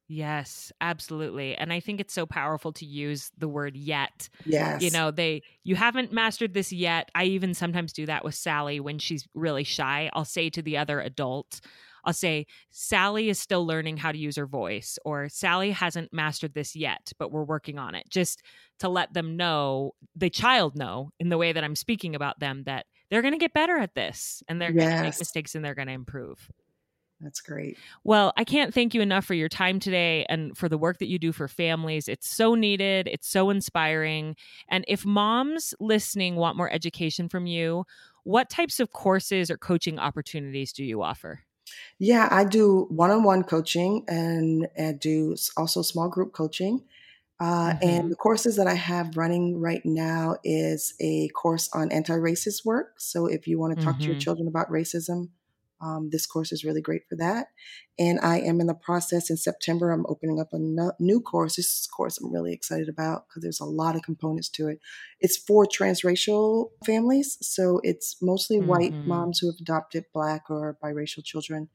Yes, 0.08 0.74
absolutely. 0.82 1.56
And 1.56 1.71
I 1.71 1.80
think 1.80 2.02
it's 2.02 2.13
so 2.13 2.26
powerful 2.26 2.74
to 2.74 2.86
use 2.86 3.32
the 3.38 3.47
word 3.47 3.78
yet. 3.78 4.28
Yes. 4.45 4.82
You 4.82 4.91
know, 4.91 5.12
they 5.12 5.43
you 5.63 5.76
haven't 5.76 6.12
mastered 6.12 6.54
this 6.54 6.74
yet. 6.74 7.10
I 7.15 7.26
even 7.26 7.54
sometimes 7.54 7.93
do 7.93 8.06
that 8.08 8.26
with 8.26 8.36
Sally 8.36 8.80
when 8.80 8.97
she's 9.00 9.28
really 9.34 9.63
shy. 9.63 10.10
I'll 10.13 10.26
say 10.26 10.50
to 10.50 10.62
the 10.62 10.78
other 10.78 11.00
adult, 11.00 11.62
I'll 12.06 12.14
say, 12.14 12.46
Sally 12.72 13.30
is 13.30 13.40
still 13.40 13.66
learning 13.66 13.98
how 13.98 14.12
to 14.12 14.18
use 14.18 14.36
her 14.38 14.46
voice, 14.46 14.98
or 15.06 15.30
Sally 15.30 15.72
hasn't 15.72 16.14
mastered 16.14 16.54
this 16.54 16.76
yet, 16.76 17.12
but 17.20 17.32
we're 17.32 17.44
working 17.44 17.80
on 17.80 17.96
it. 17.96 18.10
Just 18.10 18.42
to 18.80 18.90
let 18.90 19.14
them 19.14 19.38
know, 19.38 19.94
the 20.16 20.30
child 20.30 20.78
know 20.78 21.12
in 21.20 21.30
the 21.30 21.38
way 21.38 21.52
that 21.52 21.64
I'm 21.64 21.76
speaking 21.76 22.16
about 22.16 22.40
them, 22.40 22.64
that 22.64 22.86
they're 23.10 23.22
going 23.22 23.34
to 23.34 23.38
get 23.38 23.54
better 23.54 23.78
at 23.78 23.94
this 23.94 24.42
and 24.48 24.62
they're 24.62 24.72
yes. 24.72 24.84
going 24.84 24.98
to 24.98 25.04
make 25.04 25.20
mistakes 25.20 25.56
and 25.56 25.64
they're 25.64 25.76
going 25.76 25.88
to 25.88 25.94
improve. 25.94 26.50
That's 27.22 27.42
great. 27.42 27.78
Well, 28.04 28.34
I 28.36 28.44
can't 28.44 28.74
thank 28.74 28.96
you 28.96 29.02
enough 29.02 29.26
for 29.26 29.36
your 29.36 29.50
time 29.50 29.80
today 29.80 30.26
and 30.28 30.58
for 30.58 30.68
the 30.68 30.78
work 30.78 30.98
that 31.00 31.08
you 31.08 31.20
do 31.20 31.32
for 31.32 31.48
families. 31.48 32.08
It's 32.08 32.28
so 32.28 32.56
needed, 32.56 33.08
it's 33.08 33.30
so 33.30 33.52
inspiring. 33.52 34.36
And 34.70 34.84
if 34.88 35.06
moms 35.06 35.76
listening 35.80 36.36
want 36.36 36.58
more 36.58 36.72
education 36.72 37.30
from 37.30 37.46
you, 37.46 37.86
what 38.24 38.50
types 38.50 38.80
of 38.80 38.92
courses 38.92 39.52
or 39.52 39.58
coaching 39.58 40.00
opportunities 40.00 40.74
do 40.74 40.84
you 40.84 41.04
offer? 41.04 41.42
Yeah, 42.00 42.28
I 42.32 42.43
do 42.45 42.88
one-on-one 42.89 43.43
coaching 43.43 44.06
and, 44.08 44.67
and 44.76 45.00
do 45.00 45.36
also 45.56 45.82
small 45.82 46.10
group 46.10 46.34
coaching. 46.34 46.84
Uh, 47.39 47.74
mm-hmm. 47.74 47.89
And 47.89 48.12
the 48.12 48.15
courses 48.15 48.56
that 48.58 48.67
I 48.67 48.76
have 48.76 49.17
running 49.17 49.60
right 49.60 49.82
now 49.84 50.36
is 50.43 50.93
a 51.00 51.28
course 51.30 51.69
on 51.74 51.91
anti-racist 51.91 52.65
work. 52.65 53.00
So 53.00 53.26
if 53.26 53.47
you 53.47 53.60
want 53.60 53.78
to 53.78 53.84
talk 53.84 53.95
mm-hmm. 53.95 54.02
to 54.02 54.06
your 54.06 54.15
mm-hmm. 54.15 54.19
children 54.19 54.47
about 54.47 54.69
racism, 54.69 55.30
um, 55.82 56.10
this 56.12 56.26
course 56.26 56.52
is 56.52 56.63
really 56.63 56.82
great 56.82 57.04
for 57.10 57.15
that. 57.15 57.48
And 57.98 58.20
I 58.22 58.39
am 58.39 58.62
in 58.62 58.67
the 58.67 58.74
process 58.74 59.30
in 59.30 59.38
September, 59.38 59.91
I'm 59.91 60.06
opening 60.08 60.39
up 60.39 60.50
a 60.54 60.60
no- 60.60 60.94
new 61.00 61.20
course. 61.20 61.56
This 61.56 61.88
course 61.88 62.20
I'm 62.20 62.32
really 62.32 62.54
excited 62.54 62.88
about 62.88 63.28
because 63.28 63.41
there's 63.41 63.60
a 63.60 63.65
lot 63.65 63.96
of 63.96 64.04
components 64.04 64.50
to 64.50 64.67
it. 64.67 64.80
It's 65.20 65.38
for 65.38 65.65
transracial 65.65 66.70
families. 66.86 67.38
So 67.41 67.82
it's 67.84 68.17
mostly 68.22 68.58
mm-hmm. 68.58 68.67
white 68.67 68.94
moms 68.94 69.39
who 69.39 69.48
have 69.48 69.60
adopted 69.60 70.06
Black 70.13 70.50
or 70.50 70.78
biracial 70.84 71.24
children 71.24 71.70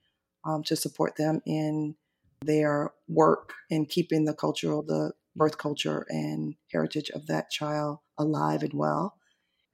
um, 0.44 0.62
to 0.64 0.76
support 0.76 1.16
them 1.16 1.40
in 1.44 1.96
their 2.44 2.92
work 3.08 3.54
and 3.70 3.88
keeping 3.88 4.24
the 4.24 4.34
cultural, 4.34 4.82
the 4.82 5.12
birth 5.34 5.58
culture 5.58 6.06
and 6.08 6.54
heritage 6.72 7.10
of 7.10 7.26
that 7.26 7.50
child 7.50 7.98
alive 8.18 8.62
and 8.62 8.72
well. 8.72 9.16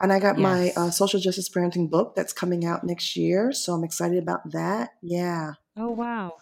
And 0.03 0.13
I 0.13 0.19
got 0.19 0.37
yes. 0.37 0.43
my 0.43 0.73
uh, 0.77 0.91
social 0.91 1.21
justice 1.21 1.49
parenting 1.49 1.89
book 1.89 2.17
that's 2.17 2.33
coming 2.33 2.65
out 2.65 2.83
next 2.83 3.17
year. 3.17 3.53
So 3.53 3.73
I'm 3.73 3.85
excited 3.85 4.21
about 4.21 4.51
that. 4.51 4.91
Yeah. 5.01 5.53
Oh, 5.77 5.91
wow. 5.91 6.33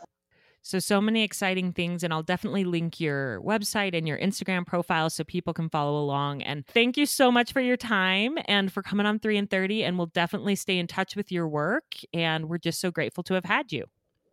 So, 0.62 0.78
so 0.78 0.98
many 1.00 1.22
exciting 1.22 1.72
things. 1.74 2.02
And 2.02 2.12
I'll 2.12 2.22
definitely 2.22 2.64
link 2.64 3.00
your 3.00 3.42
website 3.42 3.94
and 3.94 4.08
your 4.08 4.18
Instagram 4.18 4.66
profile 4.66 5.10
so 5.10 5.24
people 5.24 5.52
can 5.52 5.68
follow 5.68 6.00
along. 6.00 6.42
And 6.42 6.66
thank 6.66 6.96
you 6.96 7.04
so 7.04 7.30
much 7.30 7.52
for 7.52 7.60
your 7.60 7.76
time 7.76 8.38
and 8.46 8.72
for 8.72 8.82
coming 8.82 9.04
on 9.04 9.18
3 9.18 9.36
in 9.36 9.46
30. 9.46 9.84
And 9.84 9.98
we'll 9.98 10.06
definitely 10.06 10.56
stay 10.56 10.78
in 10.78 10.86
touch 10.86 11.14
with 11.14 11.30
your 11.30 11.46
work. 11.46 11.96
And 12.14 12.48
we're 12.48 12.58
just 12.58 12.80
so 12.80 12.90
grateful 12.90 13.22
to 13.24 13.34
have 13.34 13.44
had 13.44 13.72
you. 13.72 13.84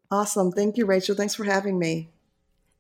Awesome. 0.10 0.54
Thank 0.54 0.78
you, 0.78 0.86
Rachel. 0.86 1.16
Thanks 1.16 1.36
for 1.36 1.44
having 1.44 1.78
me. 1.78 2.10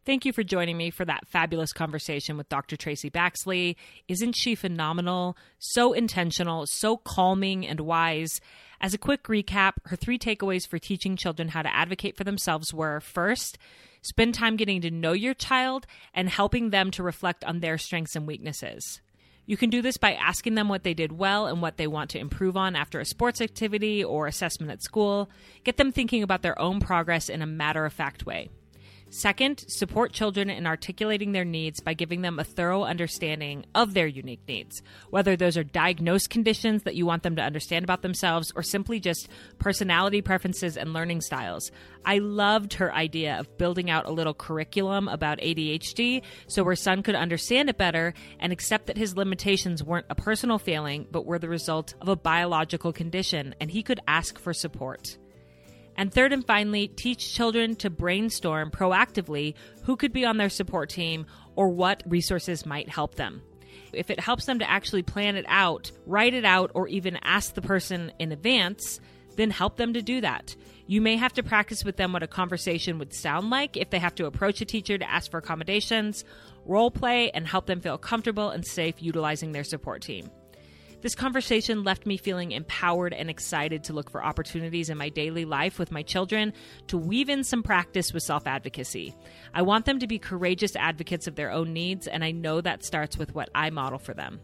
Thank 0.07 0.23
you 0.23 0.31
for 0.31 0.41
joining 0.41 0.77
me 0.77 0.89
for 0.89 1.03
that 1.03 1.27
fabulous 1.27 1.73
conversation 1.73 2.37
with 2.37 2.47
Dr. 2.47 2.77
Traci 2.77 3.11
Baxley. 3.11 3.75
Isn't 4.07 4.37
she 4.37 4.55
phenomenal? 4.55 5.35
So 5.59 5.91
intentional, 5.91 6.65
so 6.65 6.95
calming 6.95 7.67
and 7.67 7.81
wise. 7.81 8.39
As 8.79 8.93
a 8.93 8.97
quick 8.97 9.23
recap, 9.23 9.73
her 9.87 9.97
three 9.97 10.17
takeaways 10.17 10.65
for 10.65 10.79
teaching 10.79 11.17
children 11.17 11.49
how 11.49 11.61
to 11.61 11.75
advocate 11.75 12.15
for 12.15 12.23
themselves 12.23 12.73
were 12.73 13.01
first, 13.01 13.57
spend 14.01 14.33
time 14.33 14.55
getting 14.55 14.79
to 14.79 14.91
know 14.91 15.11
your 15.11 15.33
child 15.33 15.85
and 16.13 16.29
helping 16.29 16.69
them 16.69 16.89
to 16.91 17.03
reflect 17.03 17.43
on 17.43 17.59
their 17.59 17.77
strengths 17.77 18.15
and 18.15 18.25
weaknesses. 18.25 19.01
You 19.45 19.57
can 19.57 19.69
do 19.69 19.81
this 19.81 19.97
by 19.97 20.13
asking 20.13 20.55
them 20.55 20.69
what 20.69 20.83
they 20.83 20.93
did 20.93 21.19
well 21.19 21.47
and 21.47 21.61
what 21.61 21.75
they 21.75 21.87
want 21.87 22.11
to 22.11 22.19
improve 22.19 22.55
on 22.55 22.77
after 22.77 23.01
a 23.01 23.05
sports 23.05 23.41
activity 23.41 24.05
or 24.05 24.25
assessment 24.25 24.71
at 24.71 24.81
school. 24.81 25.29
Get 25.65 25.75
them 25.75 25.91
thinking 25.91 26.23
about 26.23 26.43
their 26.43 26.57
own 26.57 26.79
progress 26.79 27.27
in 27.27 27.41
a 27.41 27.45
matter 27.45 27.83
of 27.83 27.91
fact 27.91 28.25
way. 28.25 28.47
Second, 29.09 29.63
support 29.67 30.11
children 30.11 30.49
in 30.49 30.67
articulating 30.67 31.31
their 31.31 31.45
needs 31.45 31.79
by 31.79 31.93
giving 31.93 32.21
them 32.21 32.39
a 32.39 32.43
thorough 32.43 32.83
understanding 32.83 33.65
of 33.73 33.93
their 33.93 34.05
unique 34.05 34.41
needs, 34.47 34.81
whether 35.09 35.37
those 35.37 35.55
are 35.55 35.63
diagnosed 35.63 36.29
conditions 36.29 36.83
that 36.83 36.95
you 36.95 37.05
want 37.05 37.23
them 37.23 37.37
to 37.37 37.41
understand 37.41 37.85
about 37.85 38.01
themselves 38.01 38.51
or 38.53 38.63
simply 38.63 38.99
just 38.99 39.29
personality 39.59 40.21
preferences 40.21 40.75
and 40.75 40.91
learning 40.91 41.21
styles. 41.21 41.71
I 42.03 42.17
loved 42.17 42.73
her 42.73 42.93
idea 42.93 43.39
of 43.39 43.57
building 43.57 43.89
out 43.89 44.07
a 44.07 44.11
little 44.11 44.33
curriculum 44.33 45.07
about 45.07 45.39
ADHD 45.39 46.21
so 46.47 46.65
her 46.65 46.75
son 46.75 47.01
could 47.01 47.15
understand 47.15 47.69
it 47.69 47.77
better 47.77 48.13
and 48.39 48.51
accept 48.51 48.87
that 48.87 48.97
his 48.97 49.15
limitations 49.15 49.83
weren't 49.83 50.05
a 50.09 50.15
personal 50.15 50.59
failing 50.59 51.07
but 51.09 51.25
were 51.25 51.39
the 51.39 51.49
result 51.49 51.93
of 52.01 52.09
a 52.09 52.15
biological 52.15 52.91
condition 52.91 53.55
and 53.61 53.71
he 53.71 53.83
could 53.83 54.01
ask 54.05 54.37
for 54.37 54.53
support. 54.53 55.17
And 55.97 56.13
third 56.13 56.31
and 56.31 56.45
finally, 56.45 56.87
teach 56.87 57.33
children 57.33 57.75
to 57.77 57.89
brainstorm 57.89 58.69
proactively 58.69 59.55
who 59.83 59.95
could 59.95 60.13
be 60.13 60.25
on 60.25 60.37
their 60.37 60.49
support 60.49 60.89
team 60.89 61.25
or 61.55 61.69
what 61.69 62.03
resources 62.05 62.65
might 62.65 62.87
help 62.87 63.15
them. 63.15 63.41
If 63.93 64.09
it 64.11 64.19
helps 64.19 64.45
them 64.45 64.59
to 64.59 64.69
actually 64.69 65.03
plan 65.03 65.35
it 65.35 65.45
out, 65.47 65.91
write 66.05 66.33
it 66.33 66.45
out, 66.45 66.71
or 66.75 66.87
even 66.87 67.17
ask 67.23 67.55
the 67.55 67.61
person 67.61 68.11
in 68.19 68.31
advance, 68.31 68.99
then 69.37 69.49
help 69.49 69.77
them 69.77 69.93
to 69.93 70.01
do 70.01 70.21
that. 70.21 70.55
You 70.87 71.01
may 71.01 71.15
have 71.15 71.33
to 71.33 71.43
practice 71.43 71.83
with 71.83 71.97
them 71.97 72.13
what 72.13 72.23
a 72.23 72.27
conversation 72.27 72.99
would 72.99 73.13
sound 73.13 73.49
like 73.49 73.75
if 73.75 73.89
they 73.89 73.99
have 73.99 74.15
to 74.15 74.25
approach 74.25 74.61
a 74.61 74.65
teacher 74.65 74.97
to 74.97 75.09
ask 75.09 75.31
for 75.31 75.37
accommodations, 75.37 76.23
role 76.65 76.91
play, 76.91 77.31
and 77.31 77.47
help 77.47 77.65
them 77.65 77.81
feel 77.81 77.97
comfortable 77.97 78.49
and 78.49 78.65
safe 78.65 79.01
utilizing 79.01 79.51
their 79.51 79.63
support 79.63 80.01
team. 80.01 80.29
This 81.01 81.13
conversation 81.13 81.83
left 81.83 82.07
me 82.07 82.17
feeling 82.17 82.51
empowered 82.51 83.13
and 83.13 83.29
excited 83.29 83.83
to 83.83 83.93
look 83.93 84.09
for 84.09 84.23
opportunities 84.23 84.89
in 84.89 84.97
my 84.97 85.09
daily 85.09 85.45
life 85.45 85.77
with 85.77 85.91
my 85.91 86.01
children 86.01 86.53
to 86.87 86.97
weave 86.97 87.29
in 87.29 87.43
some 87.43 87.61
practice 87.61 88.13
with 88.13 88.23
self 88.23 88.47
advocacy. 88.47 89.13
I 89.53 89.61
want 89.61 89.85
them 89.85 89.99
to 89.99 90.07
be 90.07 90.17
courageous 90.17 90.75
advocates 90.75 91.27
of 91.27 91.35
their 91.35 91.51
own 91.51 91.71
needs, 91.71 92.07
and 92.07 92.23
I 92.23 92.31
know 92.31 92.61
that 92.61 92.83
starts 92.83 93.15
with 93.15 93.35
what 93.35 93.49
I 93.53 93.69
model 93.69 93.99
for 93.99 94.15
them. 94.15 94.39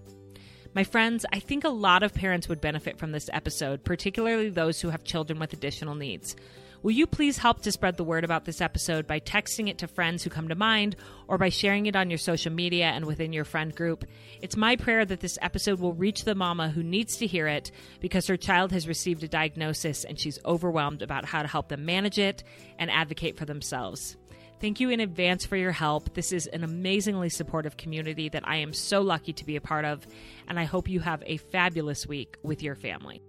My 0.75 0.83
friends, 0.83 1.25
I 1.33 1.39
think 1.39 1.63
a 1.63 1.69
lot 1.69 2.03
of 2.03 2.13
parents 2.13 2.47
would 2.47 2.61
benefit 2.61 2.99
from 2.99 3.11
this 3.11 3.29
episode, 3.33 3.83
particularly 3.83 4.49
those 4.49 4.79
who 4.79 4.89
have 4.89 5.03
children 5.03 5.39
with 5.39 5.53
additional 5.53 5.95
needs. 5.95 6.35
Will 6.83 6.91
you 6.91 7.07
please 7.07 7.37
help 7.37 7.61
to 7.61 7.71
spread 7.71 7.95
the 7.95 8.03
word 8.03 8.25
about 8.25 8.43
this 8.43 8.59
episode 8.59 9.07
by 9.07 9.21
texting 9.21 9.69
it 9.69 9.77
to 9.77 9.87
friends 9.87 10.21
who 10.21 10.29
come 10.29 10.49
to 10.49 10.55
mind 10.55 10.97
or 11.29 11.37
by 11.37 11.47
sharing 11.47 11.85
it 11.85 11.95
on 11.95 12.09
your 12.09 12.17
social 12.17 12.51
media 12.51 12.87
and 12.87 13.05
within 13.05 13.31
your 13.31 13.45
friend 13.45 13.73
group? 13.73 14.03
It's 14.41 14.57
my 14.57 14.75
prayer 14.75 15.05
that 15.05 15.21
this 15.21 15.37
episode 15.41 15.79
will 15.79 15.93
reach 15.93 16.25
the 16.25 16.35
mama 16.35 16.67
who 16.67 16.83
needs 16.83 17.15
to 17.17 17.25
hear 17.25 17.47
it 17.47 17.71
because 18.01 18.27
her 18.27 18.35
child 18.35 18.73
has 18.73 18.85
received 18.85 19.23
a 19.23 19.29
diagnosis 19.29 20.03
and 20.03 20.19
she's 20.19 20.39
overwhelmed 20.43 21.01
about 21.01 21.23
how 21.23 21.41
to 21.41 21.47
help 21.47 21.69
them 21.69 21.85
manage 21.85 22.19
it 22.19 22.43
and 22.77 22.91
advocate 22.91 23.37
for 23.37 23.45
themselves. 23.45 24.17
Thank 24.59 24.81
you 24.81 24.89
in 24.89 24.99
advance 24.99 25.45
for 25.45 25.55
your 25.55 25.71
help. 25.71 26.13
This 26.15 26.33
is 26.33 26.47
an 26.47 26.65
amazingly 26.65 27.29
supportive 27.29 27.77
community 27.77 28.27
that 28.27 28.45
I 28.45 28.57
am 28.57 28.73
so 28.73 28.99
lucky 28.99 29.31
to 29.31 29.45
be 29.45 29.55
a 29.55 29.61
part 29.61 29.85
of, 29.85 30.05
and 30.49 30.59
I 30.59 30.65
hope 30.65 30.89
you 30.89 30.99
have 30.99 31.23
a 31.25 31.37
fabulous 31.37 32.05
week 32.05 32.35
with 32.43 32.61
your 32.61 32.75
family. 32.75 33.21